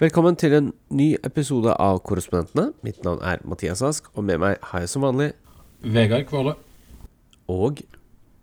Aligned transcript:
Velkommen 0.00 0.32
til 0.40 0.54
en 0.56 0.68
ny 0.96 1.10
episode 1.28 1.74
av 1.76 1.98
Korrespondentene. 2.08 2.70
Mitt 2.80 3.02
navn 3.04 3.18
er 3.20 3.42
Mathias 3.44 3.82
Ask, 3.84 4.06
og 4.16 4.24
med 4.24 4.38
meg 4.40 4.54
har 4.70 4.80
jeg 4.80 4.88
som 4.88 5.04
vanlig 5.04 5.26
Vegard 5.84 6.24
Kvåle. 6.30 6.54
Og 7.52 7.82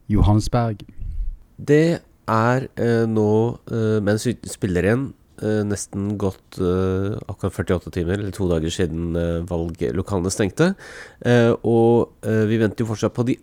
Johansberg. 0.05 0.83
det 1.57 2.03
er 2.29 2.67
eh, 2.77 3.07
nå, 3.09 3.57
eh, 3.73 3.97
mens 4.05 4.27
vi 4.27 4.35
spiller 4.45 4.85
igjen, 4.85 5.07
eh, 5.41 5.63
nesten 5.65 6.11
gått 6.21 6.59
eh, 6.61 7.17
akkurat 7.25 7.57
48 7.65 7.89
timer, 7.97 8.19
eller 8.19 8.37
to 8.37 8.45
dager 8.53 8.69
siden 8.77 9.17
eh, 9.17 9.41
valglokalene 9.49 10.29
stengte. 10.29 10.75
Eh, 11.25 11.55
og 11.65 12.13
eh, 12.21 12.45
vi 12.45 12.61
venter 12.61 12.85
jo 12.85 12.91
fortsatt 12.93 13.17
på 13.17 13.25
de 13.31 13.39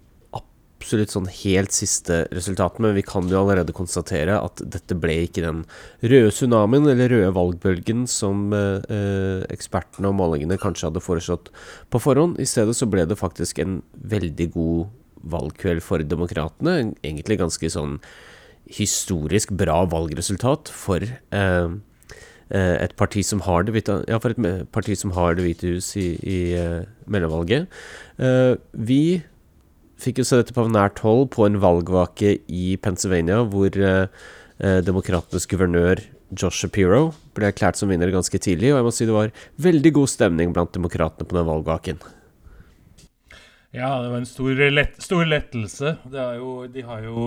absolutt 0.84 1.14
sånn 1.14 1.28
helt 1.32 1.72
siste 1.72 2.24
resultat, 2.34 2.76
men 2.82 2.92
vi 2.96 3.04
kan 3.06 3.28
jo 3.30 3.40
allerede 3.40 3.72
konstatere 3.76 4.36
at 4.36 4.60
dette 4.60 4.96
ble 5.00 5.22
ikke 5.24 5.44
den 5.44 5.62
røde 6.04 6.32
tsunamien 6.34 6.84
eller 6.92 7.08
røde 7.08 7.30
valgbølgen 7.36 8.04
som 8.10 8.52
eh, 8.52 8.84
eh, 8.92 9.46
ekspertene 9.54 10.10
og 10.10 10.18
målingene 10.18 10.60
kanskje 10.60 10.90
hadde 10.90 11.04
foreslått 11.04 11.48
på 11.88 12.02
forhånd. 12.04 12.36
I 12.36 12.48
stedet 12.48 12.76
så 12.76 12.88
ble 12.90 13.06
det 13.08 13.18
faktisk 13.20 13.62
en 13.64 13.80
veldig 13.96 14.50
god 14.54 14.92
valgkveld 15.34 15.80
for 15.84 16.04
demokratene. 16.04 16.92
Egentlig 17.00 17.40
ganske 17.40 17.72
sånn 17.72 17.98
historisk 18.68 19.52
bra 19.56 19.82
valgresultat 19.88 20.68
for 20.72 21.04
eh, 21.04 21.68
eh, 22.52 22.76
et 22.76 22.96
parti 23.00 23.24
som 23.24 23.42
har 23.48 23.64
det 23.64 23.76
hvite 23.76 24.02
Ja, 24.08 24.20
for 24.20 24.36
et 24.36 24.72
parti 24.72 24.96
som 25.00 25.12
har 25.16 25.36
Det 25.36 25.48
hvite 25.48 25.76
hus 25.76 25.94
i, 26.00 26.10
i 26.20 26.40
eh, 26.60 26.82
mellomvalget. 27.08 27.72
Eh, 28.20 28.56
vi 28.72 29.22
fikk 30.00 30.22
jo 30.22 30.26
se 30.28 30.40
dette 30.40 30.56
på 30.56 30.66
nært 30.70 31.02
hold 31.04 31.28
på 31.34 31.46
en 31.46 31.60
valgvake 31.62 32.38
i 32.48 32.74
Pennsylvania, 32.82 33.42
hvor 33.50 33.76
eh, 33.78 34.08
eh, 34.58 34.80
demokratenes 34.86 35.48
guvernør 35.50 36.02
Josh 36.34 36.64
Shapiro 36.64 37.12
ble 37.36 37.50
erklært 37.50 37.78
som 37.78 37.92
vinner 37.92 38.12
ganske 38.14 38.38
tidlig, 38.42 38.72
og 38.72 38.80
jeg 38.80 38.86
må 38.86 38.92
si 38.94 39.08
det 39.08 39.16
var 39.16 39.32
veldig 39.62 39.94
god 40.00 40.10
stemning 40.10 40.54
blant 40.54 40.74
demokratene 40.74 41.28
på 41.28 41.38
den 41.38 41.48
valgvaken. 41.48 42.04
Ja, 43.74 44.02
det 44.02 44.10
var 44.12 44.20
en 44.20 44.28
stor, 44.28 44.54
lett, 44.70 45.00
stor 45.02 45.26
lettelse. 45.26 45.96
Jo, 46.38 46.50
de 46.70 46.84
har 46.86 47.00
jo 47.02 47.24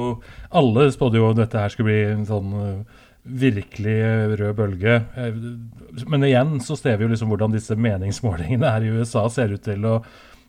Alle 0.55 0.85
spådde 0.95 1.19
jo 1.19 1.31
at 1.33 1.41
dette 1.41 1.59
her 1.59 1.73
skulle 1.73 1.89
bli 1.89 2.13
en 2.13 2.23
sånn 2.29 2.53
uh, 2.55 3.01
virkelig 3.27 3.95
uh, 3.99 4.35
rød 4.39 4.55
bølge. 4.55 4.95
Eh, 5.19 5.41
Men 6.07 6.23
igjen 6.23 6.55
så 6.63 6.77
ser 6.79 6.95
vi 6.95 7.03
jo 7.03 7.11
liksom 7.11 7.33
hvordan 7.33 7.51
disse 7.51 7.75
meningsmålingene 7.75 8.71
her 8.71 8.85
i 8.85 8.93
USA 8.95 9.25
ser 9.33 9.51
ut 9.57 9.65
til 9.67 9.83
å 9.91 9.97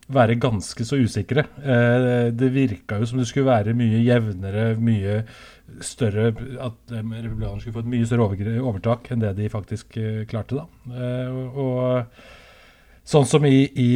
være 0.09 0.39
ganske 0.41 0.85
så 0.87 0.99
usikre. 1.01 1.45
Eh, 1.61 2.33
Det 2.33 2.51
virka 2.53 2.99
jo 2.99 3.07
som 3.07 3.21
det 3.21 3.29
skulle 3.29 3.51
være 3.51 3.77
mye 3.77 4.03
jevnere, 4.05 4.75
mye 4.81 5.23
større 5.85 6.31
At 6.65 6.93
eh, 6.93 7.05
republikanerne 7.05 7.61
skulle 7.61 7.77
få 7.77 7.85
et 7.85 7.93
mye 7.93 8.09
større 8.09 8.59
overtak 8.63 9.11
enn 9.13 9.21
det 9.21 9.37
de 9.37 9.53
faktisk 9.53 9.97
eh, 10.01 10.27
klarte, 10.29 10.63
da. 10.63 10.67
Og 11.55 12.05
Sånn 13.09 13.25
som 13.25 13.41
i, 13.49 13.63
i, 13.73 13.95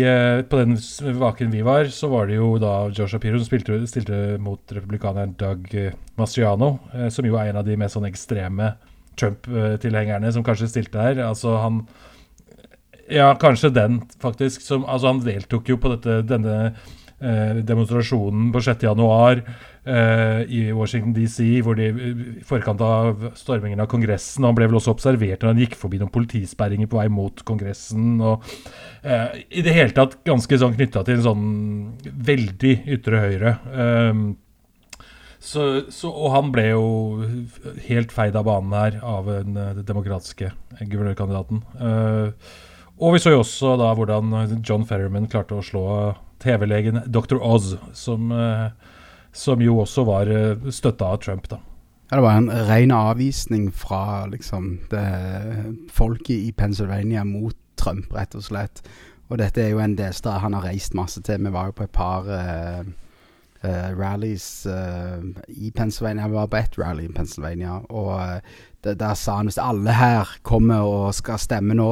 på 0.49 0.57
den 0.57 0.79
vaken 1.21 1.51
vi 1.53 1.61
var, 1.61 1.85
så 1.93 2.09
var 2.09 2.31
det 2.31 2.39
jo 2.39 2.55
da 2.57 2.87
Joshua 2.89 3.11
Shapiro 3.19 3.37
som 3.37 3.85
stilte 3.85 4.39
mot 4.41 4.73
republikaneren 4.73 5.35
Doug 5.37 5.67
Mastriano, 6.17 6.79
som 7.13 7.29
jo 7.29 7.37
er 7.37 7.51
en 7.51 7.59
av 7.61 7.67
de 7.67 7.77
mest 7.77 7.99
sånn 7.99 8.09
ekstreme 8.09 8.71
Trump-tilhengerne 9.21 10.33
som 10.33 10.41
kanskje 10.47 10.71
stilte 10.73 11.05
her. 11.05 11.21
Altså 11.27 11.59
han 11.61 11.83
Ja, 13.13 13.35
kanskje 13.41 13.73
den, 13.75 14.01
faktisk. 14.23 14.63
Som, 14.65 14.87
altså 14.89 15.13
han 15.13 15.23
deltok 15.25 15.69
jo 15.69 15.79
på 15.81 15.93
dette, 15.93 16.23
denne 16.25 16.57
eh, 17.21 17.61
demonstrasjonen 17.67 18.51
på 18.55 18.63
6. 18.65 18.87
januar 18.87 19.43
eh, 19.43 20.41
i 20.49 20.63
Washington 20.73 21.15
DC, 21.17 21.45
hvor 21.65 21.77
de 21.79 21.91
i 21.93 22.45
forkant 22.47 22.81
av 22.85 23.29
stormingen 23.39 23.83
av 23.83 23.91
Kongressen 23.93 24.47
Han 24.47 24.57
ble 24.57 24.71
vel 24.71 24.79
også 24.81 24.95
observert 24.97 25.43
når 25.43 25.53
han 25.53 25.63
gikk 25.65 25.77
forbi 25.79 26.01
noen 26.01 26.13
politisperringer 26.15 26.91
på 26.91 27.01
vei 27.03 27.09
mot 27.13 27.45
Kongressen. 27.49 28.17
og 28.21 28.47
eh, 29.03 29.43
I 29.51 29.67
det 29.67 29.77
hele 29.77 29.97
tatt 29.97 30.23
ganske 30.27 30.63
sånn 30.65 30.79
knytta 30.79 31.05
til 31.07 31.21
en 31.21 31.27
sånn 31.29 31.45
veldig 32.33 32.77
ytre 32.97 33.27
høyre. 33.27 33.59
Eh, 33.77 34.25
så, 35.43 35.63
så, 35.91 36.07
og 36.07 36.37
han 36.37 36.51
ble 36.55 36.69
jo 36.71 36.85
helt 37.89 38.13
feid 38.15 38.37
av 38.39 38.47
banen 38.47 38.77
her 38.79 39.01
av 39.03 39.27
den 39.27 39.57
eh, 39.59 39.81
demokratiske 39.83 40.53
guvernørkandidaten. 40.81 41.65
Eh, 41.83 42.53
og 43.03 43.17
vi 43.17 43.21
så 43.23 43.33
jo 43.35 43.43
også 43.43 43.75
da 43.81 43.91
hvordan 43.99 44.33
John 44.63 44.87
Ferriman 44.87 45.29
klarte 45.31 45.59
å 45.59 45.65
slå 45.67 45.85
TV-legen 46.43 47.03
Dr. 47.07 47.41
Oz, 47.43 47.77
som, 47.93 48.33
eh, 48.33 48.71
som 49.33 49.63
jo 49.63 49.79
også 49.83 50.05
var 50.07 50.31
uh, 50.31 50.71
støtta 50.71 51.13
av 51.15 51.21
Trump, 51.25 51.49
da. 51.51 51.61
Ja, 52.11 52.19
det 52.19 52.25
var 52.27 52.37
en 52.37 52.51
ren 52.69 52.93
avvisning 52.93 53.71
fra 53.73 54.27
liksom 54.29 54.75
det 54.91 55.07
folket 55.91 56.37
i 56.37 56.53
Pennsylvania 56.53 57.25
mot 57.25 57.57
Trump, 57.81 58.13
rett 58.13 58.35
og 58.37 58.45
slett. 58.45 58.83
Og 59.33 59.39
dette 59.41 59.63
er 59.63 59.71
jo 59.73 59.81
en 59.81 59.97
delstat 59.97 60.43
han 60.43 60.53
har 60.53 60.67
reist 60.67 60.93
masse 60.95 61.23
til. 61.25 61.41
Vi 61.41 61.55
var 61.55 61.71
jo 61.71 61.79
på 61.79 61.87
et 61.87 61.95
par 61.97 62.29
uh, 62.29 62.83
uh, 63.65 63.89
rallies 63.97 64.67
uh, 64.67 65.25
i 65.49 65.71
Pennsylvania. 65.71 66.29
Vi 66.29 66.35
var 66.35 66.47
på 66.53 66.57
ett 66.57 66.79
rally 66.79 67.07
i 67.09 67.13
Pennsylvania, 67.13 67.79
og 67.89 68.21
eh, 68.21 68.93
der 68.93 69.15
sa 69.15 69.37
han 69.37 69.49
hvis 69.49 69.59
alle 69.63 69.95
her 69.97 70.29
kommer 70.43 70.85
og 70.85 71.15
skal 71.15 71.41
stemme 71.41 71.75
nå, 71.79 71.91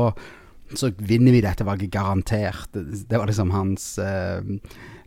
så 0.74 0.92
vinner 0.98 1.34
vi 1.34 1.42
dette 1.44 1.66
valget 1.66 1.90
garantert. 1.90 2.70
Det, 2.72 3.16
var 3.16 3.26
liksom 3.26 3.50
hans 3.54 3.98
eh, 3.98 4.40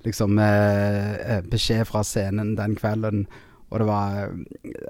liksom 0.03 0.39
eh, 0.39 1.13
eh, 1.15 1.43
beskjed 1.49 1.87
fra 1.87 2.03
scenen 2.03 2.55
den 2.59 2.75
kvelden. 2.79 3.27
Og 3.71 3.79
det 3.81 3.89
var 3.89 4.31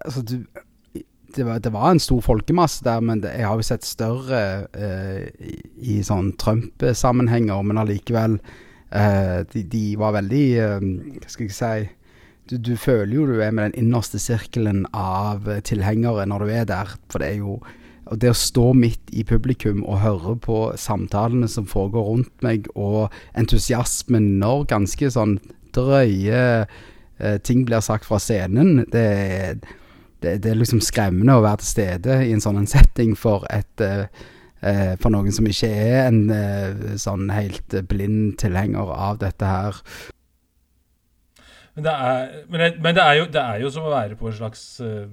Altså, 0.06 0.22
du 0.22 0.46
det 1.36 1.44
var, 1.44 1.60
det 1.60 1.72
var 1.74 1.92
en 1.92 2.00
stor 2.00 2.22
folkemasse 2.22 2.84
der, 2.86 3.00
men 3.02 3.24
det, 3.24 3.32
jeg 3.38 3.48
har 3.48 3.58
jo 3.58 3.66
sett 3.66 3.88
større 3.88 4.42
eh, 4.78 5.24
i, 5.42 5.56
i 5.96 5.96
sånn 6.06 6.34
Trump-sammenhenger, 6.38 7.64
men 7.66 7.80
allikevel 7.82 8.38
eh, 8.94 9.40
de, 9.50 9.64
de 9.66 9.84
var 9.98 10.14
veldig 10.20 10.44
eh, 10.62 10.88
Hva 11.24 11.32
skal 11.34 11.50
jeg 11.50 11.58
si 11.58 11.92
du, 12.52 12.58
du 12.60 12.74
føler 12.78 13.16
jo 13.16 13.26
du 13.30 13.38
er 13.40 13.54
med 13.56 13.72
den 13.72 13.86
innerste 13.86 14.20
sirkelen 14.20 14.84
av 14.94 15.48
tilhengere 15.64 16.26
når 16.28 16.44
du 16.44 16.52
er 16.52 16.66
der, 16.68 16.92
for 17.10 17.24
det 17.24 17.32
er 17.32 17.40
jo 17.40 17.58
og 18.06 18.20
det 18.20 18.34
å 18.34 18.38
stå 18.38 18.72
midt 18.78 19.14
i 19.16 19.24
publikum 19.28 19.84
og 19.84 20.02
høre 20.04 20.36
på 20.44 20.58
samtalene 20.80 21.48
som 21.52 21.68
foregår 21.70 22.08
rundt 22.10 22.46
meg, 22.46 22.68
og 22.76 23.14
entusiasmen 23.40 24.34
når 24.42 24.68
ganske 24.74 25.12
sånn 25.16 25.38
drøye 25.76 26.44
eh, 26.64 27.38
ting 27.48 27.64
blir 27.68 27.84
sagt 27.86 28.08
fra 28.10 28.20
scenen, 28.22 28.84
det, 28.92 29.08
det, 30.24 30.38
det 30.44 30.52
er 30.52 30.60
liksom 30.60 30.84
skremmende 30.84 31.38
å 31.38 31.46
være 31.46 31.64
til 31.64 31.72
stede 31.72 32.20
i 32.28 32.34
en 32.36 32.44
sånn 32.44 32.68
setting 32.70 33.16
for 33.20 33.48
et 33.54 33.84
eh, 33.84 34.06
eh, 34.64 34.94
For 35.02 35.14
noen 35.14 35.34
som 35.36 35.48
ikke 35.50 35.70
er 35.70 36.10
en 36.10 36.26
eh, 36.34 36.98
sånn 37.02 37.30
helt 37.34 37.80
blind 37.90 38.38
tilhenger 38.44 38.94
av 38.94 39.22
dette 39.24 39.48
her. 39.48 39.80
Men, 41.74 41.86
det 41.88 41.92
er, 42.06 42.26
men, 42.52 42.62
det, 42.62 42.68
men 42.86 42.94
det, 42.94 43.02
er 43.02 43.16
jo, 43.18 43.26
det 43.34 43.42
er 43.42 43.62
jo 43.64 43.70
som 43.74 43.88
å 43.88 43.94
være 43.96 44.18
på 44.20 44.28
en 44.30 44.36
slags 44.38 44.62
uh, 44.86 45.08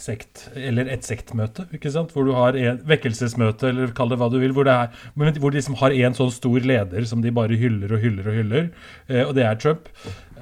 sekt, 0.00 0.46
eller 0.56 0.88
et 0.88 1.04
sektmøte, 1.04 1.66
ikke 1.76 1.92
sant? 1.92 2.14
Hvor 2.14 2.24
du 2.24 2.32
har 2.32 2.56
en 2.56 2.80
vekkelsesmøte, 2.88 3.68
eller 3.68 3.92
kall 3.96 4.08
det 4.08 4.16
hva 4.22 4.30
du 4.32 4.38
vil, 4.40 4.54
hvor, 4.56 4.70
er, 4.72 4.88
hvor 5.12 5.52
de 5.52 5.58
liksom 5.58 5.76
har 5.82 5.92
en 5.92 6.16
sånn 6.16 6.32
stor 6.32 6.64
leder 6.64 7.04
som 7.08 7.20
de 7.20 7.34
bare 7.36 7.60
hyller 7.60 7.92
og 7.92 8.00
hyller 8.06 8.32
og 8.32 8.38
hyller, 8.40 8.70
uh, 9.10 9.22
og 9.26 9.34
det 9.36 9.44
er 9.44 9.60
Trump. 9.60 9.92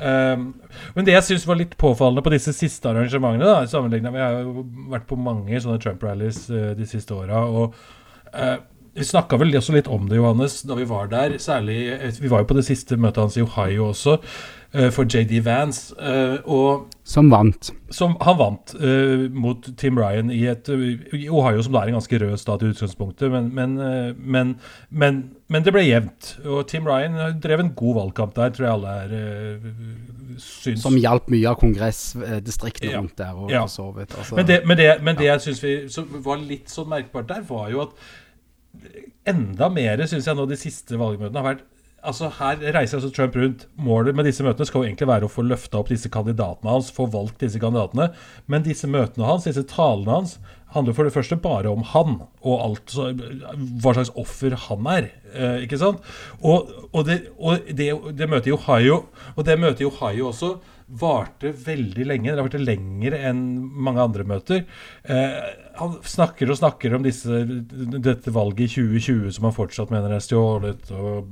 Um, 0.01 0.53
men 0.95 1.05
det 1.05 1.19
jeg 1.19 1.27
syns 1.33 1.49
var 1.51 1.59
litt 1.59 1.75
påfallende 1.81 2.23
på 2.25 2.33
disse 2.33 2.55
siste 2.57 2.89
arrangementene, 2.89 3.51
da, 3.51 3.67
sammenlignet 3.69 4.15
med 4.15 4.23
Jeg 4.23 4.37
har 4.37 4.47
jo 4.47 4.63
vært 4.95 5.11
på 5.11 5.19
mange 5.19 5.59
sånne 5.61 5.83
Trump-rallies 5.83 6.45
uh, 6.55 6.71
de 6.79 6.87
siste 6.89 7.19
åra, 7.19 7.43
og 7.51 7.75
uh, 8.39 8.61
vi 8.95 9.07
snakka 9.07 9.39
vel 9.39 9.55
også 9.59 9.75
litt 9.75 9.91
om 9.91 10.07
det, 10.11 10.19
Johannes, 10.19 10.61
da 10.67 10.79
vi 10.79 10.87
var 10.89 11.11
der. 11.11 11.37
Særlig 11.39 11.77
Vi 12.21 12.31
var 12.31 12.43
jo 12.43 12.49
på 12.51 12.57
det 12.59 12.65
siste 12.67 12.99
møtet 12.99 13.23
hans 13.23 13.37
i 13.39 13.45
Ohio 13.45 13.91
også, 13.93 14.17
for 14.95 15.03
JD 15.05 15.41
Vance. 15.43 15.95
eh, 15.99 16.37
og 16.47 16.87
Som 17.03 17.31
vant. 17.33 17.73
som 17.91 18.13
han 18.23 18.37
vant 18.39 18.75
uh, 18.79 19.25
mot 19.35 19.65
Tim 19.77 19.99
Ryan 19.99 20.31
i, 20.31 20.45
et, 20.47 20.69
i 20.71 21.25
Ohio, 21.29 21.63
som 21.67 21.73
da 21.75 21.81
er 21.83 21.91
en 21.91 21.97
ganske 21.99 22.21
rød 22.23 22.37
stat 22.39 22.63
i 22.63 22.69
utgangspunktet, 22.71 23.33
men, 23.33 23.49
men, 23.55 23.73
eh, 23.83 24.13
men, 24.17 24.53
men, 24.91 25.19
men 25.51 25.67
det 25.67 25.73
ble 25.75 25.83
jevnt. 25.89 26.37
Og 26.47 26.69
Tim 26.71 26.87
Ryan 26.87 27.19
eh, 27.19 27.33
drev 27.43 27.65
en 27.65 27.73
god 27.75 27.99
valgkamp 27.99 28.37
der, 28.39 28.55
tror 28.55 28.69
jeg 28.69 28.77
alle 28.77 28.95
er 29.03 29.17
uh, 29.59 30.39
syns. 30.39 30.85
Som 30.87 30.95
hjalp 31.03 31.27
mye 31.35 31.51
av 31.51 31.59
kongressdistriktet 31.65 32.93
Ja. 32.93 33.01
rundt 33.01 33.19
der. 33.19 33.35
Og, 33.35 33.51
Ja. 33.51 33.65
så 33.67 33.89
vidt. 33.97 34.15
Altså, 34.19 34.37
Men 34.39 34.47
det, 34.47 34.61
men 34.71 34.77
det, 34.79 34.89
men 35.03 35.17
det 35.19 35.27
jeg 35.33 35.41
syns 35.49 35.99
var 36.23 36.39
litt 36.47 36.71
sånn 36.71 36.89
merkbart 36.95 37.27
der, 37.35 37.43
var 37.51 37.71
jo 37.75 37.83
at 37.89 37.99
enda 39.27 39.67
mer 39.73 40.07
syns 40.07 40.27
jeg 40.31 40.39
nå 40.39 40.47
de 40.47 40.57
siste 40.59 40.95
valgmøtene 41.01 41.43
har 41.43 41.55
vært 41.57 41.67
Altså 42.01 42.31
Her 42.39 42.63
reiser 42.75 42.97
altså 42.99 43.11
Trump 43.13 43.37
rundt. 43.37 43.67
Målet 43.77 44.17
med 44.17 44.25
disse 44.25 44.45
møtene 44.45 44.67
skal 44.69 44.83
jo 44.83 44.89
egentlig 44.89 45.09
være 45.11 45.29
å 45.29 45.33
få 45.33 45.45
løfta 45.45 45.81
opp 45.81 45.91
disse 45.93 46.09
kandidatene 46.13 46.73
hans, 46.73 46.89
få 46.95 47.07
valgt 47.13 47.43
disse 47.45 47.61
kandidatene. 47.61 48.11
Men 48.49 48.65
disse 48.65 48.89
møtene 48.89 49.29
hans, 49.29 49.45
disse 49.49 49.67
talene 49.69 50.17
hans, 50.21 50.39
handler 50.75 50.97
for 50.97 51.05
det 51.05 51.13
første 51.13 51.37
bare 51.43 51.71
om 51.71 51.83
han, 51.93 52.21
og 52.47 52.65
alt 52.65 52.95
hva 52.95 53.95
slags 53.97 54.13
offer 54.19 54.57
han 54.69 54.89
er. 54.89 55.11
Eh, 55.35 55.63
ikke 55.67 55.79
sant? 55.81 56.05
Og, 56.41 56.71
og, 56.91 57.01
det, 57.07 57.23
og 57.39 57.71
det, 57.71 57.93
det 58.19 58.29
møtet 58.31 58.51
i 58.51 58.57
Ohio 58.57 59.05
Og 59.37 59.47
det 59.47 59.59
møtet 59.61 59.85
i 59.85 59.91
Ohio 59.91 60.31
også 60.33 60.55
varte 61.01 61.53
veldig 61.55 62.05
lenge. 62.07 62.31
Det 62.33 62.41
har 62.41 62.47
vært 62.49 62.65
lenger 62.67 63.15
enn 63.15 63.43
mange 63.87 64.03
andre 64.03 64.25
møter. 64.27 64.65
Eh, 65.07 65.37
han 65.79 65.95
snakker 66.03 66.51
og 66.51 66.59
snakker 66.59 66.97
om 66.97 67.05
disse, 67.07 67.45
dette 68.03 68.35
valget 68.35 68.65
i 68.67 68.83
2020 68.99 69.37
som 69.37 69.47
han 69.47 69.55
fortsatt 69.55 69.93
mener 69.95 70.17
er 70.17 70.25
stjålet. 70.25 70.91
Og 70.91 71.31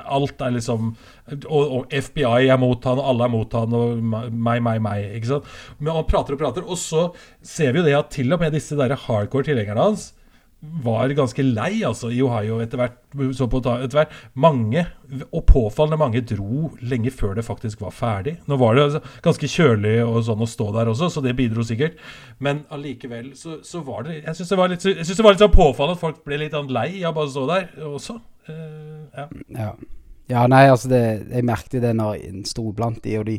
alt 0.00 0.40
er 0.40 0.56
liksom 0.56 0.94
og, 0.94 1.60
og, 1.60 1.92
FBI 1.92 2.48
er 2.48 2.60
mot 2.62 2.88
han, 2.88 3.02
og 3.02 3.12
alle 3.12 3.28
er 3.28 3.34
mot 3.36 3.58
han, 3.58 3.76
og 3.76 4.00
meg, 4.00 4.64
meg, 4.64 4.80
meg. 4.82 5.10
ikke 5.18 5.34
sant? 5.34 5.56
Men 5.78 5.98
han 5.98 6.08
prater 6.08 6.36
og 6.36 6.40
prater, 6.40 6.64
og 6.64 6.80
så 6.80 7.10
ser 7.44 7.74
vi 7.74 7.82
jo 7.82 7.88
det 7.90 7.98
at 8.00 8.14
til 8.16 8.32
og 8.32 8.40
med 8.40 8.56
disse 8.56 8.78
der 8.78 8.96
hardcore 9.06 9.50
tilhengerne 9.50 9.90
hans 9.90 10.14
var 10.60 11.12
ganske 11.14 11.42
lei 11.44 11.82
altså, 11.84 12.08
i 12.10 12.22
Ohio 12.24 12.58
etter 12.64 12.80
hvert. 12.80 12.96
etter 13.12 13.98
hvert. 13.98 14.14
Mange, 14.34 14.86
og 15.30 15.44
påfallende 15.46 15.98
mange, 16.00 16.22
dro 16.26 16.70
lenge 16.80 17.12
før 17.14 17.36
det 17.36 17.44
faktisk 17.46 17.80
var 17.84 17.94
ferdig. 17.94 18.38
Nå 18.48 18.56
var 18.60 18.74
det 18.74 18.86
altså 18.86 19.02
ganske 19.24 19.50
kjølig 19.52 19.98
og 20.04 20.22
sånn 20.26 20.42
å 20.42 20.48
stå 20.50 20.70
der 20.78 20.90
også, 20.92 21.10
så 21.12 21.24
det 21.24 21.36
bidro 21.38 21.64
sikkert. 21.66 22.00
Men 22.38 22.64
allikevel 22.72 23.34
så, 23.36 23.60
så, 23.62 23.82
var 23.86 24.06
det 24.06 24.22
Jeg 24.22 24.38
syns 24.38 24.54
det 24.54 24.58
var 24.58 24.72
litt, 24.72 24.86
det 24.86 25.20
var 25.20 25.36
litt 25.36 25.44
sånn 25.44 25.54
påfallende 25.54 25.98
at 25.98 26.06
folk 26.06 26.24
ble 26.24 26.40
litt 26.40 26.56
sånn 26.56 26.72
lei 26.72 26.90
av 27.04 27.14
bare 27.16 27.30
å 27.30 27.36
stå 27.36 27.46
der 27.52 27.68
også. 27.92 28.18
Uh, 28.48 29.06
ja. 29.12 29.28
ja. 29.52 29.70
Ja, 30.26 30.42
nei, 30.50 30.64
altså 30.66 30.90
det, 30.90 31.02
Jeg 31.30 31.46
merket 31.46 31.82
det 31.84 31.92
når 31.94 32.16
en 32.26 32.40
sto 32.48 32.64
blant 32.74 32.98
de, 33.04 33.14
og 33.20 33.28
de, 33.28 33.36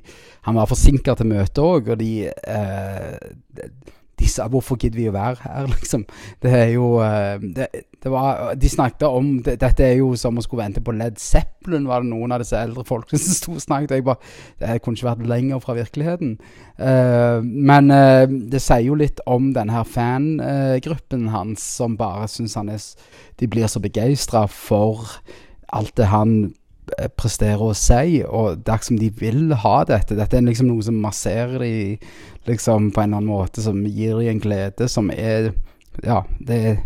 han 0.48 0.56
var 0.56 0.70
forsinka 0.72 1.18
til 1.20 1.28
møtet 1.34 1.60
òg, 1.60 1.90
og 1.92 2.00
de, 2.00 2.12
eh, 2.32 3.66
de 4.20 4.28
sa 4.28 4.48
'hvorfor 4.48 4.78
gidder 4.82 4.98
vi 4.98 5.10
å 5.10 5.14
være 5.14 5.38
her', 5.44 5.68
liksom. 5.78 6.06
Det 6.42 6.52
er 6.54 6.72
jo 6.74 7.00
eh, 7.02 7.38
det, 7.42 7.68
det 8.04 8.12
var, 8.12 8.54
De 8.56 8.70
snakket 8.70 9.08
om 9.08 9.44
det, 9.44 9.60
Dette 9.62 9.84
er 9.84 9.98
jo 10.00 10.16
som 10.16 10.38
å 10.38 10.42
skulle 10.42 10.64
vente 10.64 10.82
på 10.82 10.92
Led 10.92 11.20
Zeppelin, 11.22 11.88
var 11.88 12.02
det 12.02 12.10
noen 12.10 12.32
av 12.32 12.42
disse 12.42 12.58
eldre 12.58 12.86
folkene 12.88 13.20
som 13.20 13.38
sto 13.40 13.52
og 13.54 13.62
snakket. 13.62 13.92
Jeg 13.92 14.04
bare, 14.04 14.22
Det 14.60 14.82
kunne 14.82 14.98
ikke 14.98 15.10
vært 15.10 15.28
lenger 15.28 15.60
fra 15.60 15.74
virkeligheten. 15.78 16.38
Uh, 16.78 17.42
men 17.42 17.92
uh, 17.92 18.26
det 18.26 18.62
sier 18.62 18.86
jo 18.86 18.98
litt 18.98 19.22
om 19.26 19.52
denne 19.54 19.74
her 19.74 19.84
fangruppen 19.84 21.30
hans, 21.34 21.62
som 21.62 21.98
bare 21.98 22.28
syns 22.30 22.56
han 22.58 22.70
er 22.70 22.82
De 23.40 23.48
blir 23.48 23.68
så 23.68 23.80
begeistra 23.82 24.46
for 24.48 25.20
alt 25.74 25.98
det 25.98 26.06
han 26.08 26.54
presterer 27.20 27.64
å 27.64 27.76
si, 27.78 28.22
og 28.24 28.64
det 28.66 28.74
er 28.74 28.84
som 28.86 29.00
de 29.00 29.10
vil 29.20 29.54
ha 29.64 29.78
dette. 29.88 30.18
Dette 30.18 30.38
er 30.38 30.46
liksom 30.46 30.70
noe 30.72 30.86
som 30.86 31.00
masserer 31.04 31.60
de 31.62 31.74
liksom 32.48 32.92
på 32.96 33.04
en 33.04 33.12
eller 33.12 33.22
annen 33.22 33.32
måte, 33.32 33.64
som 33.64 33.80
gir 33.86 34.20
de 34.22 34.32
en 34.32 34.44
glede 34.44 34.90
som 34.92 35.12
er 35.14 35.54
Ja, 36.06 36.22
det, 36.38 36.78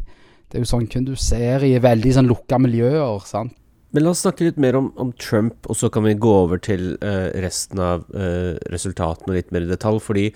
det 0.47 0.55
er 0.55 0.63
jo 0.63 0.69
sånn 0.69 0.87
kun 0.87 1.03
du 1.03 1.17
ser 1.19 1.65
i 1.67 1.73
veldig 1.83 2.13
sånn 2.15 2.29
lukka 2.31 2.61
miljøer, 2.63 3.19
sant. 3.27 3.57
Men 3.91 4.05
la 4.05 4.13
oss 4.13 4.21
snakke 4.23 4.45
litt 4.47 4.59
mer 4.61 4.77
om, 4.79 4.87
om 4.95 5.09
Trump, 5.19 5.67
og 5.67 5.75
så 5.75 5.89
kan 5.91 6.05
vi 6.07 6.15
gå 6.15 6.31
over 6.45 6.61
til 6.63 6.93
uh, 7.03 7.27
resten 7.43 7.81
av 7.83 8.05
uh, 8.15 8.55
resultatene 8.71 9.35
litt 9.35 9.51
mer 9.51 9.65
i 9.65 9.67
detalj. 9.67 9.99
Fordi 9.99 10.29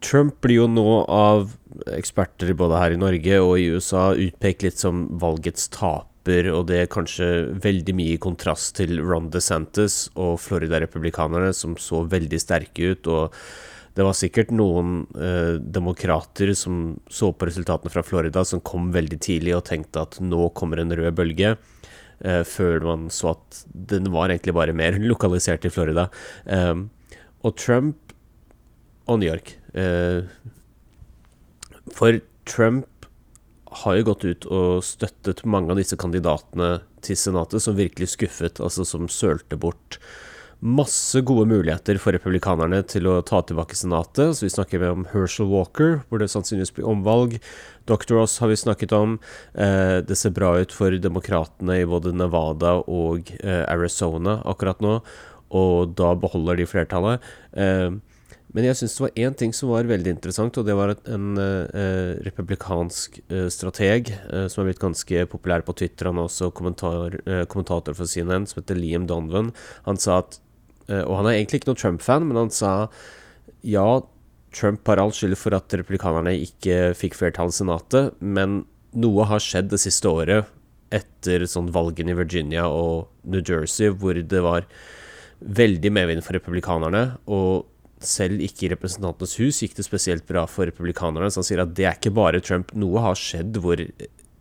Trump 0.00 0.38
blir 0.40 0.62
jo 0.62 0.68
nå 0.72 1.02
av 1.04 1.50
eksperter 1.92 2.54
både 2.56 2.80
her 2.80 2.96
i 2.96 3.00
Norge 3.00 3.40
og 3.44 3.58
i 3.60 3.68
USA 3.76 4.08
utpekt 4.16 4.64
litt 4.64 4.80
som 4.80 5.06
valgets 5.20 5.68
tap 5.76 6.08
tapper, 6.26 6.50
og 6.52 6.66
det 6.66 6.80
er 6.82 6.90
kanskje 6.90 7.54
veldig 7.62 7.94
mye 7.94 8.16
i 8.16 8.20
kontrast 8.20 8.76
til 8.76 8.98
Ron 9.00 9.30
DeSantis 9.30 10.10
og 10.16 10.38
Florida-republikanerne, 10.40 11.52
som 11.54 11.76
så 11.76 12.04
veldig 12.04 12.40
sterke 12.40 12.92
ut. 12.92 13.06
og 13.06 13.32
det 13.96 14.04
var 14.04 14.12
sikkert 14.12 14.50
noen 14.52 15.06
eh, 15.16 15.56
demokrater 15.56 16.52
som 16.52 16.98
så 17.08 17.32
på 17.32 17.46
resultatene 17.46 17.88
fra 17.88 18.02
Florida, 18.04 18.44
som 18.44 18.60
kom 18.60 18.92
veldig 18.92 19.18
tidlig 19.18 19.54
og 19.56 19.64
tenkte 19.64 20.02
at 20.02 20.18
nå 20.20 20.50
kommer 20.52 20.82
en 20.82 20.92
rød 20.92 21.14
bølge, 21.16 21.56
eh, 22.20 22.42
før 22.44 22.84
man 22.84 23.08
så 23.08 23.32
at 23.32 23.64
den 23.72 24.12
var 24.12 24.28
egentlig 24.28 24.52
bare 24.52 24.76
mer 24.76 24.98
lokalisert 25.12 25.64
i 25.64 25.72
Florida. 25.72 26.10
Eh, 26.44 26.74
og 27.42 27.56
Trump 27.56 28.12
og 29.06 29.20
New 29.20 29.30
York 29.30 29.54
eh, 29.78 30.26
For 31.94 32.18
Trump 32.44 32.95
har 33.82 33.98
jo 33.98 34.06
gått 34.10 34.24
ut 34.24 34.46
og 34.52 34.84
støttet 34.86 35.44
mange 35.48 35.72
av 35.72 35.80
disse 35.80 35.98
kandidatene 36.00 36.78
til 37.04 37.18
Senatet 37.18 37.64
som 37.64 37.76
virkelig 37.78 38.14
skuffet, 38.14 38.62
altså 38.62 38.86
som 38.88 39.10
sølte 39.12 39.58
bort 39.60 40.00
masse 40.64 41.20
gode 41.20 41.44
muligheter 41.50 41.98
for 42.00 42.16
republikanerne 42.16 42.80
til 42.88 43.06
å 43.10 43.18
ta 43.26 43.42
tilbake 43.44 43.76
Senatet. 43.76 44.36
Så 44.36 44.46
vi 44.46 44.52
snakker 44.52 44.82
om 44.88 45.04
Herschel 45.12 45.50
Walker, 45.50 46.00
hvor 46.08 46.22
det 46.22 46.30
sannsynligvis 46.32 46.72
blir 46.78 46.88
omvalg. 46.88 47.36
Dr. 47.86 48.16
Ross 48.16 48.38
har 48.40 48.50
vi 48.50 48.58
snakket 48.58 48.94
om. 48.96 49.18
Eh, 49.54 50.00
det 50.06 50.16
ser 50.16 50.34
bra 50.36 50.54
ut 50.58 50.72
for 50.74 50.96
demokratene 50.96 51.82
i 51.82 51.88
både 51.88 52.14
Nevada 52.16 52.78
og 52.82 53.30
eh, 53.42 53.64
Arizona 53.68 54.40
akkurat 54.48 54.80
nå, 54.84 54.98
og 55.56 55.96
da 55.98 56.14
beholder 56.18 56.58
de 56.58 56.66
flertallet. 56.66 57.28
Eh, 58.56 58.62
men 58.62 58.64
jeg 58.70 58.78
syns 58.80 58.96
det 58.96 59.04
var 59.04 59.18
én 59.20 59.36
ting 59.36 59.52
som 59.52 59.70
var 59.70 59.84
veldig 59.84 60.14
interessant, 60.14 60.56
og 60.56 60.64
det 60.64 60.76
var 60.76 60.94
en 61.04 61.36
eh, 61.36 62.16
republikansk 62.24 63.20
eh, 63.28 63.48
strateg 63.52 64.08
eh, 64.14 64.46
som 64.48 64.62
er 64.62 64.70
blitt 64.70 64.80
ganske 64.80 65.26
populær 65.28 65.64
på 65.66 65.74
Twitter, 65.76 66.08
han 66.08 66.18
er 66.18 66.30
også 66.30 66.50
kommentar, 66.56 67.18
kommentator 67.52 67.94
for 67.94 68.08
CNN, 68.08 68.46
som 68.48 68.62
heter 68.62 68.78
Liam 68.78 69.06
Donovan. 69.06 69.52
Han 69.84 70.00
sa 70.00 70.22
at 70.24 70.40
Og 70.86 71.16
han 71.18 71.26
er 71.26 71.34
egentlig 71.34 71.58
ikke 71.58 71.72
noen 71.72 71.78
Trump-fan, 71.80 72.26
men 72.28 72.36
han 72.38 72.50
sa 72.54 72.88
ja, 73.66 74.02
Trump 74.54 74.86
har 74.86 75.00
all 75.02 75.10
skyld 75.10 75.34
for 75.34 75.56
at 75.56 75.74
republikanerne 75.74 76.36
ikke 76.38 76.94
fikk 76.94 77.16
flertall 77.18 77.50
i 77.50 77.56
Senatet, 77.56 78.14
men 78.22 78.60
noe 78.94 79.26
har 79.26 79.42
skjedd 79.42 79.72
det 79.72 79.80
siste 79.82 80.06
året 80.06 80.46
etter 80.94 81.42
sånn 81.50 81.72
valgene 81.74 82.14
i 82.14 82.20
Virginia 82.20 82.68
og 82.70 83.10
New 83.26 83.42
Jersey, 83.42 83.90
hvor 83.90 84.14
det 84.14 84.44
var 84.46 84.68
veldig 85.42 85.90
medvind 85.90 86.22
for 86.22 86.38
republikanerne. 86.38 87.18
og 87.26 87.66
selv 88.04 88.42
ikke 88.44 88.66
i 88.66 88.70
Representantenes 88.74 89.36
hus 89.40 89.62
gikk 89.62 89.76
det 89.78 89.86
spesielt 89.86 90.26
bra 90.28 90.44
for 90.50 90.68
republikanerne. 90.68 91.30
Så 91.32 91.40
han 91.40 91.48
sier 91.48 91.64
at 91.64 91.74
det 91.76 91.88
er 91.88 91.98
ikke 91.98 92.14
bare 92.16 92.42
Trump. 92.44 92.74
Noe 92.76 93.02
har 93.04 93.18
skjedd 93.18 93.58
hvor 93.64 93.80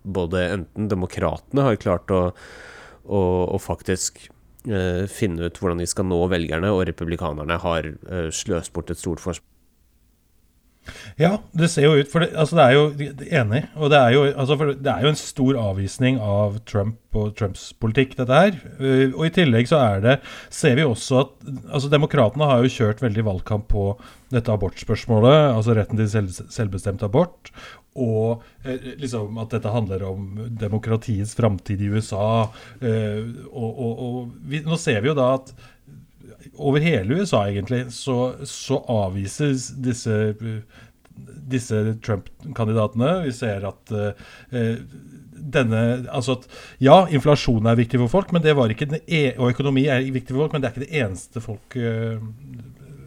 både 0.06 0.46
enten 0.60 0.90
demokratene 0.92 1.66
har 1.66 1.80
klart 1.82 2.12
å, 2.14 2.22
å, 3.06 3.22
å 3.56 3.60
faktisk 3.62 4.28
uh, 4.70 5.06
finne 5.10 5.48
ut 5.48 5.60
hvordan 5.62 5.82
de 5.82 5.90
skal 5.90 6.08
nå 6.10 6.20
velgerne, 6.32 6.72
og 6.74 6.86
republikanerne 6.92 7.58
har 7.64 7.90
uh, 8.12 8.30
sløst 8.34 8.76
bort 8.76 8.94
et 8.94 9.02
stort 9.02 9.24
forsprang. 9.24 9.52
Ja, 11.20 11.38
det 11.56 11.70
ser 11.72 11.88
jo 11.88 11.96
ut 12.00 12.12
For 12.12 12.24
det, 12.24 12.32
altså 12.38 12.58
det 12.58 12.66
er 12.66 12.76
jo 12.76 12.84
enig. 13.42 13.62
Og 13.76 13.92
det 13.94 14.00
er 14.00 14.16
jo, 14.16 14.26
altså 14.34 14.58
det 14.74 14.92
er 14.92 15.06
jo 15.06 15.14
en 15.14 15.20
stor 15.20 15.60
avvisning 15.62 16.20
av 16.22 16.60
Trump 16.70 17.16
og 17.16 17.32
Trumps 17.40 17.70
politikk, 17.80 18.18
dette 18.20 18.42
her. 18.42 18.60
Uh, 18.80 19.16
og 19.16 19.24
i 19.30 19.34
tillegg 19.38 19.70
så 19.72 19.80
er 19.84 20.04
det 20.04 20.18
Ser 20.54 20.76
vi 20.80 20.84
også 20.88 21.22
at 21.24 21.34
altså 21.72 21.92
Demokratene 21.94 22.50
har 22.50 22.64
jo 22.64 22.74
kjørt 22.76 23.04
veldig 23.04 23.26
valgkamp 23.30 23.70
på 23.72 23.88
dette 24.34 24.52
abortspørsmålet, 24.52 25.56
altså 25.56 25.76
retten 25.78 26.00
til 26.00 26.10
selv, 26.12 26.46
selvbestemt 26.52 27.04
abort. 27.06 27.52
Og 27.96 28.44
eh, 28.68 28.90
liksom 29.00 29.38
at 29.40 29.54
dette 29.56 29.72
handler 29.72 30.04
om 30.10 30.26
demokratiets 30.60 31.32
framtid 31.38 31.80
i 31.86 31.92
USA. 31.94 32.50
Eh, 32.84 33.22
og, 33.48 33.70
og, 33.70 34.02
og 34.08 34.50
vi, 34.52 34.60
nå 34.66 34.76
ser 34.82 35.00
vi 35.00 35.14
jo 35.14 35.16
da 35.16 35.30
at 35.38 35.54
over 36.58 36.84
hele 36.84 37.22
USA, 37.22 37.46
egentlig, 37.50 37.86
så, 37.96 38.36
så 38.48 38.80
avvises 38.92 39.70
disse, 39.84 40.36
disse 41.52 41.82
Trump-kandidatene. 42.06 43.12
Vi 43.26 43.34
ser 43.36 43.68
at 43.70 43.94
uh, 43.96 44.80
denne 45.36 45.82
Altså 46.10 46.38
at 46.40 46.48
ja, 46.84 47.04
inflasjon 47.14 47.68
er 47.70 47.80
viktig 47.80 48.00
for 48.06 48.14
folk, 48.20 48.32
men 48.36 48.44
det 48.44 48.56
var 48.58 48.72
ikke 48.72 48.88
den 48.90 49.04
e 49.06 49.28
og 49.36 49.52
økonomi 49.54 49.86
er 49.92 50.06
viktig 50.16 50.34
for 50.34 50.46
folk, 50.46 50.56
men 50.56 50.64
det 50.64 50.70
er 50.70 50.76
ikke 50.76 50.86
det 50.86 51.04
eneste 51.04 51.44
folk 51.44 51.78
uh, 51.80 52.24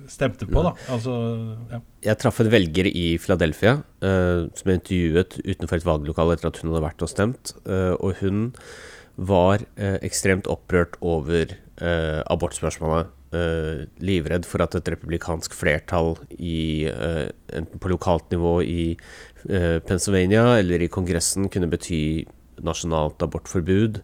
stemte 0.08 0.48
på, 0.48 0.62
da. 0.64 0.72
Altså, 0.92 1.14
ja. 1.72 1.80
Jeg 2.10 2.20
traff 2.22 2.38
en 2.40 2.52
velger 2.52 2.88
i 2.88 3.06
Philadelphia 3.20 3.78
uh, 3.80 4.46
som 4.56 4.70
jeg 4.70 4.80
intervjuet 4.82 5.40
utenfor 5.44 5.80
et 5.80 5.88
valglokale 5.88 6.38
etter 6.38 6.52
at 6.52 6.62
hun 6.62 6.72
hadde 6.72 6.86
vært 6.86 7.04
og 7.04 7.12
stemt, 7.12 7.54
og 7.66 8.22
hun 8.22 8.48
var 9.18 9.64
ekstremt 10.06 10.46
opprørt 10.46 10.94
over 11.02 11.50
abortspørsmålet 12.30 13.08
uh, 13.08 13.17
livredd 13.30 14.46
for 14.48 14.64
at 14.64 14.76
et 14.78 14.88
republikansk 14.94 15.52
flertall 15.56 16.14
i, 16.38 16.88
uh, 16.88 17.28
enten 17.52 17.80
på 17.80 17.90
lokalt 17.92 18.30
nivå 18.32 18.54
i 18.64 18.84
uh, 19.50 19.78
Pennsylvania 19.84 20.58
eller 20.58 20.80
i 20.80 20.88
Kongressen 20.88 21.50
kunne 21.52 21.68
bety 21.68 22.26
nasjonalt 22.64 23.22
abortforbud. 23.22 24.00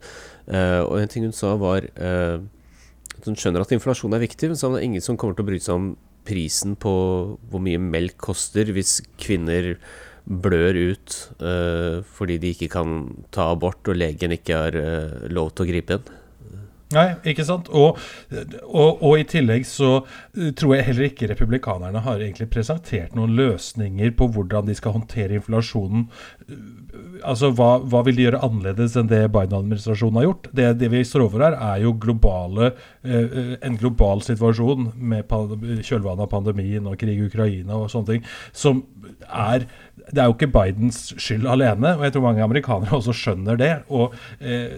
og 0.47 0.93
en 1.01 1.09
ting 1.11 1.25
hun 1.25 1.33
sa, 1.35 1.57
var 1.59 1.89
at 1.91 3.25
hun 3.27 3.35
skjønner 3.35 3.65
at 3.65 3.73
inflasjon 3.75 4.15
er 4.15 4.23
viktig, 4.23 4.47
men 4.47 4.55
så 4.55 4.69
er 4.69 4.77
det 4.77 4.85
ingen 4.87 5.03
som 5.03 5.17
kommer 5.19 5.35
til 5.35 5.43
å 5.43 5.49
bry 5.49 5.59
seg 5.59 5.75
om 5.75 5.89
prisen 6.23 6.77
på 6.79 6.93
hvor 7.51 7.65
mye 7.65 7.81
melk 7.83 8.15
koster 8.23 8.71
hvis 8.71 9.01
kvinner 9.19 9.73
blør 10.23 10.79
ut 10.95 11.17
fordi 12.15 12.39
de 12.45 12.55
ikke 12.55 12.71
kan 12.77 13.01
ta 13.35 13.51
abort 13.57 13.91
og 13.91 13.99
legen 13.99 14.39
ikke 14.39 14.61
har 14.61 14.79
lov 15.35 15.51
til 15.51 15.67
å 15.67 15.71
gripe 15.73 15.99
inn. 15.99 16.15
Nei, 16.95 17.07
ikke 17.31 17.45
sant. 17.47 17.69
Og, 17.75 17.99
og, 18.31 19.03
og, 19.03 19.13
i 19.19 19.27
tillegg 19.29 19.67
så 19.69 19.91
eh, 19.99 20.53
tror 20.57 20.77
jeg 20.77 20.87
heller 20.89 21.09
ikke 21.09 21.29
republikanerne 21.31 22.03
har 22.05 22.23
egentlig 22.23 22.49
presentert 22.53 23.15
noen 23.19 23.35
løsninger 23.39 24.15
på 24.19 24.29
hvordan 24.35 24.69
de 24.69 24.77
skal 24.79 24.97
håndtere 24.99 25.39
inflasjonen. 25.41 26.07
Eh, 26.47 26.59
altså, 27.27 27.51
Hva, 27.57 27.77
hva 27.83 28.05
vil 28.07 28.19
de 28.19 28.27
gjøre 28.29 28.43
annerledes 28.47 28.97
enn 29.01 29.11
det 29.11 29.23
Biden-administrasjonen 29.35 30.21
har 30.21 30.29
gjort? 30.29 30.51
Det, 30.53 30.69
det, 30.81 30.91
vi 30.95 31.05
står 31.07 31.27
over 31.27 31.47
her, 31.49 31.59
er 31.59 31.85
jo 31.85 31.95
globale, 32.01 32.73
eh, 33.05 33.57
en 33.65 33.79
global 33.81 34.23
situasjon 34.25 34.93
med 34.95 35.31
kjølvannet 35.85 36.27
av 36.27 36.33
pandemien 36.33 36.87
og 36.91 36.99
krig 37.01 37.19
i 37.19 37.29
Ukraina 37.29 37.79
og 37.81 37.91
sånne 37.93 38.15
ting, 38.15 38.29
som 38.53 38.85
er 39.25 39.67
Det 40.05 40.21
er 40.21 40.27
jo 40.29 40.35
ikke 40.35 40.53
Bidens 40.53 41.15
skyld 41.17 41.47
alene, 41.49 41.95
og 41.97 42.03
jeg 42.05 42.13
tror 42.13 42.27
mange 42.27 42.43
amerikanere 42.45 42.99
også 42.99 43.15
skjønner 43.17 43.57
det. 43.57 43.73
og 43.89 44.13
eh, 44.41 44.75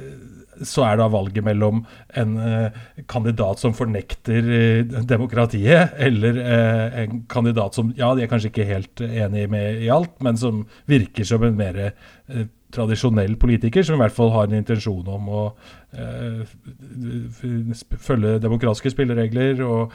så 0.65 0.85
er 0.87 0.99
da 1.01 1.09
valget 1.13 1.45
mellom 1.45 1.83
en 2.17 2.37
eh, 2.41 2.77
kandidat 3.11 3.61
som 3.61 3.75
fornekter 3.77 4.51
eh, 4.59 4.99
demokratiet, 5.09 5.97
eller 6.03 6.41
eh, 6.43 7.01
en 7.05 7.23
kandidat 7.31 7.77
som 7.77 7.93
ja, 7.99 8.13
de 8.17 8.25
er 8.25 8.31
kanskje 8.31 8.53
ikke 8.53 8.69
helt 8.69 9.03
enig 9.07 9.47
med 9.53 9.83
i 9.85 9.91
alt, 9.93 10.15
men 10.25 10.39
som 10.41 10.65
virker 10.91 11.27
som 11.29 11.45
en 11.47 11.59
mer 11.59 11.81
tradisjonell 12.75 13.37
politiker, 13.41 13.85
som 13.87 13.97
i 13.97 14.03
hvert 14.03 14.15
fall 14.17 14.33
har 14.35 14.49
en 14.49 14.59
intensjon 14.59 15.07
om 15.09 15.29
å 15.31 15.43
følge 18.03 18.41
demokratiske 18.43 18.91
spilleregler 18.93 19.63
og 19.65 19.95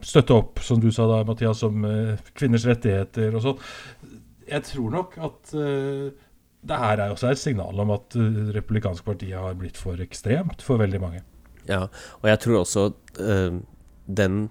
støtte 0.00 0.36
opp, 0.38 0.62
som 0.64 0.80
du 0.80 0.88
sa 0.94 1.08
da, 1.10 1.18
Mathias, 1.26 1.64
om 1.66 1.84
kvinners 2.38 2.64
rettigheter 2.70 3.34
og 3.34 3.44
sånn. 3.44 3.66
Jeg 4.46 4.64
tror 4.70 4.94
nok 4.94 5.18
at 5.26 5.52
det 6.62 6.78
her 6.78 7.00
er 7.00 7.10
også 7.10 7.32
et 7.32 7.40
signal 7.40 7.80
om 7.82 7.90
at 7.96 8.14
det 8.14 8.22
Parti 8.22 8.56
republikanske 8.56 9.06
partiet 9.06 9.38
har 9.38 9.54
blitt 9.58 9.78
for 9.78 9.98
ekstremt 10.02 10.62
for 10.62 10.78
veldig 10.78 11.00
mange. 11.02 11.22
Ja, 11.66 11.86
og 12.22 12.28
jeg 12.28 12.38
tror 12.42 12.60
også 12.60 12.84
uh, 13.18 13.58
den 14.06 14.50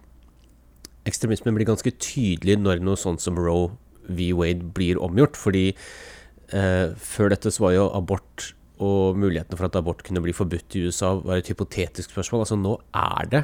ekstremismen 1.08 1.56
blir 1.56 1.70
ganske 1.70 1.92
tydelig 1.92 2.58
når 2.60 2.84
noe 2.84 3.00
sånt 3.00 3.24
som 3.24 3.40
Roe 3.40 3.72
v. 4.08 4.32
Wade 4.36 4.74
blir 4.76 5.00
omgjort. 5.00 5.40
Fordi 5.40 5.72
uh, 5.72 6.92
før 6.96 7.32
dette 7.32 7.52
så 7.52 7.64
var 7.68 7.78
jo 7.78 7.88
abort 7.96 8.52
og 8.82 9.16
mulighetene 9.22 9.60
for 9.60 9.70
at 9.70 9.78
abort 9.78 10.04
kunne 10.04 10.24
bli 10.24 10.34
forbudt 10.34 10.76
i 10.76 10.88
USA, 10.88 11.14
var 11.22 11.40
et 11.40 11.52
hypotetisk 11.52 12.12
spørsmål. 12.12 12.44
Altså 12.44 12.60
nå 12.60 12.76
er 12.98 13.32
det 13.32 13.44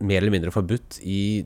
mer 0.00 0.22
eller 0.22 0.36
mindre 0.36 0.54
forbudt 0.54 1.00
i 1.02 1.42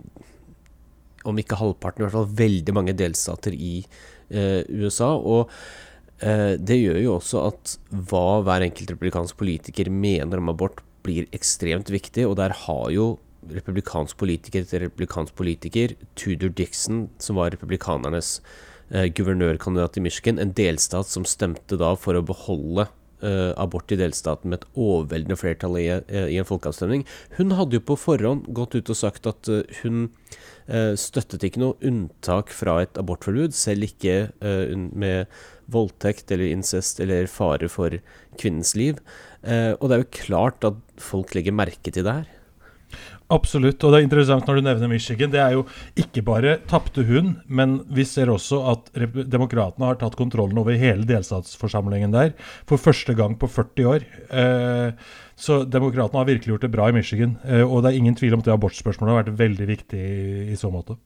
om 1.25 1.39
ikke 1.41 1.57
halvparten, 1.57 2.03
i 2.03 2.05
hvert 2.05 2.13
fall 2.19 2.37
veldig 2.37 2.73
mange 2.77 2.93
delstater 2.99 3.55
i 3.57 3.79
uh, 3.81 4.61
USA. 4.69 5.15
Og 5.17 5.49
Eh, 5.49 5.94
det 6.25 6.77
gjør 6.79 6.99
jo 7.03 7.15
også 7.19 7.41
at 7.51 7.73
hva 8.09 8.41
hver 8.47 8.65
enkelt 8.65 8.95
republikansk 8.95 9.37
politiker 9.37 9.91
mener 9.93 10.41
om 10.41 10.49
abort, 10.53 10.81
blir 11.05 11.29
ekstremt 11.37 11.91
viktig, 11.93 12.25
og 12.25 12.39
der 12.41 12.55
har 12.65 12.89
jo 12.95 13.15
republikansk 13.53 14.19
politiker 14.21 14.65
etter 14.65 14.85
republikansk 14.87 15.37
politiker, 15.37 15.95
Tudor 16.19 16.53
Dixon, 16.57 17.09
som 17.21 17.41
var 17.41 17.53
republikanernes 17.55 18.39
eh, 18.91 19.09
guvernørkandidat 19.13 19.99
i 19.99 20.05
Michigan, 20.07 20.41
en 20.41 20.55
delstat 20.57 21.11
som 21.11 21.27
stemte 21.29 21.79
da 21.81 21.93
for 22.01 22.17
å 22.17 22.25
beholde 22.25 22.87
eh, 23.21 23.53
abort 23.61 23.93
i 23.93 23.99
delstaten 24.01 24.51
med 24.51 24.63
et 24.63 24.69
overveldende 24.81 25.39
flertall 25.41 25.79
i, 25.81 25.89
eh, 25.93 26.29
i, 26.33 26.39
en 26.41 26.49
folkeavstemning. 26.49 27.05
Hun 27.39 27.57
hadde 27.59 27.81
jo 27.81 27.87
på 27.91 27.99
forhånd 28.01 28.49
gått 28.57 28.79
ut 28.79 28.93
og 28.93 29.01
sagt 29.01 29.29
at 29.31 29.51
uh, 29.53 29.63
hun 29.83 30.07
uh, 30.71 30.95
støttet 30.99 31.45
ikke 31.45 31.63
noe 31.63 31.79
unntak 31.85 32.53
fra 32.55 32.81
et 32.85 33.01
abortforbud, 33.01 33.57
selv 33.57 33.91
ikke 33.91 34.17
med 34.41 35.29
voldtekt 35.73 36.33
eller 36.35 36.53
incest 36.53 37.01
eller 37.01 37.29
fare 37.31 37.69
for 37.73 37.99
kvinnens 38.41 38.75
liv. 38.79 39.01
Eh, 39.43 39.73
og 39.79 39.89
det 39.89 39.97
er 39.97 40.05
jo 40.05 40.25
klart 40.25 40.67
at 40.67 40.81
folk 41.01 41.35
legger 41.37 41.57
merke 41.57 41.91
til 41.93 42.07
det 42.07 42.19
her. 42.21 42.33
Absolutt, 43.33 43.81
og 43.81 43.91
det 43.91 43.99
er 43.99 44.05
interessant 44.05 44.45
når 44.47 44.59
du 44.59 44.67
nevner 44.67 44.91
Michigan. 44.91 45.31
Det 45.33 45.41
er 45.41 45.55
jo 45.57 45.63
ikke 45.99 46.23
bare 46.27 46.59
tapte 46.69 47.07
hun, 47.09 47.39
men 47.49 47.79
vi 47.89 48.05
ser 48.07 48.29
også 48.31 48.61
at 48.75 48.91
demokratene 49.33 49.89
har 49.89 49.97
tatt 50.01 50.19
kontrollen 50.19 50.61
over 50.61 50.77
hele 50.79 51.09
delstatsforsamlingen 51.09 52.13
der 52.13 52.35
for 52.69 52.81
første 52.81 53.17
gang 53.17 53.39
på 53.41 53.49
40 53.49 53.89
år. 53.95 54.05
Eh, 54.29 55.09
så 55.41 55.63
demokratene 55.65 56.21
har 56.21 56.29
virkelig 56.29 56.53
gjort 56.53 56.69
det 56.69 56.73
bra 56.77 56.91
i 56.91 56.97
Michigan. 56.99 57.39
Eh, 57.49 57.65
og 57.65 57.83
det 57.83 57.95
er 57.95 58.03
ingen 58.03 58.19
tvil 58.19 58.37
om 58.37 58.45
at 58.45 58.51
det 58.51 58.55
abortspørsmålet 58.59 59.15
har 59.15 59.23
vært 59.25 59.41
veldig 59.41 59.69
viktig 59.73 60.05
i, 60.05 60.47
i 60.53 60.61
så 60.61 60.71
måte. 60.75 60.99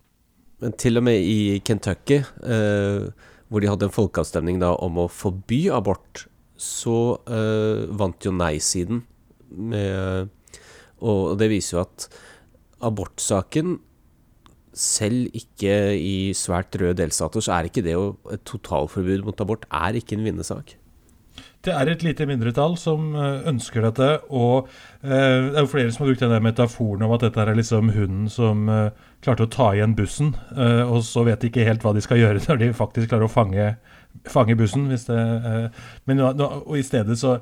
Men 0.59 0.75
til 0.75 0.99
og 0.99 1.07
med 1.07 1.23
i 1.23 1.61
Kentucky 1.63 2.19
eh, 2.19 3.29
hvor 3.49 3.65
de 3.65 3.71
hadde 3.71 3.89
en 3.89 3.95
folkeavstemning 3.95 4.61
da 4.63 4.75
om 4.85 5.01
å 5.01 5.09
forby 5.13 5.67
abort, 5.73 6.27
så 6.59 7.19
uh, 7.31 7.87
vant 7.97 8.25
jo 8.27 8.33
nei-siden. 8.35 9.05
Og 10.99 11.23
det 11.39 11.49
viser 11.53 11.77
jo 11.77 11.85
at 11.85 12.09
abortsaken 12.85 13.79
selv 14.79 15.31
ikke 15.37 15.75
i 15.99 16.35
svært 16.37 16.77
røde 16.79 17.01
delstater, 17.03 17.43
så 17.43 17.57
er 17.57 17.69
ikke 17.69 17.85
det 17.87 17.97
å 17.99 18.13
et 18.35 18.45
totalforbud 18.47 19.25
mot 19.27 19.43
abort 19.43 19.67
er 19.75 19.99
ikke 19.99 20.19
en 20.19 20.27
vinnersak. 20.27 20.77
Det 21.67 21.75
er 21.75 21.91
et 21.91 22.05
lite 22.07 22.27
mindretall 22.29 22.77
som 22.79 23.11
eh, 23.19 23.49
ønsker 23.51 23.83
dette. 23.89 24.09
Og 24.31 24.69
eh, 25.03 25.11
det 25.11 25.57
er 25.59 25.65
jo 25.65 25.71
flere 25.73 25.91
som 25.93 26.05
har 26.05 26.13
brukt 26.13 26.23
denne 26.23 26.41
metaforen 26.45 27.05
om 27.05 27.15
at 27.17 27.25
dette 27.27 27.43
er 27.43 27.59
liksom 27.59 27.91
hunden 27.97 28.29
som 28.33 28.69
eh, 28.71 29.08
klarte 29.25 29.47
å 29.47 29.51
ta 29.51 29.71
igjen 29.75 29.97
bussen, 29.99 30.35
eh, 30.57 30.85
og 30.87 31.03
så 31.07 31.25
vet 31.27 31.43
de 31.43 31.51
ikke 31.51 31.67
helt 31.67 31.85
hva 31.85 31.95
de 31.97 32.05
skal 32.05 32.21
gjøre 32.21 32.45
når 32.49 32.63
de 32.63 32.75
faktisk 32.77 33.11
klarer 33.13 33.29
å 33.29 33.33
fange, 33.33 33.73
fange 34.31 34.57
bussen. 34.59 34.89
Det, 34.93 35.01
eh, 35.09 35.91
men 36.09 36.23
og 36.23 36.77
i 36.79 36.87
stedet 36.87 37.19
så 37.21 37.39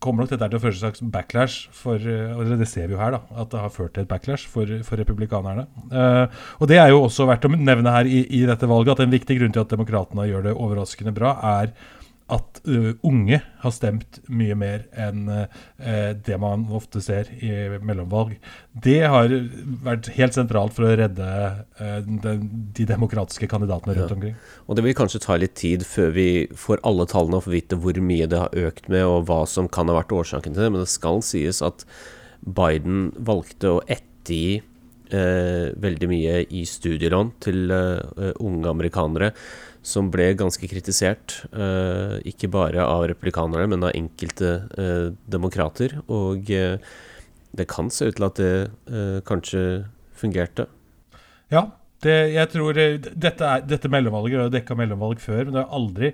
kommer 0.00 0.24
nok 0.24 0.30
dette 0.30 0.46
til 0.48 0.56
å 0.56 0.62
føre 0.62 0.72
seg 0.72 0.86
slags 0.86 1.02
backlash 1.12 1.56
for 1.76 2.00
eh, 2.00 2.32
og 2.32 2.54
Det 2.56 2.68
ser 2.70 2.88
vi 2.88 2.96
jo 2.96 3.02
her, 3.02 3.18
da, 3.18 3.20
at 3.42 3.50
det 3.52 3.60
har 3.60 3.74
ført 3.74 3.92
til 3.96 4.06
et 4.06 4.10
backlash 4.10 4.46
for, 4.48 4.70
for 4.86 5.00
republikanerne. 5.00 5.66
og 6.56 6.70
Det 6.70 6.78
er 6.80 6.94
jo 6.94 7.02
også 7.04 7.26
verdt 7.28 7.48
å 7.48 7.52
nevne 7.52 7.92
her 7.92 8.08
i, 8.08 8.24
i 8.40 8.44
dette 8.48 8.70
valget 8.70 8.96
at 8.96 9.04
en 9.04 9.16
viktig 9.16 9.40
grunn 9.40 9.56
til 9.56 9.64
at 9.64 9.74
demokratene 9.74 10.28
gjør 10.30 10.48
det 10.48 10.56
overraskende 10.56 11.12
bra, 11.16 11.36
er 11.60 11.74
at 12.30 12.60
uh, 12.68 12.92
unge 13.06 13.40
har 13.62 13.72
stemt 13.74 14.20
mye 14.30 14.54
mer 14.58 14.84
enn 14.98 15.26
uh, 15.28 15.46
det 16.14 16.38
man 16.40 16.66
ofte 16.76 17.02
ser 17.04 17.30
i 17.42 17.50
mellomvalg. 17.82 18.36
Det 18.72 19.00
har 19.12 19.32
vært 19.84 20.10
helt 20.16 20.36
sentralt 20.36 20.76
for 20.76 20.86
å 20.86 20.94
redde 21.00 21.26
uh, 21.26 21.98
de, 22.00 22.36
de, 22.76 22.86
demokratiske 22.88 23.50
kandidatene 23.50 23.96
rundt 23.98 24.14
ja. 24.14 24.18
omkring. 24.18 24.38
Og 24.66 24.78
det 24.78 24.86
vil 24.86 24.96
kanskje 24.98 25.22
ta 25.24 25.38
litt 25.40 25.56
tid 25.60 25.84
før 25.86 26.14
vi 26.16 26.30
får 26.54 26.84
alle 26.86 27.08
tallene 27.10 27.40
og 27.40 27.46
får 27.48 27.56
vite 27.58 27.80
hvor 27.82 28.02
mye 28.04 28.30
det 28.30 28.42
har 28.44 28.66
økt 28.70 28.90
med, 28.92 29.04
og 29.06 29.28
hva 29.30 29.42
som 29.50 29.70
kan 29.70 29.90
ha 29.90 29.98
vært 30.00 30.14
årsaken 30.16 30.56
til 30.56 30.66
det, 30.66 30.72
men 30.72 30.84
det 30.84 30.90
skal 30.92 31.22
sies 31.26 31.62
at 31.66 31.86
Biden 32.40 33.10
valgte 33.18 33.76
å 33.76 33.84
ettergi 33.86 34.62
veldig 35.10 36.06
mye 36.06 36.34
i 36.54 36.60
studielån 36.70 37.32
til 37.42 37.72
unge 37.74 38.70
amerikanere 38.70 39.32
som 39.86 40.10
ble 40.12 40.32
ganske 40.38 40.68
kritisert. 40.70 41.40
Uh, 41.54 42.18
ikke 42.28 42.50
bare 42.52 42.84
av 42.84 43.06
republikanerne, 43.10 43.68
men 43.72 43.86
av 43.86 43.94
enkelte 43.96 44.52
uh, 44.76 45.06
demokrater. 45.30 45.96
Og 46.12 46.50
uh, 46.52 46.76
det 47.56 47.66
kan 47.70 47.90
se 47.90 48.10
ut 48.10 48.18
til 48.18 48.28
at 48.28 48.38
det 48.38 49.22
kanskje 49.26 49.62
fungerte. 50.14 50.68
Ja, 51.50 51.64
det, 52.04 52.14
jeg 52.30 52.50
tror 52.52 52.76
dette, 52.78 53.32
er, 53.42 53.64
dette 53.66 53.90
mellomvalget 53.90 54.44
har 54.44 54.52
dekka 54.54 54.76
mellomvalg 54.78 55.18
før, 55.18 55.48
men 55.48 55.56
det 55.56 55.64
har 55.64 55.74
aldri 55.74 56.12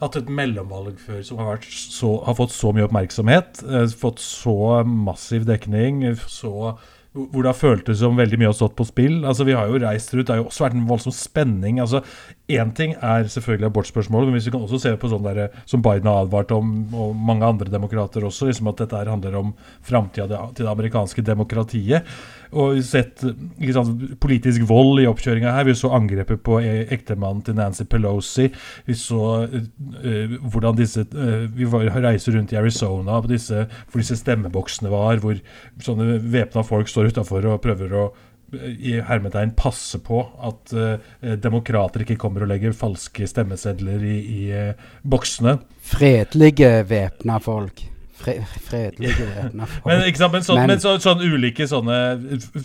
hatt 0.00 0.20
et 0.20 0.30
mellomvalg 0.30 0.94
før 1.02 1.24
som 1.26 1.42
har, 1.42 1.58
så, 1.66 2.12
har 2.22 2.38
fått 2.38 2.54
så 2.54 2.70
mye 2.76 2.86
oppmerksomhet, 2.86 3.64
fått 3.98 4.22
så 4.22 4.54
massiv 4.86 5.42
dekning, 5.50 6.04
så 6.30 6.76
hvor 7.12 7.42
det 7.42 7.50
har 7.50 7.58
føltes 7.58 7.98
som 7.98 8.18
veldig 8.18 8.38
mye 8.38 8.50
har 8.52 8.56
stått 8.56 8.76
på 8.78 8.86
spill. 8.86 9.24
Altså 9.26 9.44
Vi 9.48 9.56
har 9.56 9.66
jo 9.66 9.80
reist 9.82 10.12
rundt, 10.14 10.28
det 10.28 10.36
har 10.36 10.44
jo 10.44 10.46
også 10.50 10.64
vært 10.68 10.76
en 10.78 10.86
voldsom 10.86 11.14
spenning. 11.14 11.80
Altså 11.82 12.04
Én 12.50 12.72
ting 12.76 12.96
er 12.96 13.28
selvfølgelig 13.30 13.70
abortspørsmålet, 13.70 14.30
men 14.30 14.38
hvis 14.38 14.48
vi 14.48 14.54
kan 14.56 14.64
også 14.66 14.80
se 14.82 14.92
på 14.98 15.10
sånn 15.12 15.26
der, 15.26 15.54
som 15.70 15.82
Biden 15.84 16.08
har 16.10 16.24
advart 16.24 16.52
om, 16.56 16.72
og 16.94 17.14
mange 17.16 17.46
andre 17.46 17.70
demokrater 17.72 18.26
også, 18.26 18.50
liksom 18.50 18.70
at 18.72 18.82
dette 18.82 19.04
handler 19.06 19.38
om 19.40 19.54
framtida 19.86 20.42
til 20.54 20.66
det 20.66 20.72
amerikanske 20.72 21.24
demokratiet. 21.26 22.08
Og 22.50 22.72
vi 22.74 22.80
har 22.80 22.86
sett 22.86 23.22
sant, 23.22 24.00
politisk 24.22 24.64
vold 24.66 24.98
i 25.02 25.06
oppkjøringa 25.06 25.52
her. 25.54 25.68
Vi 25.68 25.76
så 25.78 25.92
angrepet 25.94 26.42
på 26.46 26.58
e- 26.58 26.88
ektemannen 26.90 27.44
til 27.46 27.54
Nancy 27.58 27.86
Pelosi. 27.86 28.48
Vi 28.88 28.96
så 28.98 29.20
uh, 29.46 30.34
hvordan 30.50 30.78
disse 30.78 31.04
uh, 31.14 31.46
Vi 31.54 31.68
reiser 31.70 32.34
rundt 32.34 32.54
i 32.54 32.58
Arizona 32.58 33.20
disse, 33.30 33.66
hvor 33.90 34.02
disse 34.02 34.18
stemmeboksene 34.18 34.90
var, 34.90 35.22
hvor 35.22 35.38
sånne 35.84 36.18
væpna 36.18 36.64
folk 36.66 36.90
står 36.90 37.12
utafor 37.12 37.46
og 37.46 37.62
prøver 37.62 37.94
å 37.94 38.08
i 38.52 38.96
hermetegn 39.06 39.52
passe 39.58 40.00
på 40.02 40.22
at 40.46 40.72
uh, 40.74 41.34
demokrater 41.38 42.04
ikke 42.04 42.18
kommer 42.20 42.44
og 42.44 42.50
legger 42.50 42.74
falske 42.76 43.28
stemmesedler 43.30 44.02
i, 44.06 44.16
i 44.20 44.40
uh, 44.50 44.88
boksene. 45.02 45.58
Fredelige 45.86 46.72
væpna 46.90 47.38
folk. 47.42 47.84
Fre 48.20 48.36
fredelige 48.66 49.28
væpna 49.28 49.68
folk. 49.72 49.86
men, 49.86 50.02
sant, 50.16 50.34
men, 50.34 50.46
sånn, 50.46 50.62
men, 50.62 50.74
men 50.74 50.82
så, 50.82 50.96
sånn 51.02 51.22
ulike 51.22 51.68
sånne 51.70 52.00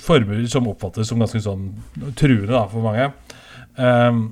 former 0.02 0.42
som 0.52 0.72
oppfattes 0.72 1.12
som 1.12 1.22
ganske 1.22 1.44
sånn 1.46 1.70
truende 2.18 2.52
da, 2.54 2.66
for 2.72 2.86
mange. 2.86 3.12
Um, 3.76 4.28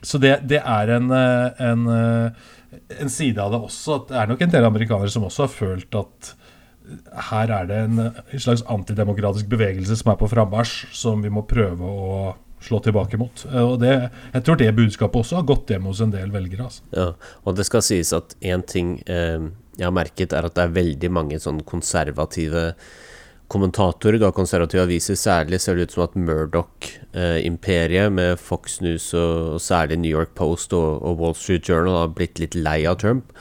så 0.00 0.16
det, 0.22 0.38
det 0.48 0.62
er 0.64 0.94
en, 0.96 1.10
en, 1.12 1.80
en, 1.92 3.10
side 3.12 3.36
av 3.42 3.52
det 3.52 3.58
også. 3.66 3.98
At 3.98 4.12
det 4.12 4.20
er 4.22 4.30
nok 4.30 4.44
en 4.46 4.52
del 4.54 4.68
amerikanere 4.68 5.12
som 5.12 5.26
også 5.28 5.44
har 5.44 5.52
følt 5.52 5.98
at 6.00 6.30
her 7.30 7.52
er 7.54 7.66
det 7.70 7.80
en, 7.86 8.04
en 8.10 8.42
slags 8.42 8.62
antidemokratisk 8.70 9.50
bevegelse 9.50 9.96
som 10.00 10.12
er 10.12 10.20
på 10.20 10.28
frammarsj, 10.30 10.90
som 10.96 11.24
vi 11.24 11.32
må 11.32 11.44
prøve 11.48 11.90
å 11.90 12.22
slå 12.60 12.80
tilbake 12.84 13.18
mot. 13.20 13.44
Eh, 13.48 13.62
og 13.62 13.78
det, 13.82 13.94
Jeg 14.32 14.44
tror 14.44 14.60
det 14.60 14.72
budskapet 14.76 15.22
også 15.22 15.40
har 15.40 15.48
gått 15.48 15.72
hjem 15.72 15.88
hos 15.90 16.00
en 16.04 16.14
del 16.14 16.32
velgere. 16.34 16.68
Altså. 16.68 16.82
Ja, 16.96 17.12
og 17.44 17.56
det 17.56 17.66
skal 17.68 17.84
sies 17.84 18.12
at 18.16 18.36
én 18.40 18.64
ting 18.66 18.98
eh, 19.06 19.50
jeg 19.78 19.86
har 19.86 19.96
merket, 19.96 20.34
er 20.36 20.48
at 20.48 20.56
det 20.58 20.66
er 20.66 20.76
veldig 20.76 21.12
mange 21.14 21.40
sånn 21.40 21.62
konservative 21.68 22.72
kommentatorer, 23.50 24.20
da 24.22 24.30
konservative 24.30 24.84
aviser 24.84 25.16
særlig, 25.18 25.58
ser 25.58 25.78
det 25.78 25.88
ut 25.88 25.94
som 25.96 26.04
at 26.04 26.14
Murdoch-imperiet 26.14 28.06
eh, 28.06 28.12
med 28.14 28.38
Fox 28.38 28.78
News 28.84 29.08
og, 29.14 29.56
og, 29.56 29.62
særlig 29.64 29.98
New 29.98 30.12
York 30.12 30.36
Post 30.38 30.76
og, 30.76 31.00
og, 31.02 31.18
Wall 31.18 31.34
Street 31.34 31.66
Journal 31.66 31.98
har 32.04 32.12
blitt 32.14 32.38
litt 32.42 32.54
lei 32.54 32.84
av 32.86 33.00
Trump. 33.02 33.34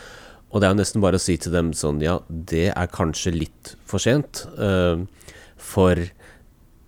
Og 0.50 0.62
det 0.62 0.68
er 0.68 0.74
jo 0.74 0.80
nesten 0.80 1.04
bare 1.04 1.20
å 1.20 1.22
si 1.22 1.36
til 1.42 1.54
dem 1.54 1.74
sånn 1.78 2.02
Ja, 2.02 2.20
det 2.28 2.70
er 2.72 2.94
kanskje 2.94 3.36
litt 3.36 3.76
for 3.90 4.02
sent. 4.02 4.46
Uh, 4.58 5.06
for 5.60 6.00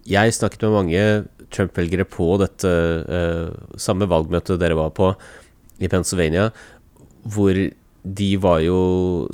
jeg 0.08 0.34
snakket 0.34 0.66
med 0.66 0.78
mange 0.78 1.04
Trump-velgere 1.52 2.08
på 2.10 2.34
dette 2.42 2.72
uh, 3.06 3.52
samme 3.78 4.08
valgmøtet 4.10 4.62
dere 4.62 4.80
var 4.80 4.96
på 4.98 5.12
i 5.82 5.90
Pennsylvania, 5.92 6.50
hvor 7.26 7.58
de 8.02 8.30
var 8.42 8.64
jo 8.66 8.80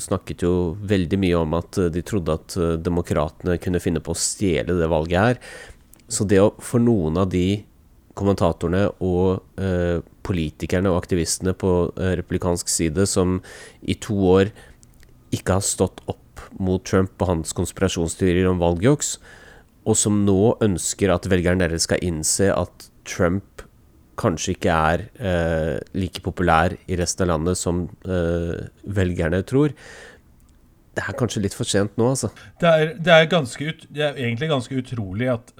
snakket 0.01 0.43
jo 0.43 0.53
veldig 0.87 1.19
mye 1.21 1.39
om 1.39 1.55
at 1.55 1.79
de 1.91 2.03
trodde 2.03 2.35
at 2.35 2.55
demokratene 2.83 3.55
kunne 3.63 3.79
finne 3.83 4.01
på 4.03 4.11
å 4.11 4.19
stjele 4.19 4.75
det 4.75 4.89
valget 4.91 5.19
her. 5.21 5.39
Så 6.11 6.27
det 6.27 6.39
å 6.43 6.53
for 6.63 6.83
noen 6.83 7.19
av 7.19 7.29
de 7.31 7.61
kommentatorene 8.17 8.87
og 9.03 9.61
eh, 9.61 9.99
politikerne 10.27 10.91
og 10.91 10.99
aktivistene 11.01 11.53
på 11.55 11.73
replikansk 11.95 12.17
republikansk 12.19 12.71
side 12.71 13.05
som 13.07 13.39
i 13.81 13.95
to 13.95 14.15
år 14.33 14.51
ikke 15.35 15.57
har 15.57 15.65
stått 15.65 16.01
opp 16.07 16.43
mot 16.59 16.83
Trump 16.85 17.15
og 17.21 17.31
hans 17.31 17.53
konspirasjonsteorier 17.55 18.47
om 18.49 18.59
valgjuks, 18.61 19.17
og 19.87 19.95
som 19.97 20.21
nå 20.27 20.57
ønsker 20.63 21.11
at 21.13 21.27
velgerne 21.31 21.65
deres 21.65 21.87
skal 21.87 22.03
innse 22.05 22.51
at 22.53 22.89
Trump 23.07 23.63
kanskje 24.17 24.55
ikke 24.55 24.73
er 24.73 25.05
eh, 25.21 25.77
like 25.97 26.23
populær 26.25 26.75
i 26.87 26.97
resten 26.99 27.27
av 27.27 27.35
landet 27.35 27.59
som 27.59 27.85
velgerne 28.03 29.43
tror. 29.47 29.75
Det 30.97 31.03
er 31.05 31.17
kanskje 31.17 31.43
litt 31.43 31.53
for 31.53 31.69
sent 31.69 31.97
nå, 31.99 32.09
altså. 32.15 32.31
Det 32.61 32.69
er, 32.69 32.93
det 32.97 33.13
er, 33.13 33.27
ganske 33.29 33.69
ut, 33.69 33.83
det 33.93 34.01
er 34.01 34.15
egentlig 34.17 34.49
ganske 34.49 34.79
utrolig 34.81 35.29
at 35.29 35.51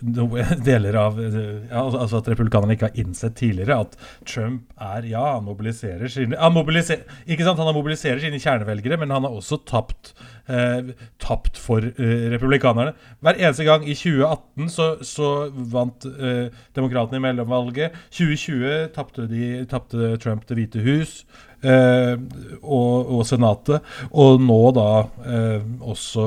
deler 0.70 0.96
av 0.96 1.18
ja, 1.20 1.80
altså, 1.82 1.98
altså 2.00 2.20
at 2.20 2.28
republikanerne 2.32 2.76
ikke 2.76 2.88
har 2.88 3.00
innsett 3.00 3.36
tidligere 3.36 3.82
at 3.84 3.96
Trump 4.28 4.68
er 4.80 5.04
Ja, 5.10 5.24
han 5.36 5.44
mobiliserer 5.44 6.08
sine 6.08 6.38
han 6.40 6.54
mobiliserer, 6.56 7.04
Ikke 7.26 7.44
sant, 7.44 7.60
han 7.60 7.74
mobiliserer 7.76 8.20
sine 8.22 8.40
kjernevelgere, 8.40 8.96
men 9.00 9.12
han 9.12 9.26
har 9.26 9.36
også 9.36 9.60
tapt, 9.68 10.14
eh, 10.48 10.92
tapt 11.20 11.60
for 11.60 11.84
eh, 11.84 12.26
republikanerne. 12.32 12.94
Hver 13.20 13.40
eneste 13.40 13.66
gang 13.68 13.84
i 13.84 13.96
2018 13.96 14.72
så, 14.72 14.88
så 15.04 15.30
vant 15.52 16.06
eh, 16.08 16.48
demokratene 16.76 17.20
i 17.20 17.24
mellomvalget. 17.28 17.96
2020 18.16 18.90
tapte 18.96 20.16
Trump 20.22 20.48
Det 20.48 20.56
hvite 20.58 20.84
hus. 20.84 21.20
Eh, 21.60 22.16
og, 22.62 23.10
og, 23.12 23.22
Senatet. 23.28 23.84
Og 24.16 24.40
nå 24.40 24.58
da 24.76 24.88
eh, 25.28 25.62
også 25.80 26.26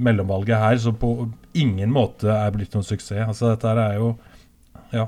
mellomvalget 0.00 0.56
her, 0.56 0.76
som 0.80 0.96
på 0.96 1.14
ingen 1.54 1.92
måte 1.92 2.30
er 2.32 2.52
blitt 2.54 2.74
noen 2.76 2.86
suksess. 2.86 3.26
Altså 3.26 3.52
dette 3.52 3.72
her 3.72 3.86
er 3.86 3.96
jo 4.00 4.12
Ja. 4.90 5.06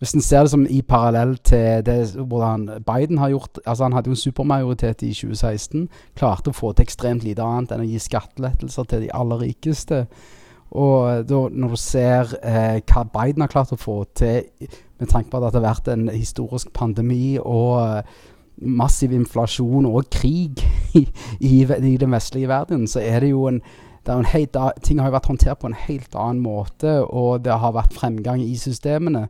Hvis 0.00 0.14
en 0.16 0.22
ser 0.24 0.46
det 0.46 0.50
som 0.50 0.62
i 0.64 0.80
parallell 0.80 1.34
til 1.44 1.82
det 1.84 2.16
hvordan 2.16 2.82
Biden 2.86 3.18
har 3.18 3.28
gjort 3.28 3.58
altså 3.66 3.84
Han 3.84 3.92
hadde 3.92 4.08
jo 4.08 4.16
en 4.16 4.16
supermajoritet 4.16 5.02
i 5.02 5.12
2016. 5.12 5.88
Klarte 6.16 6.50
å 6.50 6.56
få 6.56 6.72
til 6.72 6.86
ekstremt 6.88 7.24
lite 7.24 7.44
annet 7.44 7.74
enn 7.74 7.84
å 7.84 7.88
gi 7.88 8.00
skattelettelser 8.00 8.88
til 8.88 9.04
de 9.04 9.10
aller 9.12 9.44
rikeste. 9.44 10.06
Og 10.70 11.28
da, 11.28 11.42
når 11.50 11.74
du 11.74 11.76
ser 11.76 12.32
eh, 12.40 12.80
hva 12.80 13.04
Biden 13.12 13.44
har 13.44 13.52
klart 13.52 13.74
å 13.74 13.78
få 13.78 14.04
til, 14.16 14.48
med 15.02 15.10
tanke 15.10 15.28
på 15.28 15.36
at 15.36 15.50
det 15.52 15.60
har 15.60 15.68
vært 15.68 15.92
en 15.92 16.08
historisk 16.14 16.72
pandemi 16.72 17.36
og 17.42 18.00
massiv 18.60 19.12
inflasjon 19.16 19.88
og 19.88 20.10
krig 20.12 20.62
i, 21.00 21.06
i, 21.40 21.54
i, 21.64 21.94
den 22.00 22.12
vestlige 22.12 22.50
verden, 22.50 22.86
så 22.90 23.02
er 23.04 23.24
det 23.24 23.32
jo 23.32 23.46
en, 23.50 23.62
det 24.06 24.16
en 24.16 24.28
helt, 24.32 24.56
Ting 24.84 25.00
har 25.00 25.10
jo 25.10 25.16
vært 25.16 25.30
håndtert 25.30 25.62
på 25.62 25.70
en 25.70 25.80
helt 25.86 26.14
annen 26.14 26.42
måte, 26.44 27.00
og 27.04 27.44
det 27.44 27.56
har 27.62 27.76
vært 27.76 27.96
fremgang 27.96 28.42
i 28.44 28.56
systemene. 28.60 29.28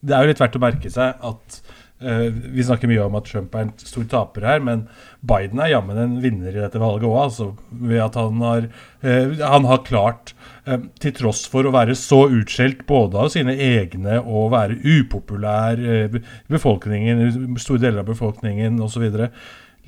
Det 0.00 0.14
er 0.14 0.24
jo 0.24 0.32
litt 0.32 0.42
verdt 0.42 0.58
å 0.58 0.62
merke 0.62 0.90
seg 0.94 1.22
at 1.26 1.60
vi 1.98 2.62
snakker 2.62 2.86
mye 2.86 3.02
om 3.02 3.16
at 3.18 3.26
Trump 3.26 3.54
er 3.58 3.64
en 3.66 3.72
stor 3.82 4.04
taper 4.10 4.44
her, 4.46 4.60
men 4.62 4.84
Biden 5.26 5.58
er 5.58 5.72
jammen 5.72 5.98
en 5.98 6.16
vinner 6.22 6.54
i 6.54 6.60
dette 6.62 6.78
valget 6.78 7.08
òg. 7.08 7.16
Altså, 7.24 7.48
ved 7.70 8.02
at 8.04 8.18
han 8.18 8.42
har, 8.44 8.68
uh, 9.02 9.38
han 9.42 9.66
har 9.66 9.82
klart, 9.86 10.34
uh, 10.68 10.78
til 11.02 11.16
tross 11.16 11.42
for 11.50 11.66
å 11.66 11.74
være 11.74 11.96
så 11.98 12.24
utskjelt 12.30 12.84
både 12.86 13.18
av 13.18 13.32
sine 13.34 13.56
egne 13.56 14.20
og 14.22 14.52
være 14.54 14.78
upopulær 14.78 15.82
i 15.82 16.22
befolkningen, 16.46 17.56
store 17.58 17.82
deler 17.88 18.04
av 18.04 18.12
befolkningen 18.12 18.78
osv. 18.84 19.08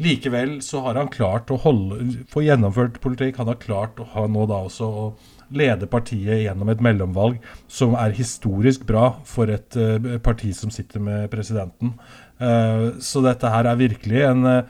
Likevel 0.00 0.58
så 0.64 0.80
har 0.86 0.98
han 0.98 1.12
klart 1.12 1.52
å 1.52 1.60
holde, 1.60 2.24
få 2.32 2.42
gjennomført 2.46 2.98
politikk. 3.04 3.38
Han 3.38 3.52
har 3.52 3.60
klart 3.62 4.00
å 4.00 4.08
ha 4.16 4.26
nå 4.26 4.46
da 4.50 4.64
også 4.66 4.88
å 4.88 5.10
lede 5.50 5.88
partiet 5.90 6.44
gjennom 6.44 6.70
et 6.70 6.82
mellomvalg 6.84 7.40
som 7.70 7.96
er 7.98 8.14
historisk 8.16 8.84
bra 8.88 9.10
for 9.26 9.50
et 9.52 9.76
uh, 9.78 10.18
parti 10.22 10.52
som 10.56 10.70
sitter 10.74 11.02
med 11.02 11.28
presidenten. 11.32 11.94
Uh, 12.40 13.00
så 13.02 13.22
dette 13.24 13.50
her 13.50 13.68
er 13.68 13.80
virkelig 13.80 14.22
en 14.28 14.46
uh, 14.46 14.62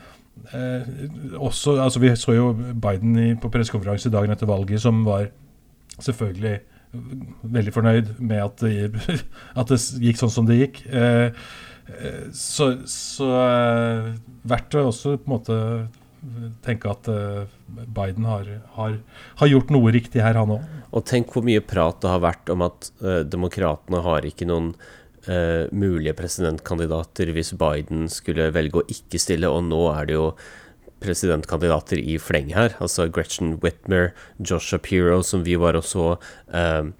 også, 1.36 1.76
altså 1.82 2.00
Vi 2.00 2.14
så 2.16 2.32
jo 2.32 2.52
Biden 2.54 3.18
i, 3.18 3.34
på 3.36 3.50
pressekonferanse 3.52 4.10
dagen 4.10 4.32
etter 4.32 4.48
valget, 4.48 4.80
som 4.80 5.04
var 5.04 5.28
selvfølgelig 6.00 6.60
veldig 7.42 7.72
fornøyd 7.72 8.14
med 8.18 8.40
at 8.42 8.62
det, 8.64 9.18
at 9.60 9.68
det 9.68 9.80
gikk 10.00 10.18
sånn 10.18 10.32
som 10.32 10.48
det 10.48 10.56
gikk. 10.58 10.80
så, 12.32 12.66
så 12.88 13.28
verdt 14.42 14.74
å 14.78 14.86
også 14.88 15.16
på 15.20 15.28
en 15.28 15.34
måte 15.36 15.58
tenke 16.64 16.90
at 16.90 17.08
uh, 17.08 17.48
Biden 17.68 18.26
har, 18.28 18.48
har, 18.76 18.96
har, 19.40 19.50
gjort 19.50 19.72
noe 19.72 19.92
riktig 19.94 20.22
her, 20.22 20.38
han 20.38 20.54
òg. 20.56 20.78
Og 20.96 21.04
tenk 21.08 21.32
hvor 21.32 21.44
mye 21.46 21.62
prat 21.64 22.00
det 22.02 22.10
har 22.12 22.22
vært 22.24 22.52
om 22.52 22.64
at 22.66 22.90
uh, 23.02 23.20
demokratene 23.24 24.02
har 24.04 24.26
ikke 24.28 24.48
noen 24.50 24.72
uh, 25.28 25.66
mulige 25.72 26.16
presidentkandidater 26.18 27.32
hvis 27.36 27.54
Biden 27.60 28.08
skulle 28.12 28.50
velge 28.54 28.82
å 28.82 28.88
ikke 28.92 29.22
stille, 29.22 29.50
og 29.50 29.64
nå 29.70 29.86
er 29.94 30.10
det 30.10 30.18
jo 30.18 30.32
presidentkandidater 31.00 32.00
i 32.02 32.18
fleng 32.20 32.52
her. 32.52 32.76
Altså 32.84 33.08
Gretchen 33.08 33.56
Whitmer, 33.62 34.10
Josh 34.38 34.74
Shapiro, 34.74 35.22
som 35.24 35.46
vi 35.46 35.56
var 35.60 35.78
og 35.78 35.86
så. 35.88 36.10
Uh, 36.52 36.92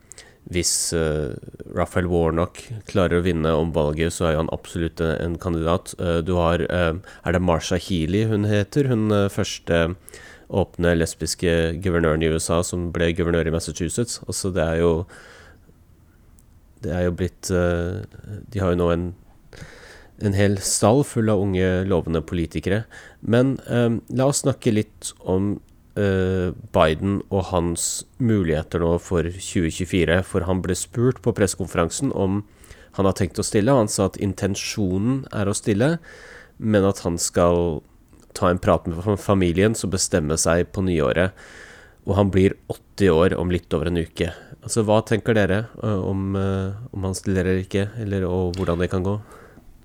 hvis 0.48 0.92
uh, 0.96 1.36
Raphael 1.76 2.08
Warnock 2.10 2.62
klarer 2.88 3.20
å 3.20 3.24
vinne 3.24 3.52
om 3.54 3.74
valget, 3.74 4.14
så 4.16 4.30
er 4.30 4.38
han 4.40 4.50
absolutt 4.54 5.02
en, 5.04 5.12
en 5.20 5.36
kandidat. 5.40 5.92
Uh, 6.00 6.18
du 6.24 6.34
har 6.38 6.64
uh, 6.72 6.96
Er 7.22 7.36
det 7.36 7.42
Marsha 7.44 7.78
Healy 7.78 8.24
hun 8.30 8.48
heter? 8.48 8.88
Hun 8.90 9.12
første 9.30 9.82
åpne 10.50 10.96
lesbiske 10.96 11.76
guvernøren 11.84 12.24
i 12.24 12.32
USA 12.32 12.58
som 12.66 12.88
ble 12.94 13.12
guvernør 13.14 13.46
i 13.46 13.54
Massachusetts. 13.54 14.18
Altså, 14.26 14.50
det 14.50 14.64
er 14.64 14.80
jo 14.82 14.92
Det 16.82 16.90
er 16.96 17.04
jo 17.04 17.12
blitt 17.14 17.50
De 17.52 18.60
har 18.62 18.72
jo 18.72 18.80
nå 18.80 18.92
en 18.94 19.10
en 20.20 20.34
hel 20.36 20.58
stall 20.60 20.98
full 21.08 21.30
av 21.32 21.40
unge, 21.40 21.64
lovende 21.88 22.20
politikere. 22.20 22.82
Men 23.24 23.54
la 23.64 24.26
oss 24.28 24.42
snakke 24.42 24.68
litt 24.68 25.14
om 25.24 25.54
Eh, 25.54 25.69
Biden 25.94 27.16
og 27.34 27.48
hans 27.50 28.04
muligheter 28.22 28.80
nå 28.80 28.94
for 29.02 29.26
2024. 29.26 30.20
For 30.24 30.46
han 30.46 30.62
ble 30.64 30.76
spurt 30.78 31.18
på 31.24 31.34
pressekonferansen 31.36 32.14
om 32.14 32.44
han 32.98 33.06
har 33.06 33.16
tenkt 33.18 33.38
å 33.40 33.46
stille. 33.46 33.74
Han 33.74 33.90
sa 33.90 34.08
at 34.10 34.18
intensjonen 34.22 35.24
er 35.34 35.50
å 35.50 35.56
stille, 35.56 35.96
men 36.58 36.86
at 36.86 37.02
han 37.06 37.18
skal 37.20 37.80
ta 38.36 38.50
en 38.50 38.60
prat 38.62 38.86
med 38.86 39.18
familien 39.20 39.74
som 39.74 39.92
bestemmer 39.92 40.38
seg 40.40 40.70
på 40.74 40.84
nyåret. 40.86 41.34
Og 42.08 42.16
han 42.16 42.30
blir 42.32 42.56
80 42.72 43.12
år 43.12 43.36
om 43.38 43.52
litt 43.52 43.72
over 43.76 43.90
en 43.90 44.00
uke. 44.00 44.30
Altså, 44.60 44.84
Hva 44.86 45.00
tenker 45.06 45.36
dere 45.36 45.64
eh, 45.82 46.00
om, 46.04 46.34
eh, 46.36 46.80
om 46.94 47.06
han 47.08 47.16
stiller 47.16 47.46
eller 47.46 47.64
ikke, 47.64 47.90
eller 48.00 48.26
og 48.28 48.58
hvordan 48.58 48.80
det 48.82 48.90
kan 48.92 49.04
gå? 49.04 49.18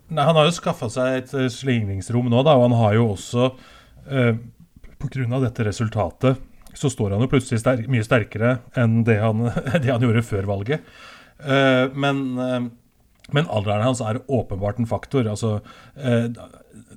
Nei, 0.10 0.24
Han 0.24 0.38
har 0.38 0.48
jo 0.48 0.56
skaffa 0.56 0.89
seg 0.91 1.20
et 1.20 1.36
slingringsrom 1.52 2.30
nå, 2.30 2.44
da, 2.46 2.56
og 2.58 2.68
han 2.68 2.78
har 2.78 2.98
jo 2.98 3.08
også 3.15 3.48
uh, 3.50 4.36
pga. 5.12 5.39
dette 5.44 5.65
resultatet 5.68 6.44
så 6.76 6.91
står 6.91 7.15
han 7.15 7.24
jo 7.24 7.32
plutselig 7.32 7.62
sterk, 7.62 7.88
mye 7.91 8.06
sterkere 8.06 8.58
enn 8.80 9.04
det 9.08 9.20
han, 9.22 9.48
det 9.84 9.91
han, 9.91 10.04
gjorde 10.04 10.26
før 10.28 10.50
valget. 10.50 10.84
Uh, 11.39 11.88
men, 11.96 12.22
uh, 12.39 12.60
men 13.36 13.50
alderen 13.52 13.88
hans 13.88 14.04
er 14.04 14.22
åpenbart 14.28 14.80
en 14.82 14.89
faktor. 14.89 15.28
Altså, 15.32 15.58
uh, 16.00 16.28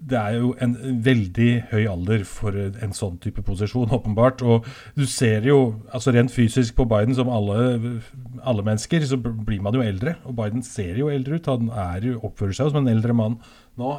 det 0.08 0.18
er 0.18 0.38
jo 0.38 0.52
en 0.62 0.74
veldig 1.04 1.50
høy 1.72 1.82
alder 1.90 2.22
for 2.26 2.54
en 2.56 2.94
sånn 2.96 3.18
type 3.22 3.42
posisjon, 3.46 3.90
åpenbart. 3.94 4.42
Og 4.42 4.66
du 4.98 5.04
ser 5.10 5.46
jo, 5.46 5.58
altså 5.94 6.14
rent 6.14 6.34
fysisk 6.34 6.78
på 6.78 6.86
Biden, 6.88 7.16
som 7.18 7.30
alle, 7.32 7.98
alle 8.42 8.64
mennesker, 8.66 9.04
så 9.06 9.18
blir 9.20 9.62
man 9.64 9.76
jo 9.76 9.84
eldre. 9.84 10.16
Og 10.26 10.38
Biden 10.38 10.64
ser 10.66 10.98
jo 10.98 11.10
eldre 11.12 11.38
ut. 11.38 11.50
Han 11.50 11.70
jo, 12.06 12.20
oppfører 12.30 12.56
seg 12.56 12.68
jo 12.68 12.74
som 12.74 12.82
en 12.82 12.94
eldre 12.94 13.16
mann 13.16 13.38
nå. 13.78 13.92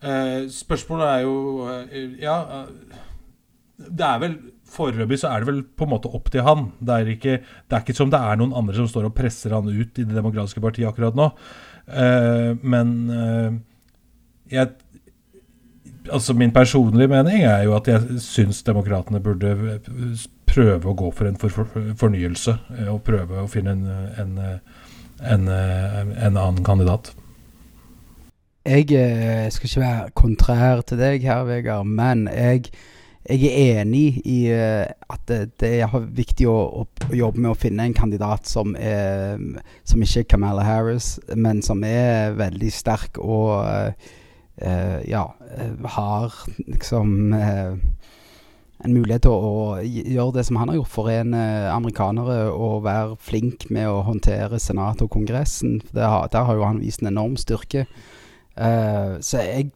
Spørsmålet 0.00 1.06
er 1.10 1.22
jo 1.26 1.34
Ja 2.22 2.36
det 3.80 4.06
er 4.06 4.18
vel 4.22 4.34
Foreløpig 4.70 5.18
så 5.18 5.32
er 5.32 5.42
det 5.42 5.48
vel 5.48 5.62
på 5.64 5.86
en 5.86 5.90
måte 5.90 6.10
opp 6.14 6.28
til 6.30 6.44
han. 6.46 6.68
Det 6.78 6.94
er, 6.94 7.08
ikke, 7.10 7.32
det 7.42 7.74
er 7.74 7.82
ikke 7.82 7.96
som 7.98 8.10
det 8.12 8.20
er 8.22 8.36
noen 8.38 8.52
andre 8.54 8.76
som 8.76 8.86
står 8.86 9.08
og 9.08 9.16
presser 9.16 9.50
han 9.56 9.66
ut 9.66 9.98
i 9.98 10.04
Det 10.04 10.14
demokratiske 10.14 10.62
partiet 10.62 10.86
akkurat 10.86 11.16
nå. 11.18 11.26
Men 12.62 12.92
jeg 14.46 14.70
Altså 16.10 16.34
Min 16.34 16.52
personlige 16.54 17.10
mening 17.10 17.42
er 17.42 17.64
jo 17.66 17.74
at 17.76 17.88
jeg 17.90 18.20
syns 18.22 18.62
demokratene 18.62 19.20
burde 19.20 19.80
prøve 20.48 20.88
å 20.90 20.96
gå 20.96 21.10
for 21.14 21.28
en 21.28 21.36
for, 21.38 21.50
for, 21.50 21.90
fornyelse. 22.00 22.54
Og 22.90 23.02
prøve 23.06 23.42
å 23.42 23.50
finne 23.50 23.74
en, 23.74 23.84
en, 24.22 24.38
en, 25.34 25.50
en 25.50 26.40
annen 26.40 26.62
kandidat. 26.66 27.12
Jeg 28.70 29.52
skal 29.52 29.68
ikke 29.68 29.82
være 29.82 30.14
kontrær 30.14 30.86
til 30.86 31.00
deg 31.00 31.26
her, 31.26 31.44
Vegard, 31.48 31.88
men 31.90 32.28
jeg 32.30 32.70
jeg 33.28 33.46
er 33.46 33.80
enig 33.82 34.22
i 34.24 34.38
uh, 34.48 34.88
at 35.12 35.20
det, 35.28 35.40
det, 35.60 35.70
er 35.84 36.06
viktig 36.16 36.48
å, 36.48 36.56
å, 36.82 37.12
jobbe 37.14 37.42
med 37.42 37.52
å 37.52 37.58
finne 37.58 37.84
en 37.86 37.96
kandidat 37.96 38.48
som, 38.48 38.72
er, 38.74 39.36
som 39.84 40.02
ikke 40.02 40.24
er 40.24 40.30
Kamala 40.30 40.64
Harris, 40.64 41.18
men 41.36 41.60
som 41.62 41.84
er 41.84 42.34
veldig 42.38 42.72
sterk 42.72 43.20
og 43.20 43.60
uh, 43.60 43.92
uh, 44.64 44.98
ja, 45.06 45.26
har 45.96 46.38
liksom 46.64 47.34
en 48.80 48.94
mulighet 48.96 49.26
til 49.26 49.34
å, 49.36 49.76
gjøre 49.84 50.38
det 50.38 50.46
som 50.48 50.56
han 50.56 50.72
har 50.72 50.80
gjort, 50.80 50.94
forene 50.94 51.42
amerikanere 51.74 52.38
og 52.54 52.86
være 52.86 53.18
flink 53.20 53.68
med 53.68 53.90
å 53.90 54.00
håndtere 54.06 54.60
Senatet 54.62 55.04
og 55.04 55.12
Kongressen. 55.12 55.82
Har, 55.92 56.30
der 56.32 56.48
har 56.48 56.56
jo 56.56 56.64
han 56.64 56.80
vist 56.80 57.04
en 57.04 57.12
enorm 57.12 57.36
styrke. 57.40 57.84
Så 58.56 59.40
jeg 59.44 59.70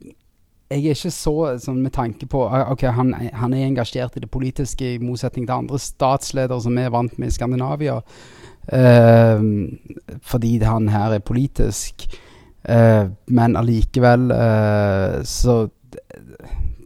jeg 0.75 0.81
er 0.81 0.97
ikke 0.97 1.13
så 1.13 1.35
sånn 1.63 1.83
med 1.85 1.93
tanke 1.95 2.27
på 2.31 2.47
ah, 2.49 2.71
Ok, 2.73 2.87
han, 2.97 3.13
han, 3.15 3.55
er 3.55 3.69
engasjert 3.69 4.17
i 4.17 4.25
det 4.25 4.31
politiske, 4.33 4.95
i 4.95 5.03
motsetning 5.03 5.47
til 5.47 5.59
andre 5.59 5.81
statsledere 5.81 6.61
som 6.65 6.79
er 6.81 6.93
vant 6.95 7.19
med 7.21 7.31
i 7.31 7.37
Skandinavia. 7.37 8.01
Uh, 8.65 9.45
fordi 10.25 10.57
han 10.65 10.89
her 10.89 11.19
er 11.19 11.25
politisk. 11.25 12.07
Uh, 12.65 13.13
men 13.29 13.59
allikevel 13.61 14.31
uh, 14.33 15.21
så 15.29 15.67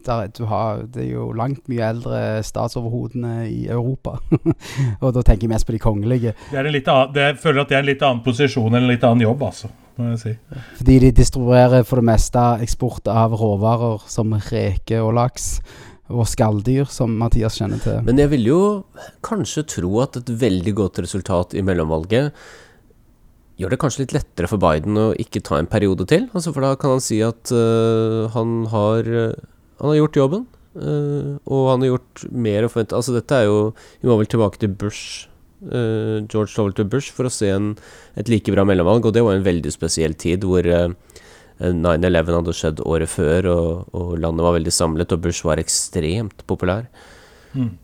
der, 0.09 0.45
har, 0.49 0.83
det 0.91 1.03
er 1.05 1.11
jo 1.13 1.29
langt 1.37 1.67
mye 1.71 1.89
eldre 1.93 2.21
statsoverhodene 2.43 3.45
i 3.47 3.67
Europa. 3.71 4.17
og 5.03 5.13
da 5.15 5.23
tenker 5.23 5.47
jeg 5.47 5.53
mest 5.53 5.67
på 5.69 5.75
de 5.75 5.81
kongelige. 5.81 6.33
Det 6.49 6.59
er 6.59 6.71
litt 6.71 6.89
annen, 6.89 7.13
det, 7.15 7.27
jeg 7.31 7.43
føler 7.43 7.63
at 7.63 7.71
det 7.71 7.77
er 7.77 7.85
en 7.85 7.93
litt 7.93 8.05
annen 8.05 8.25
posisjon 8.25 8.73
eller 8.73 8.87
en 8.87 8.93
litt 8.93 9.05
annen 9.07 9.25
jobb, 9.27 9.45
altså. 9.51 9.71
Må 9.99 10.13
jeg 10.13 10.21
si. 10.21 10.33
Fordi 10.79 10.95
de 11.03 11.11
distribuerer 11.19 11.83
for 11.87 11.99
det 11.99 12.07
meste 12.07 12.43
eksport 12.63 13.09
av 13.11 13.35
råvarer 13.37 14.05
som 14.07 14.31
reke 14.49 15.01
og 15.03 15.13
laks. 15.19 15.51
Og 16.09 16.25
skalldyr, 16.25 16.87
som 16.89 17.11
Mathias 17.19 17.59
kjenner 17.59 17.77
til. 17.83 17.99
Men 18.07 18.17
jeg 18.17 18.31
vil 18.31 18.47
jo 18.47 18.61
kanskje 19.21 19.61
tro 19.75 19.91
at 20.01 20.17
et 20.17 20.31
veldig 20.41 20.73
godt 20.79 21.03
resultat 21.05 21.53
i 21.53 21.61
mellomvalget 21.61 22.33
gjør 23.59 23.75
det 23.75 23.79
kanskje 23.81 24.05
litt 24.05 24.15
lettere 24.15 24.49
for 24.49 24.61
Biden 24.63 24.97
å 24.97 25.09
ikke 25.19 25.43
ta 25.45 25.59
en 25.59 25.69
periode 25.69 26.07
til. 26.09 26.29
Altså 26.33 26.53
for 26.55 26.65
da 26.65 26.73
kan 26.79 26.95
han 26.95 27.03
si 27.03 27.19
at 27.21 27.51
uh, 27.53 28.25
han 28.33 28.63
har 28.71 29.05
uh, 29.05 29.35
han 29.79 29.93
har 29.93 29.99
gjort 30.01 30.19
jobben. 30.19 30.45
Uh, 30.75 31.39
og 31.49 31.71
han 31.71 31.83
har 31.83 31.93
gjort 31.95 32.23
mer 32.29 32.65
å 32.65 32.69
forvente 32.69 32.93
Altså, 32.93 33.15
dette 33.15 33.33
er 33.33 33.47
jo 33.47 33.71
Vi 34.03 34.05
må 34.05 34.19
vel 34.19 34.27
tilbake 34.29 34.61
til 34.61 34.69
Bush. 34.69 35.25
Uh, 35.59 36.23
George 36.31 36.55
W. 36.55 36.85
Bush 36.87 37.11
for 37.11 37.27
å 37.27 37.33
se 37.33 37.49
en, 37.51 37.73
et 38.19 38.31
like 38.31 38.51
bra 38.53 38.65
mellomvalg. 38.67 39.09
Og 39.09 39.15
det 39.15 39.25
var 39.25 39.37
en 39.37 39.45
veldig 39.45 39.73
spesiell 39.75 40.15
tid 40.19 40.47
hvor 40.47 40.65
uh, 40.65 40.87
eh, 41.59 41.75
9-11 41.75 42.39
hadde 42.39 42.55
skjedd 42.55 42.81
året 42.87 43.11
før, 43.11 43.51
og, 43.51 43.93
og, 43.93 44.15
landet 44.23 44.47
var 44.47 44.57
veldig 44.59 44.73
samlet, 44.73 45.15
og 45.15 45.27
Bush 45.27 45.47
var 45.47 45.61
ekstremt 45.61 46.45
populær. 46.49 46.87
Mm. 47.53 47.75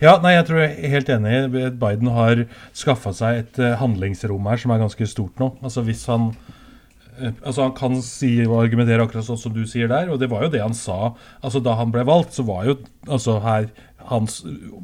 Ja, 0.00 0.16
nei, 0.24 0.32
jeg 0.32 0.46
tror 0.48 0.62
jeg 0.62 0.76
er 0.76 0.94
helt 0.94 1.10
enig. 1.12 1.40
Biden 1.76 2.08
har 2.16 2.46
skaffa 2.72 3.12
seg 3.12 3.42
et 3.42 3.58
handlingsrom 3.82 4.46
her 4.48 4.62
som 4.62 4.72
er 4.72 4.80
ganske 4.80 5.08
stort 5.10 5.42
nå. 5.42 5.50
Altså 5.60 5.84
Hvis 5.84 6.06
han 6.08 6.30
Eh, 7.20 7.32
altså 7.42 7.62
Han 7.62 7.74
kan 7.76 7.98
si 8.04 8.30
og 8.44 8.58
argumentere 8.60 9.04
akkurat 9.04 9.26
sånn 9.26 9.40
som 9.40 9.54
du 9.54 9.64
sier 9.68 9.88
der, 9.92 10.10
og 10.12 10.20
det 10.20 10.28
var 10.32 10.46
jo 10.46 10.52
det 10.52 10.62
han 10.62 10.76
sa. 10.76 11.14
Altså 11.42 11.62
Da 11.64 11.76
han 11.78 11.92
ble 11.94 12.04
valgt, 12.08 12.36
så 12.36 12.44
var 12.46 12.66
jo 12.68 12.78
altså 13.06 13.38
her 13.44 13.70
hans 14.10 14.40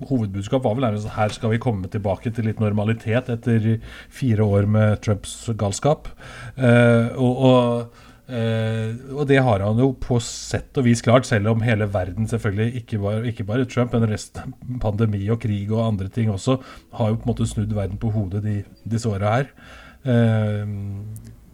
hovedbudskap 0.08 0.64
var 0.64 0.76
vel 0.76 0.86
nærmest 0.86 1.08
at 1.10 1.16
her 1.16 1.34
skal 1.34 1.52
vi 1.54 1.60
komme 1.62 1.90
tilbake 1.90 2.32
til 2.34 2.48
litt 2.48 2.62
normalitet 2.62 3.30
etter 3.32 3.68
fire 4.12 4.46
år 4.46 4.68
med 4.70 5.02
Trumps 5.04 5.34
galskap. 5.58 6.10
Uh, 6.56 7.12
og, 7.16 7.42
og, 7.48 8.00
uh, 8.32 8.88
og, 9.16 9.22
det 9.30 9.42
har 9.44 9.64
han 9.64 9.82
jo 9.82 9.92
på 10.02 10.18
sett 10.24 10.78
og 10.80 10.86
vis 10.88 11.04
klart, 11.04 11.28
selv 11.28 11.52
om 11.52 11.64
hele 11.66 11.88
verden 11.92 12.28
selvfølgelig, 12.30 12.82
ikke 12.82 13.02
bare, 13.02 13.22
ikke 13.30 13.46
bare 13.48 13.68
Trump, 13.68 13.94
men 13.96 14.10
resten 14.10 14.56
pandemi 14.82 15.22
og 15.32 15.42
krig 15.44 15.70
og 15.72 15.86
andre 15.86 16.10
ting 16.12 16.32
også, 16.32 16.58
har 16.98 17.12
jo 17.12 17.20
på 17.20 17.26
en 17.26 17.34
måte 17.34 17.48
snudd 17.50 17.76
verden 17.76 18.00
på 18.02 18.12
hodet 18.14 18.44
de, 18.46 18.58
disse 18.88 19.10
åra 19.10 19.38
her. 19.38 19.54
Uh, 20.02 20.66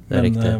det 0.09 0.16
er 0.16 0.22
men, 0.22 0.31
riktig. 0.31 0.57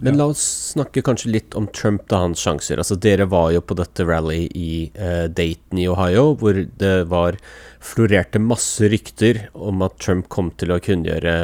Men 0.00 0.18
la 0.18 0.28
oss 0.30 0.42
snakke 0.72 1.02
kanskje 1.02 1.32
litt 1.32 1.54
om 1.58 1.66
Trump 1.74 2.06
og 2.12 2.20
hans 2.22 2.42
sjanser. 2.44 2.78
Altså, 2.78 2.94
dere 3.02 3.26
var 3.30 3.50
jo 3.54 3.62
på 3.66 3.76
dette 3.78 4.06
rally 4.06 4.44
i 4.54 4.70
uh, 4.94 5.26
Dayton 5.26 5.80
i 5.82 5.88
Ohio, 5.90 6.32
hvor 6.38 6.60
det 6.80 6.96
var 7.10 7.38
florerte 7.82 8.38
masse 8.42 8.86
rykter 8.90 9.48
om 9.54 9.82
at 9.86 9.98
Trump 10.02 10.28
kom 10.30 10.52
til 10.58 10.74
å 10.74 10.80
kunngjøre 10.82 11.34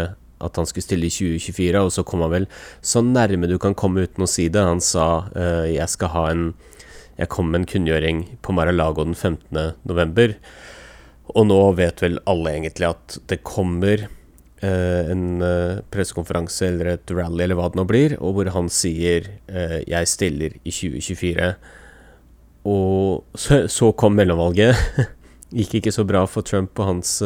at 0.44 0.60
han 0.60 0.68
skulle 0.68 0.84
stille 0.84 1.08
i 1.08 1.14
2024, 1.14 1.80
og 1.80 1.92
så 1.94 2.04
kom 2.06 2.22
han 2.24 2.32
vel 2.34 2.46
så 2.84 3.00
nærme 3.04 3.48
du 3.48 3.56
kan 3.62 3.76
komme 3.78 4.04
uten 4.04 4.26
å 4.26 4.30
si 4.30 4.46
det. 4.52 4.62
Han 4.62 4.82
sa 4.84 5.08
uh, 5.34 5.66
jeg 5.70 5.90
skal 5.96 6.14
ha 6.14 6.28
en 6.34 6.52
Jeg 7.14 7.30
kom 7.30 7.46
med 7.46 7.60
en 7.60 7.66
kunngjøring 7.70 8.20
på 8.42 8.52
Mar-a-Lago 8.52 9.04
den 9.06 9.14
15. 9.14 9.76
november. 9.86 10.32
Og 11.30 11.46
nå 11.46 11.58
vet 11.78 12.02
vel 12.02 12.18
alle 12.26 12.56
egentlig 12.56 12.88
at 12.88 13.18
det 13.30 13.38
kommer 13.46 14.08
en 14.62 15.42
uh, 15.42 15.80
pressekonferanse 15.92 16.68
eller 16.68 16.94
et 16.94 17.14
rally 17.14 17.44
eller 17.44 17.58
hva 17.58 17.70
det 17.70 17.80
nå 17.80 17.86
blir, 17.88 18.14
og 18.20 18.38
hvor 18.38 18.52
han 18.54 18.70
sier 18.72 19.26
uh, 19.50 19.80
'jeg 19.82 20.08
stiller 20.08 20.54
i 20.62 20.70
2024'. 20.70 21.54
Og 22.64 23.24
så, 23.36 23.66
så 23.68 23.92
kom 23.92 24.16
mellomvalget. 24.16 24.76
Gikk 25.54 25.76
ikke 25.78 25.92
så 25.94 26.02
bra 26.08 26.24
for 26.26 26.42
Trump 26.42 26.80
og 26.80 26.88
hans 26.88 27.22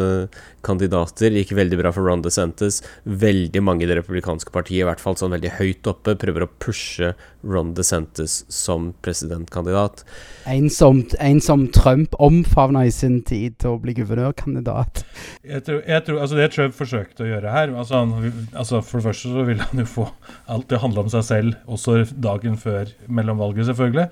kandidater. 0.66 1.32
Gikk 1.32 1.54
veldig 1.56 1.78
bra 1.80 1.92
for 1.94 2.04
Ron 2.04 2.20
DeSantis. 2.20 2.82
Veldig 3.06 3.62
mange 3.64 3.86
i 3.86 3.88
det 3.88 3.96
republikanske 4.02 4.52
partiet, 4.52 4.82
i 4.82 4.88
hvert 4.88 5.00
fall 5.00 5.16
sånn 5.16 5.32
veldig 5.32 5.54
høyt 5.56 5.88
oppe, 5.88 6.18
prøver 6.18 6.44
å 6.44 6.50
pushe 6.60 7.14
Ron 7.42 7.74
DeSantis 7.74 8.44
som 8.48 8.92
presidentkandidat. 9.02 10.04
En 10.44 10.70
som, 10.70 11.04
en 11.20 11.40
som 11.40 11.66
Trump 11.68 12.14
omfavna 12.18 12.84
i 12.86 12.92
sin 12.92 13.20
tid 13.22 13.58
til 13.62 13.76
å 13.76 13.80
bli 13.82 13.94
guvernørkandidat. 13.98 15.04
Jeg 15.46 15.64
tror, 15.66 15.82
jeg 15.86 16.04
tror, 16.06 16.20
altså 16.24 16.38
Det 16.38 16.48
Trump 16.54 16.76
forsøkte 16.76 17.24
å 17.24 17.28
gjøre 17.28 17.52
her 17.52 17.72
altså, 17.74 18.02
han, 18.02 18.32
altså 18.52 18.80
For 18.84 18.98
det 18.98 19.06
første 19.08 19.32
så 19.32 19.44
ville 19.46 19.66
han 19.70 19.82
jo 19.82 19.86
få 19.88 20.06
alt 20.50 20.68
det 20.70 20.80
handla 20.82 21.04
om 21.04 21.12
seg 21.12 21.26
selv, 21.28 21.56
også 21.70 22.00
dagen 22.16 22.58
før 22.60 22.90
mellomvalget, 23.06 23.68
selvfølgelig. 23.68 24.08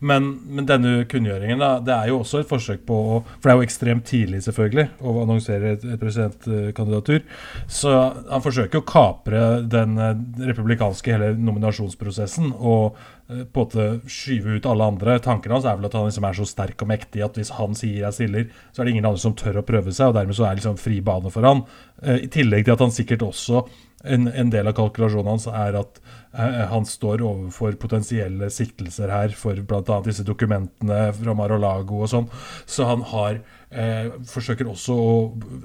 Men, 0.00 0.30
men 0.48 0.68
denne 0.68 1.04
kunngjøringen 1.10 1.60
da, 1.60 1.74
det 1.84 1.92
er 1.92 2.10
jo 2.12 2.22
også 2.22 2.40
et 2.40 2.48
forsøk 2.48 2.86
på 2.88 2.96
å 2.96 3.18
For 3.26 3.48
det 3.48 3.52
er 3.52 3.58
jo 3.58 3.68
ekstremt 3.68 4.06
tidlig, 4.08 4.42
selvfølgelig, 4.46 4.86
å 5.04 5.16
annonsere 5.24 5.74
et, 5.74 5.84
et 5.84 6.00
presidentkandidatur. 6.00 7.26
Så 7.68 7.92
han 8.30 8.44
forsøker 8.44 8.80
å 8.80 8.86
kapre 8.88 9.44
den 9.68 9.98
eh, 10.00 10.24
republikanske 10.48 11.12
hele 11.12 11.32
nominasjonsprosessen 11.36 12.54
og 12.56 12.69
eh, 12.88 13.44
på 13.44 13.64
en 13.64 13.66
måte 13.66 13.86
skyve 14.10 14.56
ut 14.58 14.68
alle 14.70 14.88
andre. 14.92 15.18
Tanken 15.22 15.54
hans 15.54 15.68
er 15.68 15.78
vel 15.78 15.88
at 15.88 15.98
han 15.98 16.08
liksom 16.08 16.26
er 16.28 16.40
så 16.40 16.48
sterk 16.48 16.82
og 16.84 16.90
mektig 16.90 17.24
at 17.26 17.38
hvis 17.38 17.52
han 17.58 17.76
sier 17.78 18.06
jeg 18.06 18.18
stiller, 18.18 18.48
så 18.70 18.80
er 18.80 18.88
det 18.88 18.96
ingen 18.96 19.10
andre 19.10 19.22
som 19.22 19.36
tør 19.38 19.60
å 19.62 19.66
prøve 19.66 19.94
seg, 19.94 20.10
og 20.10 20.18
dermed 20.18 20.38
så 20.38 20.46
er 20.46 20.54
det 20.54 20.62
liksom 20.62 20.80
fri 20.80 21.00
bane 21.04 21.32
for 21.34 21.46
han. 21.48 21.64
Eh, 22.02 22.26
I 22.26 22.32
tillegg 22.32 22.66
til 22.66 22.76
at 22.76 22.84
han 22.86 22.94
sikkert 22.94 23.26
også 23.28 23.64
en, 24.04 24.28
en 24.28 24.50
del 24.52 24.68
av 24.70 24.76
kalkulasjonen 24.78 25.28
hans 25.28 25.46
er 25.50 25.76
at 25.82 26.00
eh, 26.32 26.64
han 26.70 26.86
står 26.88 27.20
overfor 27.26 27.76
potensielle 27.80 28.48
siktelser 28.52 29.12
her 29.12 29.34
for 29.36 29.60
bl.a. 29.60 30.00
disse 30.06 30.24
dokumentene 30.26 31.02
fra 31.16 31.36
Mar-a-Lago 31.36 32.00
og 32.04 32.12
sånn. 32.12 32.28
Så 32.64 32.88
han 32.88 33.04
har 33.12 33.42
eh, 33.68 34.08
forsøker 34.30 34.70
også 34.70 34.96
å 34.96 35.14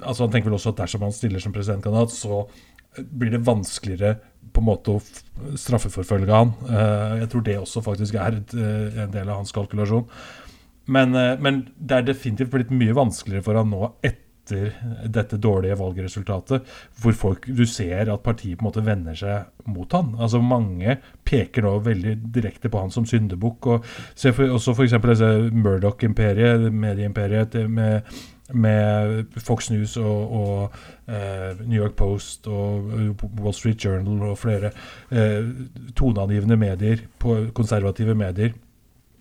altså 0.02 0.26
Han 0.26 0.34
tenker 0.34 0.50
vel 0.50 0.58
også 0.58 0.74
at 0.74 0.84
dersom 0.84 1.06
han 1.06 1.16
stiller 1.16 1.42
som 1.42 1.54
presidentkandidat, 1.54 2.12
så 2.12 2.44
blir 2.96 3.32
det 3.34 3.44
vanskeligere 3.44 4.16
på 4.52 4.62
en 4.62 4.68
måte 4.68 4.96
å 4.96 5.56
straffeforfølge 5.58 6.32
han. 6.32 6.52
Eh, 6.68 7.16
jeg 7.22 7.30
tror 7.32 7.46
det 7.46 7.56
også 7.60 7.82
faktisk 7.84 8.18
er 8.20 8.38
eh, 8.40 9.02
en 9.04 9.14
del 9.14 9.28
av 9.28 9.42
hans 9.42 9.54
kalkulasjon. 9.54 10.06
Men, 10.92 11.14
eh, 11.18 11.34
men, 11.42 11.66
det 11.76 11.98
er 11.98 12.06
definitivt 12.12 12.54
blitt 12.54 12.72
mye 12.74 12.96
vanskeligere 12.96 13.44
for 13.46 13.58
han 13.58 13.72
nå 13.72 13.90
etter 14.06 14.26
dette 15.10 15.40
dårlige 15.42 15.74
valgresultatet, 15.80 16.68
hvor 17.02 17.14
folk, 17.18 17.48
du 17.50 17.64
ser 17.66 18.12
at 18.12 18.22
partiet 18.22 18.60
på 18.60 18.62
en 18.62 18.68
måte 18.68 18.84
vender 18.86 19.16
seg 19.18 19.66
mot 19.66 19.90
han. 19.96 20.12
Altså 20.22 20.38
Mange 20.38 21.00
peker 21.26 21.66
nå 21.66 21.72
veldig 21.82 22.14
direkte 22.30 22.70
på 22.70 22.84
han 22.84 22.94
som 22.94 23.08
syndebukk. 23.10 23.66
Og 23.74 23.90
se 24.14 24.30
for, 24.36 24.54
også 24.54 24.76
f.eks. 24.76 24.94
Murdoch-imperiet, 25.50 26.68
medieimperiet 26.70 27.58
med 27.66 28.06
med 28.54 29.24
Fox 29.42 29.70
News 29.70 29.96
og, 29.96 30.32
og 30.32 30.76
eh, 31.08 31.58
New 31.66 31.80
York 31.82 31.96
Post 31.98 32.46
og 32.46 32.92
eh, 32.94 33.24
Wall 33.40 33.54
Street 33.54 33.84
Journal 33.84 34.22
og 34.30 34.38
flere 34.38 34.70
eh, 35.10 35.48
toneangivende 35.98 36.58
medier, 36.60 37.02
konservative 37.54 38.14
medier, 38.14 38.54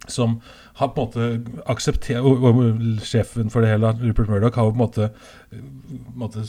som 0.07 0.37
har 0.77 0.91
på 0.93 1.01
en 1.01 1.07
måte 1.07 1.61
akseptert 1.71 2.21
og, 2.21 2.43
og 2.45 2.59
sjefen 3.01 3.49
for 3.49 3.63
det 3.63 3.71
hele, 3.71 3.93
Rupert 4.03 4.29
Murdoch, 4.29 4.59
har 4.59 4.69
på 4.69 4.75
en 4.75 4.83
måte, 4.83 5.07
måte 6.13 6.43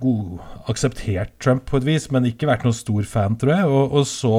god, 0.00 0.42
akseptert 0.68 1.32
Trump 1.40 1.64
på 1.70 1.80
et 1.80 1.86
vis, 1.86 2.10
men 2.12 2.28
ikke 2.28 2.50
vært 2.50 2.66
noen 2.66 2.76
stor 2.76 3.08
fan, 3.08 3.38
tror 3.40 3.54
jeg. 3.54 3.70
Og, 3.70 3.94
og, 4.00 4.04
så 4.10 4.34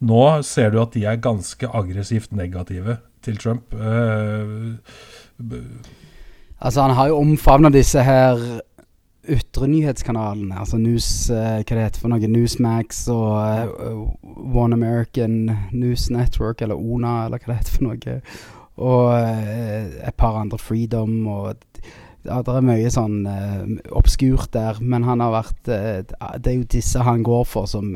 nå 0.00 0.22
ser 0.46 0.72
du 0.72 0.80
at 0.80 0.96
de 0.96 1.04
er 1.10 1.20
ganske 1.20 1.68
aggressivt 1.68 2.32
negative 2.32 2.96
til 3.24 3.36
Trump. 3.40 3.74
Uh, 3.76 4.78
altså, 6.58 6.82
han 6.82 6.96
har 6.98 7.10
jo 7.10 7.20
omfavna 7.22 7.70
disse 7.74 8.02
her 8.02 8.40
ytre 9.24 9.68
nyhetskanalene, 9.68 10.56
altså 10.58 10.78
News, 10.80 11.06
uh, 11.32 11.60
hva 11.62 11.76
det 11.76 11.86
heter 11.86 12.02
for 12.02 12.12
noe, 12.12 12.30
Newsmax 12.30 13.06
og 13.12 13.78
uh, 13.80 14.02
One 14.52 14.76
American 14.76 15.48
News 15.72 16.10
Network, 16.12 16.62
eller 16.62 16.76
ONA, 16.76 17.24
eller 17.26 17.40
hva 17.40 17.52
det 17.52 17.60
heter 17.62 17.78
for 17.78 17.88
noe. 17.88 18.18
Og 18.84 19.06
uh, 19.14 19.94
et 20.04 20.18
par 20.20 20.40
andre 20.40 20.58
Freedom 20.60 21.22
og 21.30 21.54
ja, 22.24 22.38
Det 22.40 22.54
er 22.56 22.64
mye 22.64 22.88
sånn 22.88 23.26
obskurt 23.92 24.48
der, 24.54 24.78
men 24.80 25.04
han 25.04 25.20
har 25.20 25.34
vært 25.34 25.66
Det 25.68 26.48
er 26.48 26.54
jo 26.56 26.62
disse 26.72 27.02
han 27.04 27.20
går 27.20 27.42
for, 27.44 27.68
som, 27.68 27.90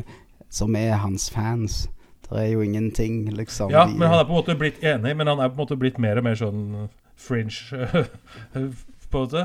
som 0.53 0.77
er 0.77 0.99
hans 1.01 1.31
fans. 1.33 1.87
Det 2.29 2.37
er 2.43 2.51
jo 2.51 2.61
ingenting, 2.61 3.23
liksom. 3.33 3.73
Ja, 3.73 3.87
men 3.89 4.05
han 4.05 4.21
er 4.21 4.27
på 4.29 4.35
en 4.35 4.43
måte 4.43 4.59
blitt 4.61 4.85
enig, 4.85 5.15
men 5.17 5.33
han 5.33 5.41
er 5.41 5.49
på 5.49 5.57
en 5.57 5.63
måte 5.63 5.79
blitt 5.81 5.97
mer 5.97 6.21
og 6.21 6.29
mer 6.29 6.37
sånn 6.37 6.61
fringe, 7.19 7.89
på 8.53 8.63
en 8.63 8.73
måte. 9.13 9.45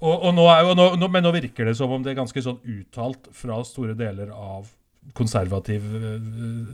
Og, 0.00 0.14
og 0.16 0.34
nå 0.34 0.44
jo, 0.48 0.74
nå, 0.78 0.90
nå, 0.96 1.08
men 1.12 1.24
nå 1.26 1.32
virker 1.36 1.68
det 1.68 1.76
som 1.76 1.92
om 1.92 2.04
det 2.04 2.14
er 2.14 2.20
ganske 2.22 2.42
sånn 2.44 2.60
uttalt 2.64 3.28
fra 3.36 3.60
store 3.68 3.96
deler 3.98 4.32
av 4.32 4.68
konservativ, 5.16 5.82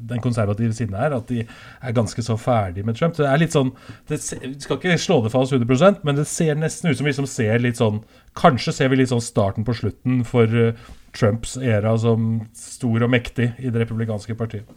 den 0.02 0.20
konservative 0.20 0.74
siden 0.74 0.96
her, 0.98 1.14
at 1.16 1.28
de 1.30 1.44
er 1.46 1.94
ganske 1.96 2.22
så 2.22 2.36
ferdig 2.36 2.84
med 2.84 2.98
Trump. 2.98 3.16
Det 3.16 3.26
er 3.26 3.40
litt 3.40 3.54
sånn 3.54 3.70
det 4.10 4.18
Skal 4.20 4.76
ikke 4.76 4.96
slå 5.00 5.20
det 5.24 5.32
fast 5.32 5.54
100% 5.54 6.02
men 6.06 6.18
det 6.18 6.26
ser 6.28 6.58
nesten 6.58 6.90
ut 6.90 6.98
som 6.98 7.06
vi 7.06 7.14
liksom 7.14 7.30
ser 7.30 7.62
litt 7.62 7.80
sånn 7.80 8.02
Kanskje 8.36 8.74
ser 8.76 8.90
vi 8.92 9.00
litt 9.00 9.12
sånn 9.12 9.24
starten 9.24 9.64
på 9.64 9.76
slutten 9.78 10.20
for 10.28 10.50
uh, 10.52 10.74
Trumps 11.16 11.56
æra 11.56 11.94
som 11.98 12.42
stor 12.58 13.06
og 13.06 13.14
mektig 13.14 13.54
i 13.56 13.70
det 13.72 13.86
republikanske 13.86 14.36
partiet. 14.36 14.68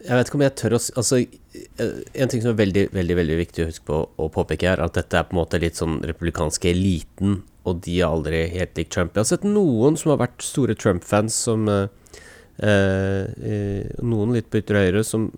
Jeg 0.00 0.16
vet 0.16 0.30
ikke 0.30 0.38
om 0.38 0.44
jeg 0.46 0.56
tør 0.56 0.74
å 0.76 0.80
Altså, 1.00 1.18
eh, 1.20 1.94
en 2.22 2.30
ting 2.32 2.42
som 2.42 2.54
er 2.54 2.60
veldig, 2.62 2.86
veldig 2.96 3.16
veldig 3.18 3.38
viktig 3.42 3.64
å 3.64 3.68
huske 3.68 3.86
på 3.90 4.00
å 4.16 4.28
påpeke, 4.32 4.70
er 4.70 4.82
at 4.84 4.96
dette 4.96 5.18
er 5.18 5.28
på 5.28 5.36
en 5.36 5.42
måte 5.42 5.60
litt 5.60 5.80
sånn 5.80 6.00
republikanske 6.08 6.70
eliten 6.72 7.42
og 7.68 7.82
de 7.84 7.98
er 8.00 8.08
aldri 8.08 8.44
helt 8.54 8.78
lik 8.78 8.90
Trump. 8.92 9.14
Jeg 9.14 9.24
har 9.24 9.30
sett 9.34 9.46
noen 9.46 9.98
som 10.00 10.14
har 10.14 10.22
vært 10.22 10.44
store 10.44 10.76
Trump-fans, 10.78 11.36
som 11.46 11.68
eh, 11.68 11.86
eh, 12.64 13.84
Noen 14.00 14.34
litt 14.36 14.50
på 14.52 14.62
ytre 14.62 14.86
høyre 14.86 15.04
som 15.06 15.28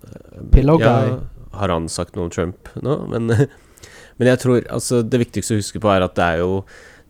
Pillow 0.55 0.81
guy. 0.83 1.19
har 1.59 1.75
han 1.75 1.91
sagt 1.93 2.17
noe 2.17 2.29
om 2.29 2.33
Trump 2.35 2.71
nå? 2.79 2.97
Men, 3.13 3.29
men 4.17 4.33
jeg 4.33 4.43
tror 4.45 4.71
altså 4.71 5.03
det 5.03 5.25
viktigste 5.27 5.57
å 5.57 5.63
huske 5.63 5.83
på 5.83 5.93
er 5.93 6.07
at 6.07 6.17
det 6.19 6.29
er 6.29 6.43
jo 6.45 6.63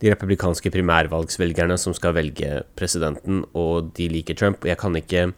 de 0.03 0.11
republikanske 0.11 0.73
primærvalgsvelgerne 0.75 1.77
som 1.79 1.95
skal 1.95 2.17
velge 2.17 2.65
presidenten, 2.75 3.45
og 3.55 3.93
de 3.95 4.09
liker 4.11 4.35
Trump. 4.35 4.65
Jeg 4.67 4.81
kan 4.81 4.97
ikke 4.99 5.29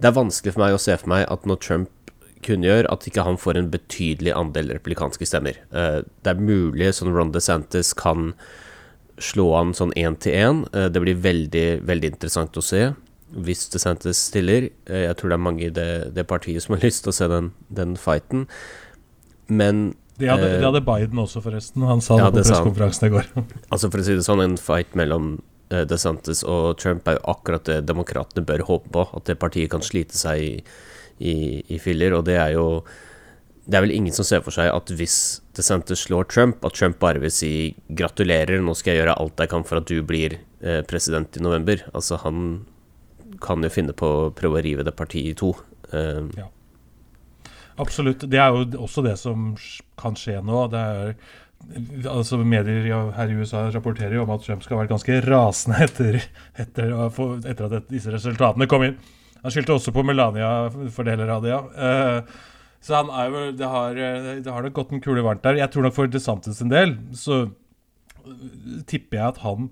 Det 0.00 0.08
er 0.08 0.16
vanskelig 0.16 0.54
for 0.56 0.64
meg 0.64 0.76
å 0.76 0.80
se 0.80 0.96
for 1.00 1.12
meg 1.12 1.26
at 1.28 1.46
når 1.48 1.60
Trump 1.64 2.12
kunngjør 2.44 2.88
at 2.88 3.04
ikke 3.04 3.26
han 3.26 3.36
får 3.36 3.58
en 3.60 3.68
betydelig 3.72 4.32
andel 4.32 4.72
replikanske 4.72 5.28
stemmer. 5.28 5.60
Uh, 5.74 6.00
det 6.24 6.32
er 6.32 6.40
mulig 6.40 6.94
sånn 6.96 7.12
Ron 7.12 7.34
DeSantis 7.34 7.92
kan 7.98 8.32
slå 9.20 9.50
an 9.58 9.74
sånn 9.76 9.92
én 10.00 10.16
til 10.20 10.36
én. 10.36 10.64
Eh, 10.72 10.88
det 10.92 11.02
blir 11.04 11.18
veldig, 11.20 11.82
veldig 11.84 12.14
interessant 12.14 12.56
å 12.56 12.64
se 12.64 12.86
hvis 13.30 13.66
DeSantis 13.72 14.18
stiller. 14.30 14.70
Eh, 14.88 15.04
jeg 15.06 15.18
tror 15.18 15.32
det 15.32 15.36
er 15.36 15.44
mange 15.44 15.66
i 15.66 15.72
det, 15.74 15.90
det 16.16 16.26
partiet 16.30 16.64
som 16.64 16.76
har 16.76 16.84
lyst 16.88 17.04
til 17.04 17.12
å 17.12 17.16
se 17.18 17.28
den, 17.30 17.52
den 17.68 17.96
fighten. 18.00 18.46
Men 19.50 19.90
det 20.20 20.28
hadde, 20.28 20.50
de 20.60 20.66
hadde, 20.66 20.82
Biden 20.84 21.20
også, 21.22 21.40
forresten. 21.44 21.84
Han 21.88 22.02
sa 22.04 22.18
ja, 22.20 22.32
det 22.32 22.42
på 22.42 22.50
pressekonferansen 22.50 23.06
i 23.08 23.12
går. 23.14 23.30
altså 23.72 23.88
For 23.88 24.02
å 24.02 24.04
si 24.04 24.16
det 24.18 24.26
sånn, 24.26 24.42
en 24.44 24.58
fight 24.60 24.96
mellom 24.98 25.38
DeSantis 25.70 26.42
og 26.42 26.78
Trump 26.80 27.08
er 27.08 27.18
jo 27.18 27.26
akkurat 27.34 27.66
det 27.68 27.84
demokratene 27.88 28.46
bør 28.46 28.66
håpe 28.68 28.90
på. 28.94 29.06
At 29.16 29.30
det 29.30 29.38
partiet 29.42 29.70
kan 29.72 29.84
slite 29.84 30.18
seg 30.18 30.42
i, 30.42 30.50
i, 31.18 31.36
i 31.70 31.78
filler. 31.82 32.16
Og 32.18 32.26
det 32.26 32.38
er 32.40 32.56
jo 32.56 32.66
det 33.70 33.78
er 33.78 33.84
vel 33.84 33.94
ingen 33.94 34.14
som 34.14 34.26
ser 34.26 34.42
for 34.42 34.54
seg 34.54 34.70
at 34.72 34.90
hvis 34.98 35.16
DeSantis 35.54 36.06
slår 36.08 36.26
Trump, 36.32 36.64
at 36.66 36.74
Trump 36.74 36.98
bare 37.02 37.20
vil 37.22 37.32
si 37.34 37.52
gratulerer, 37.86 38.58
nå 38.62 38.74
skal 38.74 38.94
jeg 38.94 39.04
gjøre 39.04 39.18
alt 39.20 39.42
jeg 39.42 39.52
kan 39.52 39.66
for 39.68 39.78
at 39.78 39.90
du 39.90 40.00
blir 40.06 40.38
eh, 40.40 40.80
president 40.90 41.36
i 41.38 41.42
november. 41.44 41.84
Altså, 41.92 42.18
han 42.24 42.64
kan 43.42 43.62
jo 43.62 43.70
finne 43.72 43.94
på 43.96 44.08
å 44.08 44.30
prøve 44.34 44.58
å 44.58 44.64
rive 44.64 44.86
det 44.86 44.96
partiet 44.96 45.30
i 45.30 45.38
to. 45.38 45.52
Uh, 45.92 46.26
ja. 46.36 46.48
Absolutt. 47.80 48.26
Det 48.28 48.40
er 48.40 48.50
jo 48.52 48.82
også 48.84 49.04
det 49.06 49.14
som 49.20 49.52
kan 50.00 50.18
skje 50.18 50.40
nå. 50.44 50.64
Det 50.72 50.80
er 50.80 51.14
altså 52.10 52.40
Medier 52.42 53.10
her 53.14 53.30
i 53.30 53.38
USA 53.38 53.66
rapporterer 53.70 54.16
jo 54.16 54.24
om 54.24 54.32
at 54.34 54.44
Trump 54.46 54.64
skal 54.64 54.76
ha 54.76 54.84
vært 54.84 54.94
ganske 54.94 55.18
rasende 55.26 55.80
etter, 55.86 56.20
etter, 56.58 56.94
etter 57.46 57.66
at 57.68 57.90
disse 57.92 58.12
resultatene 58.12 58.68
kom 58.70 58.86
inn. 58.86 58.96
Han 59.40 59.52
skyldte 59.54 59.76
også 59.76 59.94
på 59.96 60.04
Melania 60.04 60.68
for 60.92 61.08
deler 61.08 61.30
av 61.32 61.44
det, 61.44 61.52
ja. 61.52 61.60
Uh, 61.76 62.48
så 62.84 62.96
han 62.96 63.12
er 63.12 63.28
jo, 63.28 63.44
det 63.56 63.68
har, 63.68 63.96
det 64.40 64.52
har 64.52 64.64
nok 64.64 64.76
gått 64.76 64.92
en 64.96 65.02
kule 65.04 65.24
varmt 65.24 65.44
der. 65.44 65.58
Jeg 65.60 65.72
tror 65.72 65.84
nok 65.84 65.96
for 65.96 66.08
DeSantis 66.08 66.62
en 66.64 66.72
del 66.72 66.94
så 67.16 67.42
tipper 68.88 69.18
jeg 69.18 69.26
at 69.34 69.40
han 69.44 69.68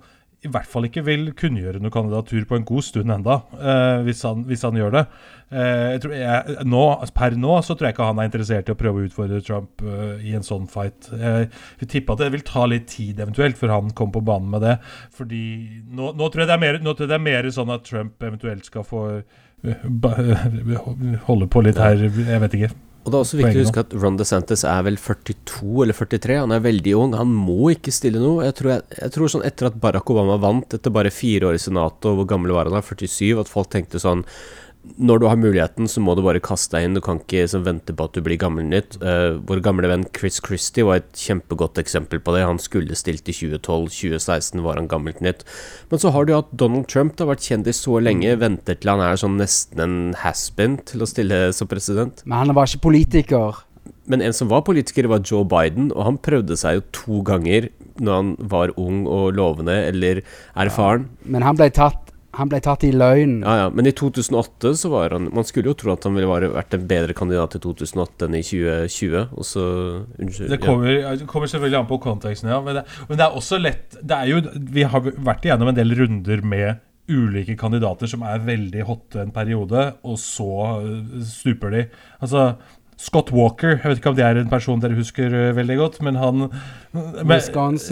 i 0.46 0.51
hvert 0.55 0.68
fall 0.70 0.87
ikke 0.87 1.03
vil 1.03 1.33
kunngjøre 1.35 1.81
noe 1.83 1.90
kandidatur 1.90 2.44
på 2.46 2.59
en 2.59 2.66
god 2.66 2.85
stund 2.87 3.11
enda, 3.11 3.40
eh, 3.59 4.05
hvis, 4.07 4.20
han, 4.27 4.44
hvis, 4.46 4.62
han, 4.62 4.77
gjør 4.79 4.94
det. 4.94 5.03
Eh, 5.51 5.96
jeg 5.96 6.20
jeg, 6.20 6.59
nå, 6.70 6.83
per 7.16 7.35
nå 7.35 7.57
så 7.66 7.74
tror 7.74 7.88
jeg 7.88 7.96
ikke 7.96 8.07
han 8.07 8.22
er 8.22 8.29
interessert 8.31 8.70
i 8.70 8.74
å 8.74 8.79
prøve 8.79 9.03
å 9.03 9.09
utfordre 9.09 9.42
Trump 9.42 9.83
eh, 9.83 10.22
i 10.31 10.37
en 10.38 10.46
sånn 10.46 10.70
fight. 10.70 11.11
Jeg 11.11 11.51
vil 11.81 11.90
tippe 11.90 12.14
at 12.14 12.22
det 12.22 12.31
vil 12.37 12.46
ta 12.46 12.68
litt 12.70 12.87
tid 12.92 13.18
eventuelt 13.18 13.59
før 13.59 13.74
han 13.74 13.90
kommer 13.98 14.20
på 14.20 14.27
banen 14.31 14.55
med 14.55 14.62
det. 14.62 14.77
Fordi 15.18 15.44
nå, 15.90 16.12
nå, 16.14 16.31
tror, 16.31 16.55
mer, 16.62 16.79
nå 16.85 16.94
tror, 16.94 17.09
jeg 17.09 17.14
det 17.16 17.18
er 17.18 17.29
mer, 17.29 17.53
sånn 17.59 17.74
at 17.74 17.88
Trump 17.88 18.29
eventuelt 18.31 18.68
skal 18.68 18.87
få 18.87 19.07
uh, 19.18 20.29
holde 21.27 21.51
på 21.51 21.66
litt 21.66 21.83
her, 21.83 22.07
jeg 22.07 22.44
vet 22.44 22.61
ikke. 22.61 22.77
Og 23.09 23.12
det 23.14 23.16
er 23.16 23.25
også 23.25 23.38
viktig 23.38 23.57
å 23.57 23.64
huske 23.64 23.83
at 23.87 23.94
Ron 23.97 24.18
DeSantis 24.21 24.62
er 24.68 24.83
vel 24.85 24.99
42 25.01 25.85
eller 25.87 25.97
43. 25.97 26.35
Han 26.42 26.53
er 26.53 26.64
veldig 26.66 26.92
ung. 27.01 27.14
Han 27.16 27.31
må 27.33 27.71
ikke 27.73 27.94
stille 27.94 28.21
noe. 28.21 28.44
Jeg 28.44 28.59
tror, 28.59 28.75
jeg, 28.75 28.85
jeg 28.99 29.14
tror 29.14 29.33
sånn 29.33 29.47
etter 29.49 29.71
at 29.71 29.79
Barack 29.81 30.12
Obama 30.12 30.37
vant, 30.42 30.77
etter 30.77 30.92
bare 30.92 31.12
fire 31.14 31.49
år 31.49 31.57
i 31.57 31.62
Senatet, 31.62 32.11
og 32.11 32.21
hvor 32.21 32.29
gammel 32.29 32.53
var 32.53 32.68
han 32.68 32.77
da? 32.77 32.85
47? 32.85 33.33
At 33.40 33.49
folk 33.49 33.73
tenkte 33.73 34.03
sånn 34.03 34.27
når 34.96 35.20
du 35.20 35.27
har 35.29 35.38
muligheten, 35.38 35.88
så 35.90 36.01
må 36.03 36.14
du 36.16 36.22
bare 36.24 36.42
kaste 36.42 36.77
deg 36.77 36.87
inn. 36.87 36.96
Du 36.96 37.03
kan 37.05 37.20
ikke 37.20 37.44
liksom, 37.44 37.64
vente 37.66 37.94
på 37.94 38.07
at 38.09 38.16
du 38.16 38.22
blir 38.24 38.40
gammel 38.40 38.66
nytt. 38.70 38.96
Uh, 39.03 39.38
vår 39.48 39.62
gamle 39.66 39.90
venn 39.90 40.07
Chris 40.16 40.40
Christie 40.44 40.87
var 40.87 41.03
et 41.03 41.11
kjempegodt 41.18 41.81
eksempel 41.83 42.22
på 42.24 42.35
det. 42.35 42.46
Han 42.48 42.61
skulle 42.62 42.98
stilt 42.98 43.29
i 43.29 43.37
2012, 43.37 43.90
2016 43.98 44.64
var 44.64 44.81
han 44.81 44.90
gammelt 44.90 45.22
nytt. 45.24 45.44
Men 45.92 46.03
så 46.03 46.12
har 46.14 46.27
du 46.27 46.35
jo 46.35 46.42
at 46.42 46.53
Donald 46.64 46.88
Trump 46.90 47.20
har 47.20 47.33
vært 47.33 47.46
kjendis 47.51 47.85
så 47.85 48.01
lenge, 48.03 48.35
mm. 48.35 48.42
venter 48.42 48.79
til 48.79 48.94
han 48.94 49.05
er 49.05 49.20
sånn 49.20 49.38
nesten 49.40 49.85
en 49.85 49.96
has-been 50.24 50.79
til 50.88 51.05
å 51.05 51.11
stille 51.11 51.48
som 51.57 51.70
president. 51.70 52.24
Men 52.24 52.42
han 52.42 52.57
var 52.57 52.70
ikke 52.70 52.87
politiker. 52.88 53.64
Men 54.09 54.24
en 54.24 54.35
som 54.37 54.48
var 54.48 54.64
politiker, 54.64 55.09
var 55.11 55.24
Joe 55.24 55.44
Biden, 55.48 55.90
og 55.92 56.07
han 56.07 56.20
prøvde 56.24 56.57
seg 56.57 56.79
jo 56.79 56.85
to 56.96 57.22
ganger 57.29 57.68
når 58.01 58.14
han 58.14 58.35
var 58.51 58.72
ung 58.81 59.03
og 59.11 59.35
lovende 59.37 59.74
eller 59.88 60.22
erfaren. 60.57 61.09
Ja, 61.24 61.33
men 61.35 61.44
han 61.44 61.59
ble 61.59 61.68
tatt 61.74 62.08
han 62.38 62.51
ble 62.51 62.61
tatt 62.62 62.85
i 62.87 62.92
løgn. 62.94 63.40
Ja, 63.42 63.55
ja, 63.64 63.68
Men 63.74 63.88
i 63.90 63.92
2008 63.96 64.74
så 64.79 64.90
var 64.92 65.14
han 65.16 65.29
Man 65.35 65.46
skulle 65.46 65.72
jo 65.72 65.79
tro 65.79 65.92
at 65.94 66.07
han 66.07 66.14
ville 66.14 66.31
vært 66.31 66.77
en 66.77 66.87
bedre 66.90 67.16
kandidat 67.18 67.57
i 67.59 67.62
2008 67.64 68.29
enn 68.29 68.38
i 68.38 68.42
2020. 68.46 69.33
Og 69.35 69.46
så 69.46 69.64
Unnskyld. 70.18 70.53
Det 70.53 70.61
kommer, 70.62 70.92
ja. 70.94 71.14
det 71.18 71.29
kommer 71.31 71.51
selvfølgelig 71.51 71.81
an 71.81 71.90
på 71.90 72.01
konteksten, 72.05 72.53
ja. 72.53 72.61
Men 72.64 72.81
det, 72.81 72.85
men 73.09 73.18
det, 73.18 73.27
er 73.27 73.38
også 73.40 73.59
lett 73.61 73.98
det 73.98 74.20
er 74.20 74.31
jo, 74.31 74.42
Vi 74.79 74.87
har 74.87 75.11
vært 75.16 75.48
igjennom 75.48 75.72
en 75.72 75.79
del 75.79 75.96
runder 75.98 76.44
med 76.46 76.85
ulike 77.09 77.57
kandidater 77.57 78.11
som 78.11 78.22
er 78.29 78.42
veldig 78.44 78.83
hotte 78.85 79.22
en 79.22 79.33
periode, 79.33 79.85
og 80.05 80.18
så 80.20 80.51
stuper 81.24 81.72
de. 81.72 81.85
Altså 82.20 82.51
Scott 82.98 83.30
Walker. 83.30 83.76
Jeg 83.76 83.92
vet 83.92 84.00
ikke 84.00 84.11
om 84.11 84.16
det 84.18 84.24
er 84.26 84.40
en 84.40 84.50
person 84.50 84.80
dere 84.82 84.96
husker 84.98 85.30
uh, 85.30 85.56
veldig 85.56 85.76
godt, 85.78 85.98
men 86.02 86.18
han 86.18 86.48
men, 86.90 87.34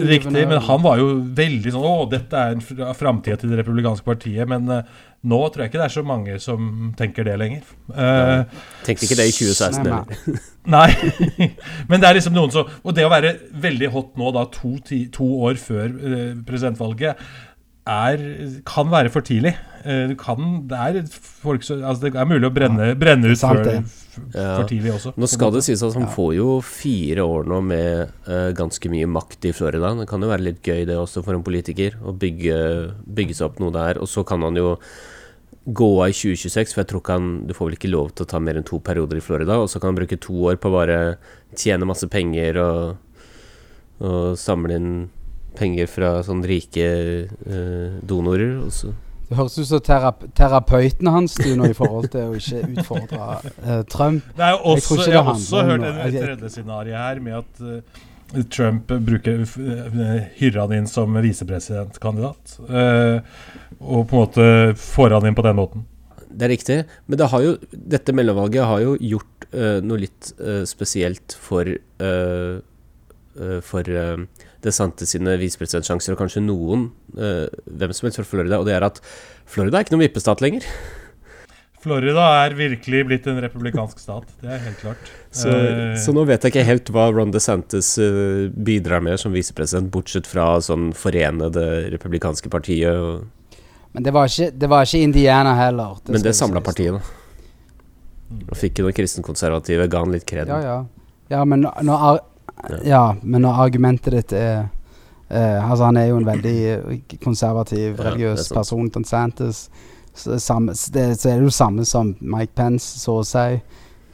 Riktig, 0.09 0.41
men 0.49 0.57
han 0.65 0.81
var 0.83 0.97
jo 0.99 1.11
veldig 1.37 1.71
sånn 1.71 1.85
Å, 1.85 2.07
dette 2.09 2.39
er 2.41 2.55
en 2.55 2.95
framtida 2.97 3.37
til 3.39 3.53
Det 3.53 3.61
republikanske 3.61 4.03
partiet. 4.07 4.49
Men 4.51 4.67
uh, 4.67 4.81
nå 5.27 5.39
tror 5.47 5.63
jeg 5.63 5.71
ikke 5.71 5.79
det 5.79 5.87
er 5.87 5.95
så 5.95 6.03
mange 6.07 6.37
som 6.43 6.91
tenker 6.99 7.27
det 7.27 7.37
lenger. 7.39 7.63
Uh, 7.93 8.43
Tenkte 8.87 9.07
ikke 9.07 9.19
det 9.21 9.29
i 9.31 9.35
2016 9.37 9.87
heller. 9.87 10.45
Nei. 10.67 10.89
men 11.89 12.03
det 12.03 12.09
er 12.09 12.19
liksom 12.19 12.35
noen 12.35 12.51
som 12.51 12.67
Og 12.83 12.95
det 12.97 13.05
å 13.07 13.13
være 13.13 13.37
veldig 13.63 13.93
hot 13.93 14.17
nå, 14.19 14.33
da, 14.35 14.43
to, 14.51 14.75
ti, 14.83 15.05
to 15.13 15.29
år 15.47 15.61
før 15.61 15.93
presidentvalget, 16.47 17.21
er, 17.87 18.23
kan 18.67 18.91
være 18.91 19.11
for 19.13 19.25
tidlig. 19.25 19.55
Du 19.87 20.15
kan, 20.19 20.65
det, 20.67 20.77
er 20.77 21.05
folk, 21.07 21.63
altså 21.63 22.01
det 22.01 22.09
er 22.11 22.27
mulig 22.27 22.49
å 22.49 22.51
brenne, 22.51 22.89
brenne 22.99 23.29
ut 23.31 23.39
før, 23.39 23.61
for 24.33 24.67
tidlig 24.67 24.91
også. 24.97 25.13
Nå 25.15 25.29
skal 25.31 25.53
det 25.55 25.61
sies 25.63 25.83
at 25.85 25.95
han 25.95 26.09
får 26.11 26.33
jo 26.35 26.47
fire 26.65 27.23
år 27.23 27.47
nå 27.47 27.61
med 27.69 28.15
uh, 28.27 28.49
ganske 28.57 28.91
mye 28.91 29.07
makt 29.07 29.47
i 29.47 29.53
Florida. 29.55 29.93
Det 30.01 30.07
kan 30.09 30.23
jo 30.23 30.31
være 30.33 30.49
litt 30.49 30.59
gøy 30.65 30.83
det 30.89 30.97
også 30.99 31.23
for 31.23 31.37
en 31.37 31.45
politiker, 31.45 31.95
å 32.03 32.11
bygge, 32.11 32.57
bygge 33.05 33.37
seg 33.37 33.47
opp 33.47 33.61
noe 33.63 33.75
der. 33.77 34.01
Og 34.03 34.11
så 34.11 34.25
kan 34.27 34.43
han 34.43 34.59
jo 34.59 34.73
gå 35.67 35.89
av 36.01 36.11
i 36.11 36.15
2026, 36.15 36.73
for 36.73 36.83
jeg 36.83 36.89
tror 36.91 37.03
ikke 37.03 37.17
han 37.17 37.31
Du 37.47 37.53
får 37.55 37.67
vel 37.67 37.75
ikke 37.75 37.91
lov 37.91 38.13
til 38.15 38.23
å 38.23 38.31
ta 38.31 38.39
mer 38.39 38.59
enn 38.59 38.67
to 38.67 38.79
perioder 38.83 39.19
i 39.19 39.23
Florida, 39.23 39.59
og 39.59 39.69
så 39.71 39.79
kan 39.79 39.91
han 39.91 39.99
bruke 39.99 40.19
to 40.23 40.35
år 40.47 40.59
på 40.59 40.71
å 40.71 40.77
bare 40.77 40.99
tjene 41.55 41.87
masse 41.87 42.07
penger 42.11 42.59
og, 42.63 43.21
og 44.03 44.39
samle 44.39 44.79
inn 44.79 44.91
penger 45.57 45.89
fra 45.91 46.13
sånn 46.25 46.45
rike 46.47 46.87
eh, 47.27 47.99
donorer. 48.07 48.55
Også. 48.67 48.93
Det 49.27 49.35
høres 49.35 49.57
ut 49.59 49.67
som 49.67 49.81
terap 49.83 50.21
terapeuten 50.37 51.09
hans 51.11 51.33
du 51.35 51.49
nå 51.59 51.71
i 51.73 51.75
forhold 51.75 52.07
til 52.13 52.29
å 52.29 52.35
ikke 52.37 52.61
utfordre 52.77 53.25
uh, 53.43 53.81
Trump. 53.91 54.29
Det 54.37 54.45
er 54.45 54.53
jo 54.53 54.59
Jeg 54.61 54.83
også, 54.83 54.99
jeg, 55.01 55.09
det 55.09 55.17
har 55.17 55.31
også 55.33 55.57
om 55.59 55.71
hørt 55.71 55.87
en, 55.89 55.97
et 56.05 56.15
tredje 56.15 56.51
scenario 56.53 57.01
her, 57.01 57.19
med 57.25 57.41
at 57.41 57.59
uh, 57.65 58.45
Trump 58.53 58.93
bruker 59.09 59.43
uh, 59.43 60.15
hyrer 60.39 60.61
han 60.61 60.77
inn 60.77 60.87
som 60.87 61.19
visepresidentkandidat. 61.23 62.55
eh, 62.69 63.19
og 63.79 64.07
på 64.07 64.15
en 64.15 64.23
måte 64.23 64.47
får 64.79 65.17
han 65.17 65.27
inn 65.27 65.37
på 65.37 65.45
den 65.45 65.59
måten. 65.59 65.85
Det 66.27 66.47
er 66.47 66.53
riktig, 66.53 66.79
men 67.07 67.19
det 67.19 67.27
har 67.31 67.43
jo, 67.43 67.53
dette 67.71 68.15
mellomvalget 68.15 68.67
har 68.67 68.83
jo 68.83 68.95
gjort 68.99 69.47
noe 69.83 70.01
litt 70.01 70.31
eh, 70.43 70.63
spesielt 70.69 71.35
for 71.39 71.67
uh, 71.67 72.59
For 73.63 73.85
uh, 73.85 74.23
DeSantis 74.65 75.11
sine 75.15 75.35
visepresidentsjanser, 75.41 76.15
og 76.15 76.21
kanskje 76.21 76.41
noen, 76.45 76.87
eh, 77.17 77.47
hvem 77.67 77.93
som 77.93 78.07
helst 78.07 78.21
fra 78.21 78.25
Florida, 78.27 78.59
og 78.61 78.65
det 78.69 78.73
er 78.77 78.85
at 78.87 79.01
Florida 79.45 79.77
er 79.77 79.85
ikke 79.85 79.95
noen 79.97 80.07
vippestat 80.07 80.41
lenger. 80.41 80.65
Florida 81.87 82.23
er 82.43 82.55
virkelig 82.57 83.03
blitt 83.07 83.27
en 83.29 83.37
republikansk 83.43 83.99
stat. 84.01 84.25
Det 84.41 84.49
er 84.49 84.63
helt 84.65 84.79
klart. 84.81 85.11
Så, 85.31 85.51
Eh, 85.53 85.93
så 86.01 86.11
nå 86.15 86.23
vet 86.27 86.43
jeg 86.43 86.51
ikke 86.51 86.65
helt 86.65 86.89
hva 86.91 87.05
Ron 87.13 87.31
DeSantis 87.31 87.93
eh, 88.01 88.47
bidrar 88.51 89.03
med 89.05 89.19
som 89.21 89.31
visepresident, 89.35 89.91
bortsett 89.93 90.27
fra 90.27 90.57
sånn 90.63 90.89
forene 90.97 91.51
det 91.53 91.69
republikanske 91.93 92.49
partiet. 92.49 92.97
Og, 92.97 93.61
Men 93.93 94.03
det 94.03 94.13
var 94.15 94.27
ikke, 94.27 94.49
det 94.57 94.69
var 94.73 94.89
ikke 94.89 95.03
Indiana 95.05 95.53
heller. 95.55 96.01
men 96.09 96.21
det 96.25 96.35
samla 96.35 96.61
partiet, 96.65 96.97
da. 96.97 97.15
Og 98.49 98.57
fikk 98.59 98.81
jo 98.81 98.87
noen 98.87 98.97
kristenkonservative, 98.97 99.87
ga 99.87 100.01
han 100.03 100.11
litt 100.11 100.25
kred. 100.27 100.49
Ja, 100.51 100.59
ja. 100.59 100.77
Ja, 101.31 101.45
men 101.45 101.61
når, 101.61 102.19
Ja. 102.69 102.77
ja, 102.83 103.15
men 103.21 103.43
når 103.45 103.61
argumentet 103.67 104.13
ditt 104.13 104.33
er 104.33 104.67
eh, 105.29 105.59
Altså, 105.61 105.83
han 105.85 105.97
er 105.97 106.09
jo 106.09 106.21
en 106.21 106.27
veldig 106.27 107.17
konservativ, 107.23 107.99
er 107.99 108.11
religiøs 108.11 108.49
ja, 108.49 108.55
person. 108.57 108.89
Så, 110.17 110.31
er 110.33 110.39
samme, 110.41 110.73
så 110.75 110.93
det, 110.93 111.03
så 111.21 111.29
er 111.29 111.41
det 111.41 111.45
jo 111.45 111.53
samme 111.53 111.85
som 111.85 112.15
Mike 112.19 112.55
Pence, 112.57 112.97
så 112.99 113.19
å 113.21 113.27
si. 113.27 113.59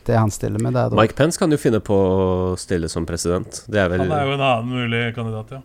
Det 0.04 0.17
han 0.19 0.32
stiller 0.36 0.60
med 0.60 0.74
der. 0.76 0.89
da. 0.91 0.98
Mike 1.00 1.15
Pence 1.15 1.39
kan 1.39 1.52
jo 1.52 1.56
finne 1.56 1.80
på 1.80 1.96
å 1.96 2.56
stille 2.60 2.89
som 2.91 3.06
president. 3.08 3.62
Det 3.72 3.80
er 3.80 3.88
vel 3.93 4.04
Han 4.04 4.12
er 4.12 4.28
jo 4.28 4.34
en 4.36 4.43
annen 4.43 4.74
mulig 4.82 5.04
kandidat, 5.15 5.56
ja. 5.56 5.62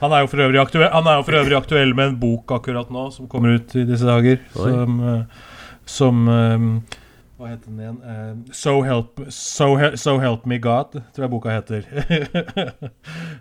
Han 0.00 0.12
er 0.16 0.24
jo 0.24 0.30
for 0.32 0.40
øvrig 0.40 0.60
aktuell, 0.62 0.88
han 0.92 1.08
er 1.08 1.18
jo 1.18 1.24
for 1.26 1.36
øvrig 1.36 1.56
aktuell 1.58 1.90
med 1.96 2.10
en 2.10 2.18
bok 2.20 2.52
akkurat 2.56 2.92
nå, 2.92 3.06
som 3.12 3.28
kommer 3.28 3.56
ut 3.56 3.74
i 3.76 3.84
disse 3.88 4.08
dager. 4.08 4.38
Oi. 4.56 4.68
Som, 4.68 5.00
eh, 5.04 5.48
som 5.84 6.30
eh, 6.32 6.68
Hva 7.40 7.48
heter 7.54 7.70
den 7.72 7.78
igjen? 7.80 7.98
Uh, 8.04 8.52
so, 8.52 8.72
help, 8.84 9.20
so, 9.32 9.70
He- 9.80 9.96
so 9.96 10.18
Help 10.20 10.44
Me 10.50 10.58
God, 10.60 10.92
tror 11.16 11.24
jeg 11.24 11.32
boka 11.32 11.54
heter. 11.56 11.86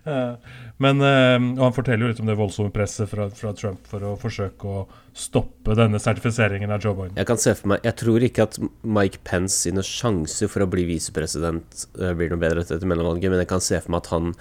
Eh, 0.10 0.36
Men 0.80 1.02
eh, 1.04 1.36
Og 1.60 1.60
han 1.60 1.74
forteller 1.76 2.06
jo 2.06 2.10
litt 2.14 2.22
om 2.24 2.30
det 2.30 2.38
voldsomme 2.40 2.72
presset 2.72 3.10
fra, 3.12 3.26
fra 3.36 3.52
Trump 3.58 3.84
for 3.92 4.06
å 4.08 4.14
forsøke 4.18 4.64
å 4.72 4.84
stoppe 5.12 5.76
denne 5.76 6.00
sertifiseringen 6.00 6.72
av 6.72 6.80
Joe 6.86 6.96
Biden. 6.96 7.18
Jeg 7.20 7.28
kan 7.28 7.42
se 7.42 7.52
for 7.60 7.74
meg 7.74 7.84
Jeg 7.84 7.98
tror 8.00 8.24
ikke 8.24 8.46
at 8.48 8.56
Mike 8.88 9.20
Pence 9.28 9.58
sine 9.68 9.84
sjanser 9.86 10.48
for 10.50 10.64
å 10.64 10.70
bli 10.72 10.86
visepresident 10.88 11.84
blir 12.00 12.32
noe 12.32 12.40
bedre 12.42 12.64
etter 12.64 12.88
mellomvalget, 12.88 13.28
men 13.34 13.44
jeg 13.44 13.52
kan 13.52 13.64
se 13.66 13.82
for 13.84 13.92
meg 13.94 14.06
at 14.06 14.12
han 14.16 14.32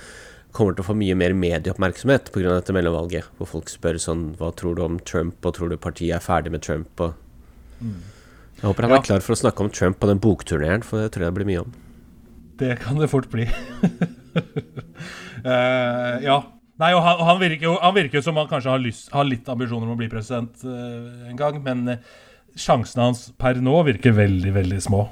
kommer 0.54 0.78
til 0.78 0.86
å 0.86 0.88
få 0.92 0.96
mye 1.02 1.18
mer 1.18 1.34
medieoppmerksomhet 1.36 2.30
pga. 2.32 2.54
dette 2.54 2.76
mellomvalget, 2.78 3.26
hvor 3.40 3.50
folk 3.58 3.68
spør 3.74 3.98
sånn 4.00 4.28
Hva 4.38 4.52
tror 4.56 4.78
du 4.78 4.84
om 4.86 5.00
Trump, 5.02 5.42
og 5.42 5.58
tror 5.58 5.74
du 5.74 5.76
partiet 5.76 6.14
er 6.16 6.24
ferdig 6.24 6.54
med 6.54 6.62
Trump? 6.64 7.02
Og 7.02 7.18
jeg 8.58 8.66
håper 8.66 8.86
han 8.86 8.90
Ja. 8.90 8.98
er 8.98 9.06
klar 9.06 9.22
for 9.24 9.34
å 9.34 9.38
snakke 9.38 9.64
om 9.64 9.70
Trump 9.70 9.98
på 10.00 10.08
den 10.10 10.20
bokturneren, 10.22 10.82
for 10.82 10.98
det 11.00 11.12
tror 11.14 11.24
jeg 11.26 11.32
det 11.32 11.38
blir 11.38 11.50
mye 11.50 11.62
om. 11.62 11.72
Det 12.58 12.78
kan 12.82 12.98
det 12.98 13.08
fort 13.10 13.28
bli. 13.30 13.46
uh, 15.46 16.18
ja. 16.28 16.38
Nei, 16.78 16.92
og 16.94 17.02
han, 17.02 17.18
han, 17.26 17.40
virker 17.42 17.64
jo, 17.66 17.74
han 17.82 17.94
virker 17.94 18.22
som 18.22 18.36
han 18.38 18.46
kanskje 18.50 18.70
har, 18.70 18.78
lyst, 18.82 19.08
har 19.10 19.26
litt 19.26 19.48
ambisjoner 19.50 19.86
om 19.88 19.96
å 19.96 19.98
bli 19.98 20.10
president 20.10 20.62
uh, 20.62 21.26
en 21.30 21.38
gang, 21.38 21.58
men 21.62 21.88
uh, 21.90 22.18
sjansene 22.58 23.08
hans 23.08 23.24
per 23.38 23.58
nå 23.62 23.82
virker 23.86 24.14
veldig, 24.14 24.52
veldig 24.54 24.78
små, 24.82 25.04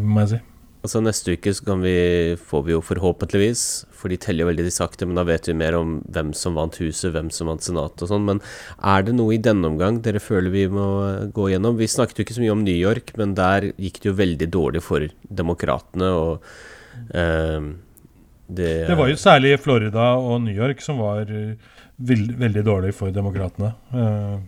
må 0.00 0.24
jeg 0.24 0.30
si. 0.30 0.38
Altså 0.78 1.00
Neste 1.02 1.34
uke 1.34 1.50
så 1.56 1.64
kan 1.66 1.80
vi, 1.82 1.94
får 2.38 2.62
vi 2.68 2.72
jo 2.74 2.82
forhåpentligvis, 2.86 3.62
for 3.90 4.12
de 4.12 4.18
teller 4.22 4.44
jo 4.44 4.50
veldig 4.52 4.70
sakte, 4.70 5.08
men 5.08 5.18
da 5.18 5.24
vet 5.26 5.48
vi 5.50 5.56
mer 5.58 5.74
om 5.74 5.96
hvem 6.14 6.30
som 6.38 6.54
vant 6.58 6.78
huset, 6.78 7.10
hvem 7.14 7.32
som 7.34 7.50
vant 7.50 7.64
senatet 7.64 8.04
og 8.06 8.12
sånn. 8.12 8.28
Men 8.28 8.42
er 8.78 9.02
det 9.08 9.16
noe 9.18 9.34
i 9.34 9.40
denne 9.42 9.66
omgang 9.72 9.98
dere 10.04 10.22
føler 10.22 10.54
vi 10.54 10.68
må 10.70 10.86
gå 11.34 11.48
gjennom? 11.50 11.80
Vi 11.80 11.90
snakket 11.90 12.20
jo 12.20 12.28
ikke 12.28 12.36
så 12.38 12.44
mye 12.44 12.54
om 12.54 12.62
New 12.62 12.78
York, 12.78 13.10
men 13.18 13.34
der 13.38 13.72
gikk 13.74 13.98
det 14.04 14.10
jo 14.12 14.18
veldig 14.20 14.48
dårlig 14.54 14.84
for 14.86 15.08
demokratene. 15.42 16.12
og 16.14 17.10
eh, 17.10 17.72
det, 18.46 18.70
Det 18.92 19.00
var 19.02 19.10
jo 19.10 19.18
særlig 19.18 19.56
Florida 19.64 20.12
og 20.14 20.44
New 20.46 20.54
York 20.54 20.84
som 20.84 21.02
var 21.02 21.26
eh, 21.26 21.58
veld, 21.98 22.36
veldig 22.38 22.64
dårlig 22.70 22.94
for 22.94 23.10
demokratene. 23.14 23.74
Eh, 23.90 24.38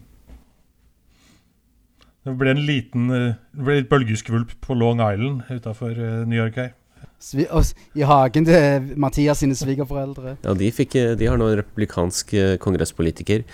det 2.27 2.37
ble 2.41 2.53
en 2.53 2.67
liten 2.67 3.09
eh, 3.15 3.39
det 3.57 3.65
ble 3.67 3.81
litt 3.81 3.91
bølgeskvulp 3.93 4.59
på 4.65 4.77
Long 4.77 5.01
Island 5.05 5.49
utafor 5.49 5.97
New 6.27 6.39
York 6.39 6.61
her. 6.61 6.75
Svi 7.21 7.45
I 7.45 8.05
hagen 8.09 8.47
til 8.49 8.93
Mathias 9.01 9.43
sine 9.43 9.57
svigerforeldre. 9.57 10.39
Ja, 10.41 10.55
de, 10.57 10.71
fikk, 10.73 10.97
de 11.21 11.29
har 11.29 11.37
nå 11.41 11.51
en 11.51 11.59
republikansk 11.61 12.33
eh, 12.33 12.55
kongresspolitiker. 12.63 13.45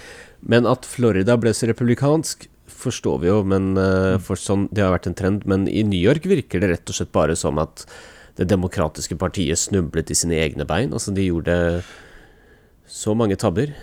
Men 0.46 0.68
at 0.70 0.86
Florida 0.86 1.34
ble 1.40 1.50
så 1.54 1.66
republikansk, 1.72 2.46
forstår 2.70 3.18
vi 3.24 3.30
jo, 3.30 3.40
men 3.46 3.72
eh, 3.80 4.18
for 4.22 4.38
sånn, 4.38 4.68
det 4.70 4.84
har 4.84 4.94
vært 4.94 5.10
en 5.10 5.18
trend. 5.18 5.48
Men 5.50 5.66
i 5.66 5.82
New 5.86 5.98
York 5.98 6.28
virker 6.30 6.62
det 6.62 6.70
rett 6.76 6.94
og 6.94 6.98
slett 6.98 7.14
bare 7.14 7.34
som 7.38 7.58
at 7.62 7.88
det 8.38 8.46
demokratiske 8.52 9.18
partiet 9.18 9.58
snublet 9.58 10.12
i 10.12 10.18
sine 10.18 10.38
egne 10.38 10.66
bein. 10.68 10.94
Altså, 10.94 11.14
de 11.16 11.26
gjorde 11.26 11.58
så 12.86 13.16
mange 13.18 13.38
tabber. 13.40 13.74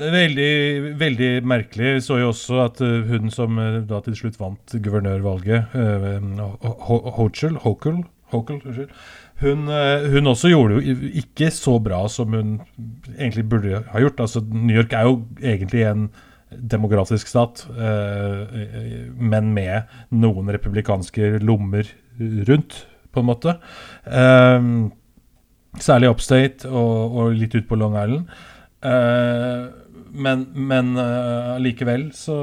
Veldig, 0.00 0.52
veldig 0.96 1.30
merkelig. 1.44 1.96
Vi 1.98 2.04
så 2.06 2.16
jo 2.22 2.30
også 2.30 2.62
at 2.64 2.80
eh, 2.80 3.10
hun 3.10 3.28
som 3.30 3.58
eh, 3.60 3.82
da 3.88 4.00
til 4.04 4.16
slutt 4.16 4.38
vant 4.40 4.76
guvernørvalget, 4.82 5.74
uh, 5.76 6.46
Hochul, 7.18 7.58
Hochul, 7.60 8.00
hun, 9.42 9.68
eh, 9.68 10.10
hun 10.12 10.30
også 10.30 10.48
gjorde 10.52 10.78
jo 10.78 10.96
ikke 11.20 11.50
så 11.52 11.76
bra 11.82 12.04
som 12.08 12.32
hun 12.32 12.60
egentlig 13.18 13.44
burde 13.48 13.82
ha 13.90 14.02
gjort. 14.02 14.20
Altså, 14.24 14.40
New 14.40 14.76
York 14.76 14.94
er 14.96 15.08
jo 15.08 15.16
egentlig 15.42 15.84
en 15.88 16.06
demokratisk 16.52 17.28
stat, 17.28 17.66
eh, 17.74 18.40
eh, 18.62 19.04
men 19.18 19.52
med 19.54 19.92
noen 20.10 20.52
republikanske 20.52 21.38
lommer 21.42 21.88
rundt, 22.48 22.86
på 23.12 23.20
en 23.20 23.28
måte. 23.28 23.56
Eh, 24.06 24.70
særlig 25.80 26.12
upstate 26.12 26.68
og, 26.68 27.16
og 27.16 27.36
litt 27.36 27.54
ut 27.56 27.68
på 27.68 27.76
Long 27.76 27.96
Island. 27.98 28.28
Eh, 28.82 29.81
men 30.12 30.44
men 30.54 30.92
uh, 30.98 31.56
likevel 31.62 32.10
så 32.16 32.36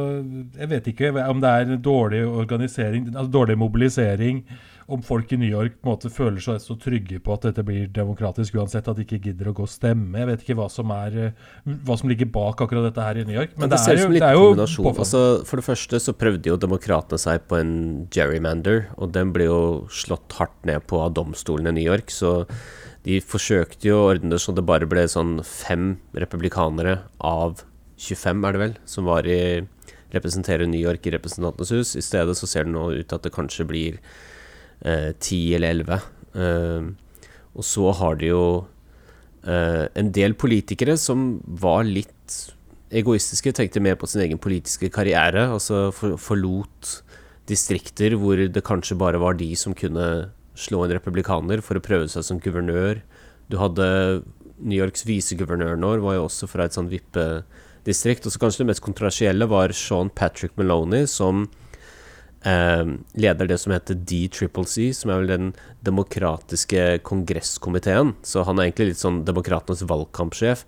Jeg 0.57 0.69
vet 0.71 0.87
ikke 0.91 1.11
om 1.27 1.41
det 1.41 1.49
er 1.49 1.77
dårlig 1.83 2.23
organisering, 2.25 3.11
altså 3.13 3.31
dårlig 3.31 3.57
mobilisering, 3.61 4.43
om 4.89 5.01
folk 5.05 5.31
i 5.33 5.37
New 5.37 5.49
York 5.49 5.75
på 5.77 5.85
en 5.85 5.93
måte 5.93 6.09
føler 6.09 6.41
seg 6.41 6.57
så 6.63 6.75
trygge 6.81 7.19
på 7.21 7.35
at 7.35 7.45
dette 7.45 7.63
blir 7.65 7.89
demokratisk 7.93 8.57
uansett, 8.57 8.87
at 8.89 8.97
de 8.97 9.05
ikke 9.05 9.19
gidder 9.27 9.51
å 9.51 9.53
gå 9.59 9.67
og 9.67 9.69
stemme. 9.69 10.17
Jeg 10.17 10.29
vet 10.31 10.45
ikke 10.45 10.57
hva 10.57 10.65
som, 10.73 10.89
er, 10.95 11.17
eh, 11.27 11.75
hva 11.85 11.97
som 11.99 12.09
ligger 12.09 12.31
bak 12.33 12.63
akkurat 12.65 12.87
dette 12.87 13.05
her 13.05 13.19
i 13.21 13.25
New 13.27 13.37
York. 13.37 13.53
Men 13.55 13.69
det, 13.69 13.77
det, 13.77 13.83
ser 13.83 13.99
er 13.99 14.01
jo, 14.01 14.09
det 14.15 14.25
er 14.25 14.39
jo. 14.39 14.89
Altså, 14.89 15.23
for 15.45 15.61
det 15.61 15.67
første 15.67 16.01
så 16.01 16.15
prøvde 16.17 16.49
jo 16.49 16.57
demokratene 16.61 17.21
seg 17.21 17.45
på 17.51 17.59
en 17.59 17.73
gerrymander, 18.13 18.87
og 18.97 19.13
den 19.13 19.33
ble 19.35 19.49
jo 19.49 19.61
slått 19.93 20.39
hardt 20.39 20.57
ned 20.69 20.81
på 20.89 21.03
av 21.05 21.13
domstolen 21.19 21.69
i 21.69 21.77
New 21.77 21.85
York. 21.85 22.09
Så 22.09 22.39
de 23.07 23.19
forsøkte 23.23 23.87
jo 23.87 23.97
å 23.99 24.07
ordne 24.11 24.33
det 24.33 24.41
så 24.43 24.53
det 24.55 24.65
bare 24.67 24.87
ble 24.89 25.05
sånn 25.07 25.39
fem 25.47 25.93
republikanere 26.17 26.99
av 27.23 27.63
25, 27.99 28.45
er 28.47 28.55
det 28.55 28.61
vel, 28.63 28.73
som 28.87 29.07
var 29.07 29.27
i 29.27 29.39
representerer 30.15 30.67
New 30.67 30.81
York 30.81 31.05
i 31.05 31.13
Representantenes 31.13 31.73
hus. 31.75 31.93
I 31.99 32.03
stedet 32.05 32.35
så 32.37 32.49
ser 32.49 32.65
det 32.65 32.73
nå 32.73 32.89
ut 32.95 33.05
til 33.05 33.19
at 33.19 33.25
det 33.25 33.35
kanskje 33.35 33.67
blir 33.69 33.99
eh, 34.81 35.11
10 35.13 35.55
eller 35.57 35.75
11. 35.75 35.99
Eh, 36.33 36.87
og 37.59 37.65
så 37.65 37.91
har 37.99 38.17
de 38.19 38.31
jo 38.31 38.45
eh, 39.43 39.85
en 39.99 40.13
del 40.15 40.35
politikere 40.39 40.97
som 40.99 41.37
var 41.45 41.85
litt 41.87 42.39
egoistiske, 42.89 43.53
tenkte 43.53 43.83
mer 43.83 43.99
på 44.01 44.09
sin 44.09 44.23
egen 44.25 44.41
politiske 44.41 44.89
karriere. 44.93 45.45
Altså 45.53 45.89
for, 45.95 46.17
forlot 46.21 46.95
distrikter 47.49 48.15
hvor 48.17 48.41
det 48.49 48.65
kanskje 48.65 48.97
bare 48.97 49.21
var 49.21 49.37
de 49.37 49.51
som 49.57 49.75
kunne 49.77 50.29
slå 50.59 50.83
en 50.85 50.93
republikaner 50.93 51.63
for 51.65 51.79
å 51.79 51.83
prøve 51.83 52.09
seg 52.11 52.25
som 52.27 52.41
guvernør. 52.43 53.01
Du 53.49 53.57
hadde 53.61 53.87
New 54.59 54.77
Yorks 54.77 55.05
viseguvernør 55.07 55.79
nå, 55.79 55.95
var 56.03 56.17
jo 56.17 56.27
også 56.27 56.49
fra 56.51 56.67
et 56.67 56.75
sånt 56.75 56.91
vippedistrikt. 56.91 58.27
Og 58.27 58.33
så 58.33 58.41
kanskje 58.41 58.63
det 58.63 58.69
mest 58.73 58.85
kontroversielle 58.85 59.47
var 59.49 59.73
Sean 59.75 60.11
Patrick 60.11 60.57
Maloney, 60.59 61.07
som 61.09 61.45
eh, 62.43 62.91
leder 63.15 63.49
det 63.49 63.59
som 63.61 63.73
heter 63.73 63.97
D-Triple-C, 63.97 64.89
som 64.97 65.13
er 65.13 65.23
vel 65.23 65.33
den 65.33 65.53
demokratiske 65.87 66.99
kongresskomiteen. 67.07 68.15
Så 68.25 68.43
han 68.47 68.59
er 68.59 68.69
egentlig 68.69 68.91
litt 68.93 69.03
sånn 69.03 69.23
demokratenes 69.27 69.85
valgkampsjef. 69.89 70.67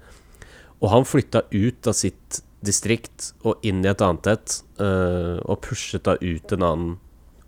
Og 0.82 0.89
han 0.94 1.06
flytta 1.06 1.46
ut 1.52 1.92
av 1.92 1.98
sitt 1.98 2.42
distrikt 2.66 3.32
og 3.46 3.62
inn 3.66 3.82
i 3.84 3.89
et 3.89 4.02
annet 4.06 4.34
et, 4.36 4.58
eh, 4.82 5.38
og 5.42 5.64
pushet 5.66 6.06
da 6.06 6.18
ut 6.22 6.54
en 6.54 6.68
annen 6.68 7.00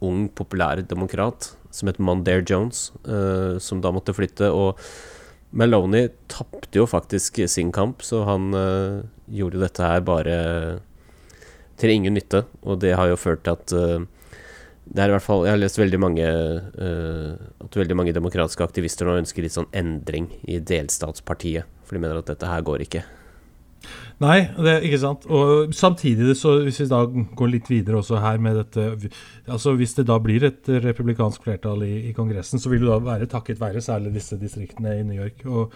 ung, 0.04 0.28
populær 0.36 0.82
demokrat 0.84 1.54
som 1.74 1.90
het 1.90 2.00
Mondaire 2.00 2.46
Jones, 2.46 2.92
uh, 3.10 3.60
som 3.62 3.82
da 3.84 3.92
måtte 3.94 4.16
flytte. 4.16 4.52
Og 4.54 4.80
Maloney 5.54 6.12
tapte 6.32 6.80
jo 6.80 6.88
faktisk 6.90 7.42
sin 7.50 7.74
kamp, 7.74 8.06
så 8.06 8.24
han 8.30 8.54
uh, 8.54 9.04
gjorde 9.30 9.62
dette 9.64 9.86
her 9.86 10.04
bare 10.06 10.38
til 11.82 11.96
ingen 11.96 12.16
nytte. 12.18 12.46
Og 12.64 12.80
det 12.84 12.94
har 12.98 13.10
jo 13.10 13.20
ført 13.20 13.46
til 13.46 13.58
at 13.58 14.10
det 14.84 15.00
er 15.00 15.10
i 15.10 15.14
hvert 15.14 15.24
fall 15.24 15.46
Jeg 15.46 15.54
har 15.54 15.60
lest 15.62 15.78
veldig 15.80 16.00
mange 16.04 16.26
At 16.28 17.78
veldig 17.80 17.96
mange 17.96 18.12
demokratiske 18.12 18.66
aktivister 18.66 19.08
nå 19.08 19.16
ønsker 19.22 19.46
litt 19.46 19.56
sånn 19.56 19.70
endring 19.72 20.28
i 20.44 20.60
delstatspartiet. 20.60 21.66
For 21.88 21.96
de 21.96 22.04
mener 22.04 22.20
at 22.20 22.30
dette 22.30 22.50
her 22.52 22.66
går 22.68 22.84
ikke. 22.86 23.06
Nei, 24.24 24.38
det 24.56 24.78
ikke 24.88 25.00
sant. 25.02 25.26
Og 25.28 25.74
samtidig, 25.76 26.36
så 26.40 26.56
hvis 26.64 26.80
vi 26.84 26.88
da 26.92 27.02
går 27.10 27.52
litt 27.52 27.68
videre 27.72 28.00
også 28.00 28.22
her 28.24 28.40
med 28.44 28.56
dette 28.62 29.10
altså 29.52 29.74
Hvis 29.76 29.98
det 29.98 30.08
da 30.08 30.20
blir 30.24 30.46
et 30.48 30.70
republikansk 30.86 31.44
flertall 31.44 31.84
i, 31.84 31.94
i 32.10 32.16
Kongressen, 32.16 32.62
så 32.62 32.72
vil 32.72 32.86
det 32.86 32.92
da 32.92 33.02
være 33.04 33.30
takket 33.32 33.60
være 33.62 33.84
særlig 33.84 34.14
disse 34.16 34.40
distriktene 34.40 35.00
i 35.00 35.06
New 35.08 35.20
York. 35.20 35.44
og 35.46 35.76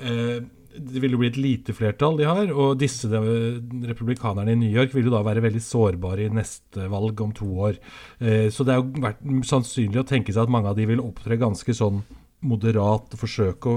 eh, 0.00 0.40
det 0.72 1.02
vil 1.02 1.12
jo 1.12 1.18
bli 1.20 1.28
et 1.28 1.36
lite 1.36 1.74
flertall 1.76 2.16
de 2.16 2.24
har, 2.24 2.48
og 2.48 2.78
disse 2.80 3.04
republikanerne 3.12 4.54
i 4.54 4.56
New 4.56 4.72
York 4.72 4.94
vil 4.94 5.10
jo 5.10 5.12
da 5.12 5.20
være 5.26 5.42
veldig 5.44 5.60
sårbare 5.60 6.24
i 6.24 6.32
neste 6.32 6.86
valg 6.88 7.20
om 7.20 7.34
to 7.36 7.48
år. 7.68 7.76
Eh, 8.20 8.48
så 8.48 8.64
det 8.64 8.72
er 8.72 8.80
jo 8.80 9.04
vært 9.04 9.20
sannsynlig 9.48 10.00
å 10.00 10.08
tenke 10.08 10.32
seg 10.32 10.46
at 10.46 10.54
mange 10.54 10.72
av 10.72 10.78
de 10.78 10.88
vil 10.88 11.04
opptre 11.04 11.36
ganske 11.40 11.76
sånn 11.76 12.00
moderat 12.42 13.14
forsøke 13.18 13.70
å 13.70 13.76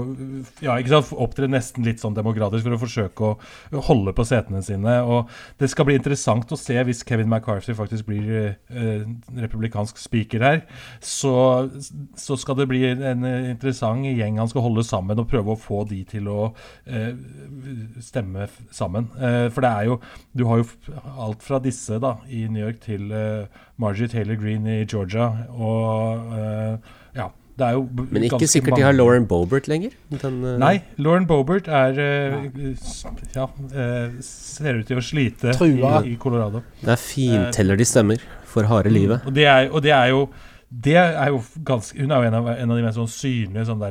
ja, 0.64 0.76
ikke 0.76 0.92
sant, 0.92 1.12
opptre 1.22 1.48
nesten 1.50 1.86
litt 1.86 2.02
sånn 2.02 2.16
demokratisk 2.16 2.66
for 2.66 2.76
å 2.76 2.80
forsøke 2.80 3.30
å 3.30 3.82
holde 3.88 4.14
på 4.16 4.26
setene 4.26 4.62
sine. 4.64 4.98
og 5.02 5.30
Det 5.60 5.70
skal 5.70 5.88
bli 5.88 5.98
interessant 5.98 6.52
å 6.52 6.58
se 6.60 6.76
hvis 6.86 7.04
Kevin 7.06 7.30
McCarthy 7.30 7.76
faktisk 7.78 8.08
blir 8.08 8.32
eh, 8.36 9.06
republikansk 9.38 10.00
speaker 10.00 10.44
her. 10.46 10.62
Så, 11.00 11.34
så, 12.18 12.36
skal 12.36 12.58
det 12.60 12.68
bli 12.70 12.82
en 12.90 13.24
interessant 13.26 14.06
gjeng 14.06 14.40
han 14.40 14.50
skal 14.50 14.66
holde 14.66 14.84
sammen 14.86 15.20
og 15.20 15.28
prøve 15.30 15.54
å 15.54 15.60
få 15.60 15.84
de 15.88 16.02
til 16.08 16.28
å 16.30 16.50
eh, 16.84 17.12
stemme 18.04 18.48
sammen. 18.74 19.10
Eh, 19.16 19.46
for 19.52 19.64
det 19.64 19.72
er 19.72 19.90
jo 19.90 20.00
Du 20.36 20.44
har 20.46 20.60
jo 20.60 20.66
alt 21.22 21.42
fra 21.42 21.58
disse 21.62 21.98
da 22.02 22.16
i 22.28 22.46
New 22.50 22.62
York 22.62 22.82
til 22.84 23.10
eh, 23.12 23.46
Margie 23.80 24.08
Taylor 24.08 24.36
Green 24.40 24.66
i 24.66 24.84
Georgia. 24.84 25.30
og 25.50 26.32
eh, 26.36 26.94
men 27.56 28.26
ikke 28.26 28.48
sikkert 28.50 28.74
mange. 28.74 28.80
de 28.82 28.84
har 28.84 28.96
Lauren 28.96 29.26
Bobert 29.28 29.68
lenger? 29.68 29.94
Den, 30.10 30.42
uh... 30.44 30.56
Nei, 30.60 30.74
Lauren 31.00 31.24
Bobert 31.28 31.70
er 31.72 31.96
uh, 31.96 32.42
Ja, 33.34 33.46
uh, 33.48 34.18
ser 34.20 34.82
ut 34.82 34.90
til 34.90 35.00
å 35.00 35.04
slite 35.04 35.54
i, 35.64 35.70
i, 36.12 36.18
Colorado. 36.20 36.60
Det 36.82 36.92
er 36.92 37.00
finteller 37.00 37.80
de 37.80 37.88
stemmer 37.88 38.26
for 38.44 38.68
harde 38.68 38.92
mm, 38.92 38.96
livet. 38.98 39.24
Og 39.24 39.34
det 39.36 39.48
er, 39.48 39.70
og 39.70 39.82
det 39.86 39.96
er 39.96 40.12
jo 40.12 40.26
det 40.66 40.96
er 40.98 41.28
jo 41.30 41.40
ganske 41.64 41.94
Hun 42.00 42.10
er 42.10 42.22
jo 42.24 42.26
en 42.26 42.34
av, 42.34 42.48
en 42.50 42.70
av 42.70 42.78
de 42.78 42.84
mest 42.84 42.98
sånn 42.98 43.10
synlige 43.10 43.68
sånn 43.68 43.84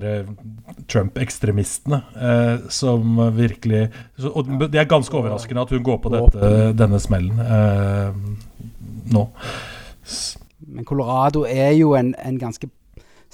Trump-ekstremistene. 0.92 2.02
Eh, 2.20 2.66
som 2.70 3.20
virkelig 3.34 3.86
så, 4.20 4.34
Og 4.36 4.50
det 4.68 4.82
er 4.82 4.90
ganske 4.90 5.16
overraskende 5.16 5.64
at 5.64 5.72
hun 5.72 5.86
går 5.86 6.02
på 6.04 6.12
dette, 6.14 6.52
denne 6.76 7.00
smellen 7.00 7.40
eh, 7.40 8.20
nå. 9.16 9.24
Men 10.66 10.88
Colorado 10.88 11.46
er 11.48 11.72
jo 11.80 11.96
en, 11.96 12.12
en 12.20 12.42
ganske 12.42 12.68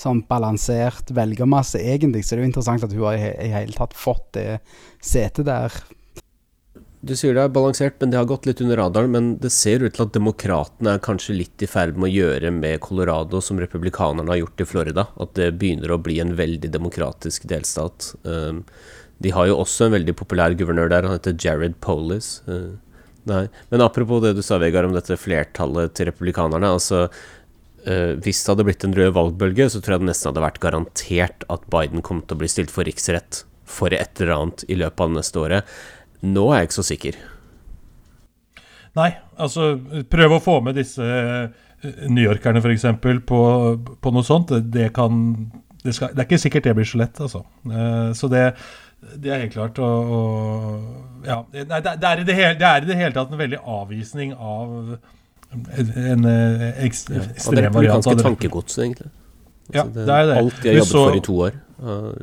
sånn 0.01 0.23
balansert 0.29 1.13
velgermasse, 1.15 1.79
egentlig. 1.79 2.25
Så 2.25 2.35
det 2.35 2.41
er 2.41 2.45
jo 2.45 2.51
interessant 2.51 2.85
at 2.87 2.93
hun 2.95 3.07
har 3.07 3.17
i, 3.17 3.49
hele 3.53 3.75
tatt 3.77 3.97
fått 3.97 4.31
det 4.37 4.47
setet 4.99 5.47
der. 5.49 5.81
Du 7.01 7.15
sier 7.17 7.33
det 7.33 7.41
er 7.47 7.53
balansert, 7.53 7.95
men 7.97 8.11
det 8.13 8.19
har 8.19 8.27
gått 8.29 8.45
litt 8.45 8.59
under 8.61 8.77
radaren. 8.77 9.13
Men 9.13 9.29
det 9.41 9.49
ser 9.55 9.81
ut 9.81 9.95
til 9.95 10.05
at 10.05 10.13
demokratene 10.13 10.95
er 10.95 11.01
kanskje 11.01 11.39
litt 11.39 11.65
i 11.65 11.69
ferd 11.69 11.97
med 11.97 12.11
å 12.11 12.13
gjøre 12.13 12.51
med 12.53 12.81
Colorado 12.85 13.41
som 13.41 13.59
republikanerne 13.61 14.29
har 14.29 14.43
gjort 14.43 14.61
i 14.61 14.69
Florida. 14.69 15.07
At 15.17 15.33
det 15.39 15.49
begynner 15.57 15.95
å 15.95 16.01
bli 16.01 16.19
en 16.21 16.35
veldig 16.37 16.69
demokratisk 16.73 17.49
delstat. 17.49 18.13
Um, 18.21 18.61
de 19.21 19.33
har 19.33 19.49
jo 19.49 19.57
også 19.63 19.87
en 19.87 19.97
veldig 19.97 20.15
populær 20.17 20.53
guvernør 20.57 20.93
der. 20.93 21.09
Han 21.09 21.17
heter 21.17 21.37
Jared 21.41 21.79
Polis. 21.81 22.35
Uh, 22.45 22.77
nei. 23.29 23.47
Men 23.73 23.85
apropos 23.87 24.21
det 24.21 24.35
du 24.37 24.45
sa, 24.45 24.61
Vegard, 24.61 24.91
om 24.91 24.93
dette 24.93 25.17
flertallet 25.17 25.97
til 25.97 26.11
republikanerne. 26.11 26.69
altså 26.77 27.07
Uh, 27.81 28.13
hvis 28.21 28.43
det 28.43 28.51
hadde 28.53 28.65
blitt 28.67 28.83
en 28.85 28.93
rød 28.93 29.15
valgbølge, 29.15 29.69
så 29.73 29.81
tror 29.81 29.95
jeg 29.95 30.03
det 30.03 30.11
nesten 30.11 30.29
hadde 30.29 30.43
vært 30.43 30.61
garantert 30.61 31.45
at 31.49 31.63
Biden 31.73 32.05
kom 32.05 32.21
til 32.21 32.37
å 32.37 32.41
bli 32.43 32.49
stilt 32.51 32.73
for 32.73 32.85
riksrett 32.85 33.43
for 33.71 33.95
et 33.95 34.21
eller 34.21 34.35
annet 34.35 34.65
i 34.69 34.77
løpet 34.77 35.01
av 35.01 35.11
det 35.11 35.17
neste 35.17 35.41
året. 35.41 35.75
Nå 36.21 36.45
er 36.51 36.61
jeg 36.61 36.69
ikke 36.69 36.77
så 36.77 36.87
sikker. 36.91 37.19
Nei, 38.99 39.09
altså 39.39 39.73
prøv 40.11 40.35
å 40.35 40.43
få 40.43 40.59
med 40.65 40.77
disse 40.77 41.01
uh, 41.01 41.49
newyorkerne 42.11 42.61
f.eks. 42.61 42.87
På, 43.27 43.41
på 43.97 44.13
noe 44.13 44.27
sånt. 44.27 44.53
Det 44.73 44.91
kan 44.95 45.23
det, 45.81 45.95
skal, 45.97 46.11
det, 46.13 46.21
er 46.21 46.27
ikke 46.27 46.41
sikkert 46.43 46.67
det 46.69 46.75
blir 46.77 46.89
så 46.89 47.01
lett, 47.01 47.21
altså. 47.23 47.41
Uh, 47.65 48.11
så 48.17 48.29
det, 48.29 48.43
det 49.17 49.31
er 49.31 49.41
helt 49.45 49.55
klart. 49.55 49.81
Og, 49.81 50.13
og 50.19 51.25
ja. 51.25 51.39
Nei, 51.55 51.81
det, 51.81 51.95
er 51.97 52.21
det, 52.21 52.37
hele, 52.37 52.53
det, 52.59 52.67
er 52.67 52.85
i 52.85 52.91
det 52.91 52.99
hele 52.99 53.15
tatt 53.15 53.33
en 53.33 53.41
veldig 53.41 53.63
avvisning 53.79 54.35
av 54.37 54.99
en 55.51 56.29
eh, 56.29 56.85
ekstrem 56.85 57.25
ja, 57.25 57.33
Det 57.33 57.57
er 57.57 57.67
republikanske 57.67 58.15
tankegodset, 58.21 58.83
egentlig. 58.85 59.11
Altså, 59.71 59.79
ja, 59.79 59.83
det, 59.95 60.07
er 60.07 60.29
det. 60.29 60.37
Alt 60.37 60.63
de 60.63 60.69
har 60.69 60.79
jobbet 60.81 60.91
så, 60.93 61.03
for 61.03 61.17
i 61.17 61.25
to 61.27 61.35
år, 61.47 61.59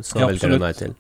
sa 0.05 0.23
ja, 0.23 0.31
velgerne 0.33 0.63
nei 0.63 0.73
til. 0.77 0.97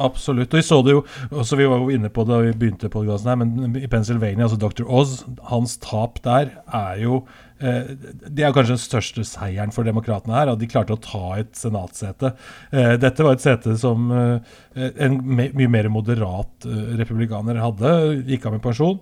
Absolutt. 0.00 0.52
Og 0.52 0.58
vi 0.58 0.64
så 0.64 0.80
det 0.84 0.94
jo 0.94 1.02
også 1.30 1.58
Vi 1.58 1.68
var 1.68 1.82
jo 1.82 1.92
inne 1.92 2.10
på 2.12 2.24
det 2.24 2.32
da 2.32 2.40
vi 2.46 2.56
begynte 2.56 2.88
på 2.88 3.00
podkasten 3.00 3.32
her, 3.32 3.38
men 3.42 3.78
i 3.78 3.90
Pennsylvania, 3.90 4.46
altså 4.46 4.58
Dr. 4.60 4.86
Oz, 4.88 5.22
hans 5.50 5.76
tap 5.82 6.20
der 6.24 6.50
er 6.66 7.02
jo 7.02 7.22
eh, 7.60 7.92
Det 8.26 8.44
er 8.44 8.54
kanskje 8.54 8.76
den 8.76 8.82
største 8.82 9.26
seieren 9.28 9.74
for 9.74 9.86
demokratene 9.88 10.36
her, 10.36 10.52
at 10.52 10.60
de 10.60 10.70
klarte 10.70 10.96
å 10.96 11.02
ta 11.02 11.36
et 11.42 11.52
senatssete. 11.58 12.34
Eh, 12.72 12.96
dette 13.02 13.26
var 13.26 13.36
et 13.36 13.44
sete 13.44 13.76
som 13.80 14.10
eh, 14.16 14.58
en 15.06 15.20
mye 15.22 15.70
mer 15.70 15.90
moderat 15.92 16.66
republikaner 16.98 17.60
hadde, 17.60 17.94
gikk 18.28 18.48
av 18.48 18.56
med 18.56 18.64
pensjon. 18.64 19.00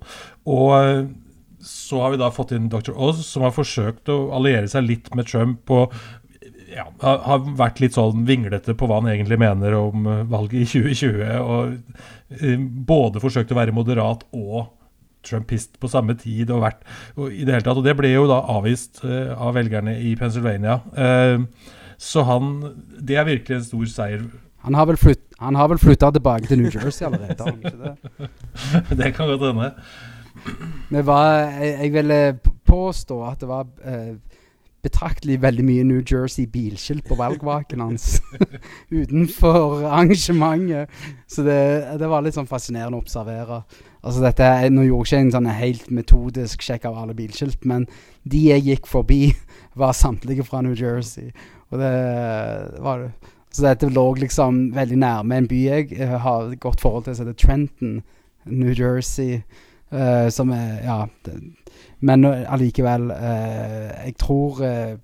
Og 0.51 1.11
så 1.61 2.01
har 2.03 2.15
vi 2.15 2.21
da 2.21 2.31
fått 2.33 2.55
inn 2.57 2.71
Dr. 2.73 2.95
Oz, 2.95 3.23
som 3.27 3.45
har 3.45 3.55
forsøkt 3.55 4.11
å 4.13 4.31
alliere 4.37 4.69
seg 4.71 4.87
litt 4.87 5.13
med 5.17 5.29
Trump. 5.29 5.71
og 5.71 5.95
ja, 6.71 6.85
har 7.03 7.47
vært 7.59 7.81
litt 7.83 7.97
sånn 7.97 8.25
vinglete 8.29 8.77
på 8.79 8.87
hva 8.87 9.01
han 9.01 9.11
egentlig 9.11 9.41
mener 9.43 9.75
om 9.79 10.07
eh, 10.07 10.21
valget 10.31 10.61
i 10.63 10.67
2020. 10.95 11.25
Og 11.43 12.37
eh, 12.39 12.61
både 12.93 13.23
forsøkt 13.23 13.53
å 13.55 13.59
være 13.59 13.75
moderat 13.77 14.23
og 14.31 14.71
trumpist 15.27 15.77
på 15.83 15.91
samme 15.91 16.17
tid. 16.21 16.51
Og, 16.51 16.63
vært, 16.65 16.85
og, 17.17 17.29
i 17.29 17.45
det 17.45 17.57
hele 17.57 17.67
tatt, 17.67 17.81
og 17.81 17.87
det 17.87 17.97
ble 17.99 18.13
jo 18.15 18.29
da 18.31 18.41
avvist 18.55 19.03
uh, 19.05 19.35
av 19.37 19.53
velgerne 19.59 19.99
i 20.01 20.15
Pennsylvania. 20.17 20.79
Så 22.01 22.23
han 22.25 22.55
Det 22.97 23.19
er 23.21 23.27
virkelig 23.29 23.59
en 23.59 23.67
stor 23.67 23.91
seier. 23.93 24.23
Han 24.65 24.77
har 24.77 24.87
vel, 24.89 24.97
flytt, 25.01 25.27
flytta 25.83 26.11
tilbake 26.17 26.49
til 26.49 26.63
New 26.63 26.73
Jersey 26.73 27.05
allerede? 27.05 27.53
det? 27.61 28.31
det 29.03 29.13
kan 29.17 29.29
godt 29.29 29.45
hende. 29.51 29.71
Det 30.91 31.07
var, 31.07 31.35
jeg, 31.61 31.77
jeg 31.81 31.93
ville 31.93 32.21
påstå 32.67 33.23
at 33.27 33.41
det 33.41 33.49
var 33.51 33.67
eh, 33.85 34.17
betraktelig 34.83 35.37
veldig 35.43 35.65
mye 35.65 35.85
New 35.85 36.01
Jersey 36.01 36.47
bilskilt 36.49 37.05
på 37.09 37.17
valgvaken 37.19 37.83
hans 37.85 38.21
utenfor 39.01 39.85
arrangementet. 39.85 40.91
Så 41.29 41.45
det, 41.45 41.61
det, 42.01 42.09
var 42.09 42.25
litt 42.25 42.37
sånn 42.39 42.49
fascinerende 42.49 42.97
å 42.97 43.05
observere. 43.05 43.63
Altså 44.01 44.25
dette, 44.25 44.49
Nå 44.73 44.87
gjorde 44.87 45.11
jeg 45.11 45.27
ikke 45.27 45.27
en 45.27 45.35
sånn 45.37 45.51
helt 45.61 45.91
metodisk 45.93 46.65
sjekk 46.65 46.89
av 46.89 46.97
alle 47.03 47.17
bilskilt, 47.17 47.67
men 47.69 47.87
de 48.25 48.47
jeg 48.49 48.67
gikk 48.69 48.89
forbi, 48.89 49.23
var 49.81 49.97
samtlige 49.97 50.47
fra 50.47 50.63
New 50.65 50.77
Jersey. 50.77 51.31
Og 51.71 51.79
det 51.83 51.95
var 52.83 53.11
Så 53.53 53.65
dette 53.67 53.89
lå 53.91 54.05
liksom 54.15 54.71
veldig 54.77 54.97
nærme 55.03 55.37
en 55.37 55.49
by 55.51 55.59
jeg 55.65 56.09
har 56.23 56.53
et 56.53 56.61
godt 56.61 56.81
forhold 56.81 57.05
til, 57.05 57.17
som 57.17 57.27
heter 57.27 57.39
Trenton, 57.47 57.97
New 58.47 58.73
Jersey. 58.73 59.43
Uh, 59.93 60.29
som 60.31 60.51
er 60.51 60.83
Ja. 60.85 61.05
Det, 61.27 61.33
men 62.01 62.25
allikevel 62.25 63.11
uh, 63.11 64.07
Jeg 64.07 64.15
tror 64.19 64.63
uh, 64.63 64.99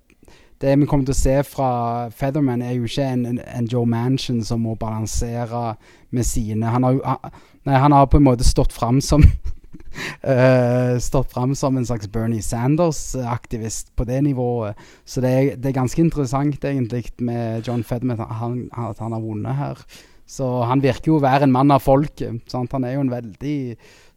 det 0.61 0.79
vi 0.79 0.85
kommer 0.85 1.05
til 1.05 1.13
å 1.13 1.17
se 1.17 1.35
fra 1.43 2.09
Featherman, 2.09 2.61
er 2.61 2.77
jo 2.77 2.87
ikke 2.87 3.03
en, 3.03 3.39
en 3.39 3.67
Joe 3.67 3.85
Manchin 3.85 4.39
som 4.43 4.63
må 4.63 4.73
balansere 4.75 5.75
med 6.09 6.25
sine 6.25 6.65
Han 6.65 6.83
har, 6.83 6.97
han, 7.05 7.35
nei, 7.67 7.75
han 7.75 7.91
har 7.91 8.07
på 8.09 8.17
en 8.17 8.25
måte 8.25 8.47
stått 8.47 8.73
fram 8.73 9.01
som 9.01 9.21
stått 11.07 11.31
fram 11.33 11.53
som 11.55 11.77
en 11.77 11.85
slags 11.85 12.07
Bernie 12.07 12.41
Sanders-aktivist 12.41 13.95
på 13.95 14.05
det 14.05 14.21
nivået. 14.23 14.77
Så 15.05 15.21
det 15.21 15.29
er, 15.29 15.55
det 15.57 15.71
er 15.71 15.79
ganske 15.79 16.01
interessant, 16.01 16.65
egentlig, 16.65 17.11
med 17.17 17.67
John 17.67 17.83
Featherman 17.83 18.21
at 18.21 18.35
han, 18.39 18.59
han 18.73 19.13
har 19.13 19.21
vunnet 19.21 19.57
her. 19.57 19.81
Så 20.27 20.47
han 20.67 20.83
virker 20.83 21.13
jo 21.13 21.21
å 21.21 21.23
være 21.23 21.47
en 21.47 21.55
mann 21.55 21.71
av 21.71 21.85
folket. 21.85 22.51
Han 22.51 22.83
er 22.83 22.97
jo 22.97 23.05
en 23.05 23.13
veldig 23.13 23.57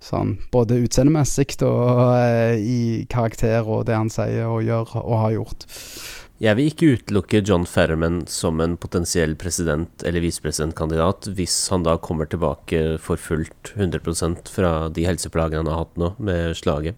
Sånn, 0.00 0.38
både 0.48 0.78
utseendemessig 0.80 1.58
og 1.66 1.98
uh, 2.16 2.56
i 2.56 3.04
karakter 3.12 3.66
og 3.68 3.84
det 3.84 3.98
han 3.98 4.08
sier 4.08 4.48
og 4.48 4.64
gjør 4.64 4.94
og 5.02 5.16
har 5.26 5.34
gjort. 5.34 5.66
Jeg 6.40 6.56
vil 6.56 6.70
ikke 6.70 6.94
utelukke 6.96 7.42
John 7.44 7.66
Ferriman 7.68 8.22
som 8.32 8.62
en 8.64 8.78
potensiell 8.80 9.34
president- 9.36 10.06
eller 10.08 10.24
visepresidentkandidat 10.24 11.28
hvis 11.36 11.58
han 11.68 11.84
da 11.84 11.98
kommer 12.00 12.30
tilbake 12.32 12.96
for 13.04 13.20
fullt 13.20 13.74
100% 13.74 14.48
fra 14.48 14.72
de 14.88 15.04
helseplagene 15.04 15.66
han 15.66 15.68
har 15.68 15.82
hatt 15.82 16.00
nå 16.00 16.14
med 16.16 16.56
slaget. 16.56 16.96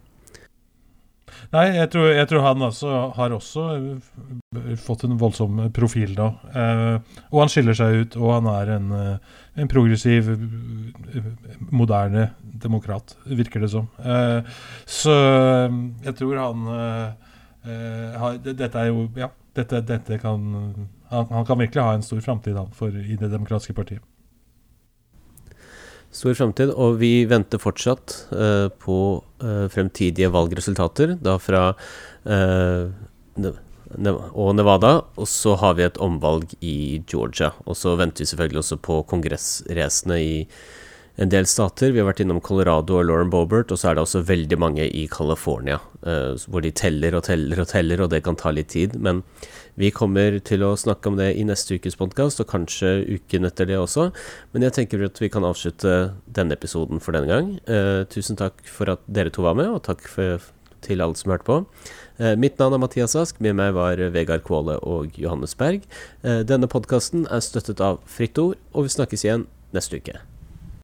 Nei, 1.52 1.66
jeg 1.76 1.90
tror, 1.92 2.06
jeg 2.12 2.28
tror 2.30 2.44
han 2.46 2.64
også 2.68 2.92
har 3.16 3.34
også 3.36 3.64
eh, 3.76 4.70
fått 4.80 5.04
en 5.06 5.18
voldsom 5.20 5.60
profil 5.76 6.14
nå. 6.16 6.28
Eh, 6.52 7.18
og 7.30 7.42
han 7.42 7.52
skiller 7.52 7.76
seg 7.76 7.98
ut, 8.02 8.16
og 8.20 8.32
han 8.38 8.48
er 8.52 8.72
en, 8.78 8.88
eh, 8.96 9.36
en 9.62 9.70
progressiv, 9.72 10.30
eh, 10.32 11.28
moderne 11.70 12.30
demokrat, 12.62 13.16
virker 13.26 13.64
det 13.64 13.72
som. 13.74 13.90
Eh, 14.00 14.56
så 14.86 15.18
jeg 16.06 16.16
tror 16.18 16.40
han 16.40 16.72
eh, 16.78 17.28
har, 18.18 18.40
Dette 18.42 18.74
er 18.74 18.88
jo 18.90 19.04
Ja, 19.14 19.28
dette, 19.54 19.84
dette 19.86 20.16
kan 20.18 20.48
han, 21.12 21.26
han, 21.28 21.44
kan 21.46 21.60
virkelig 21.60 21.84
ha 21.84 21.92
en 21.94 22.02
stor 22.02 22.20
framtid 22.24 22.56
i 22.56 23.16
Det 23.20 23.28
demokratiske 23.28 23.76
partiet. 23.76 24.02
Stor 26.12 26.36
framtid, 26.36 26.74
og 26.76 26.98
vi 27.00 27.24
venter 27.24 27.60
fortsatt 27.60 28.16
uh, 28.36 28.68
på 28.82 28.96
uh, 29.42 29.66
fremtidige 29.72 30.28
valgresultater, 30.32 31.16
da 31.24 31.38
fra 31.40 31.70
uh, 31.72 32.92
og 33.96 34.54
Nevada. 34.56 34.92
Og 35.16 35.28
så 35.28 35.56
har 35.60 35.76
vi 35.78 35.86
et 35.86 36.00
omvalg 36.00 36.52
i 36.60 37.02
Georgia. 37.08 37.52
Og 37.64 37.76
så 37.76 37.96
venter 38.00 38.24
vi 38.24 38.30
selvfølgelig 38.30 38.62
også 38.62 38.80
på 38.84 39.00
kongressracene 39.08 40.20
i 40.20 40.36
en 41.20 41.32
del 41.32 41.46
stater. 41.46 41.92
Vi 41.92 42.00
har 42.00 42.08
vært 42.08 42.22
innom 42.24 42.40
Colorado 42.44 42.98
og 42.98 43.08
Lauren 43.08 43.32
Bobert, 43.32 43.72
og 43.72 43.80
så 43.80 43.90
er 43.90 43.98
det 43.98 44.06
også 44.06 44.24
veldig 44.28 44.58
mange 44.60 44.86
i 44.88 45.06
California, 45.12 45.80
hvor 46.48 46.64
de 46.64 46.72
teller 46.72 47.14
og 47.18 47.26
teller 47.26 47.60
og 47.60 47.68
teller, 47.68 48.00
og 48.00 48.10
det 48.14 48.22
kan 48.24 48.38
ta 48.38 48.50
litt 48.54 48.72
tid. 48.72 48.96
Men 48.96 49.20
vi 49.80 49.88
kommer 49.94 50.36
til 50.44 50.64
å 50.66 50.74
snakke 50.76 51.08
om 51.08 51.16
det 51.16 51.30
i 51.40 51.44
neste 51.48 51.78
ukes 51.80 51.96
podkast, 51.96 52.42
og 52.42 52.50
kanskje 52.50 52.90
uken 53.08 53.48
etter 53.48 53.68
det 53.70 53.78
også. 53.80 54.10
Men 54.52 54.66
jeg 54.66 54.76
tenker 54.76 55.04
at 55.06 55.20
vi 55.22 55.30
kan 55.32 55.46
avslutte 55.48 56.12
denne 56.28 56.56
episoden 56.58 57.00
for 57.00 57.16
denne 57.16 57.30
gang. 57.30 57.54
Eh, 57.64 58.02
tusen 58.12 58.36
takk 58.36 58.60
for 58.68 58.92
at 58.92 59.04
dere 59.08 59.32
to 59.32 59.46
var 59.46 59.56
med, 59.56 59.70
og 59.72 59.84
takk 59.88 60.04
for, 60.12 60.44
til 60.84 61.04
alle 61.04 61.16
som 61.16 61.32
hørte 61.32 61.48
på. 61.48 61.60
Eh, 62.20 62.34
mitt 62.36 62.60
navn 62.60 62.76
er 62.76 62.82
Mathias 62.84 63.16
Ask, 63.16 63.40
med 63.40 63.56
meg 63.60 63.72
var 63.78 64.02
Vegard 64.12 64.44
Kvåle 64.44 64.76
og 64.84 65.16
Johannes 65.20 65.56
Berg. 65.56 65.88
Eh, 66.20 66.42
denne 66.48 66.68
podkasten 66.68 67.24
er 67.32 67.44
støttet 67.44 67.80
av 67.80 68.02
Fritt 68.04 68.36
Ord, 68.42 68.60
og 68.76 68.88
vi 68.88 68.96
snakkes 68.98 69.24
igjen 69.24 69.48
neste 69.72 70.02
uke. 70.02 70.20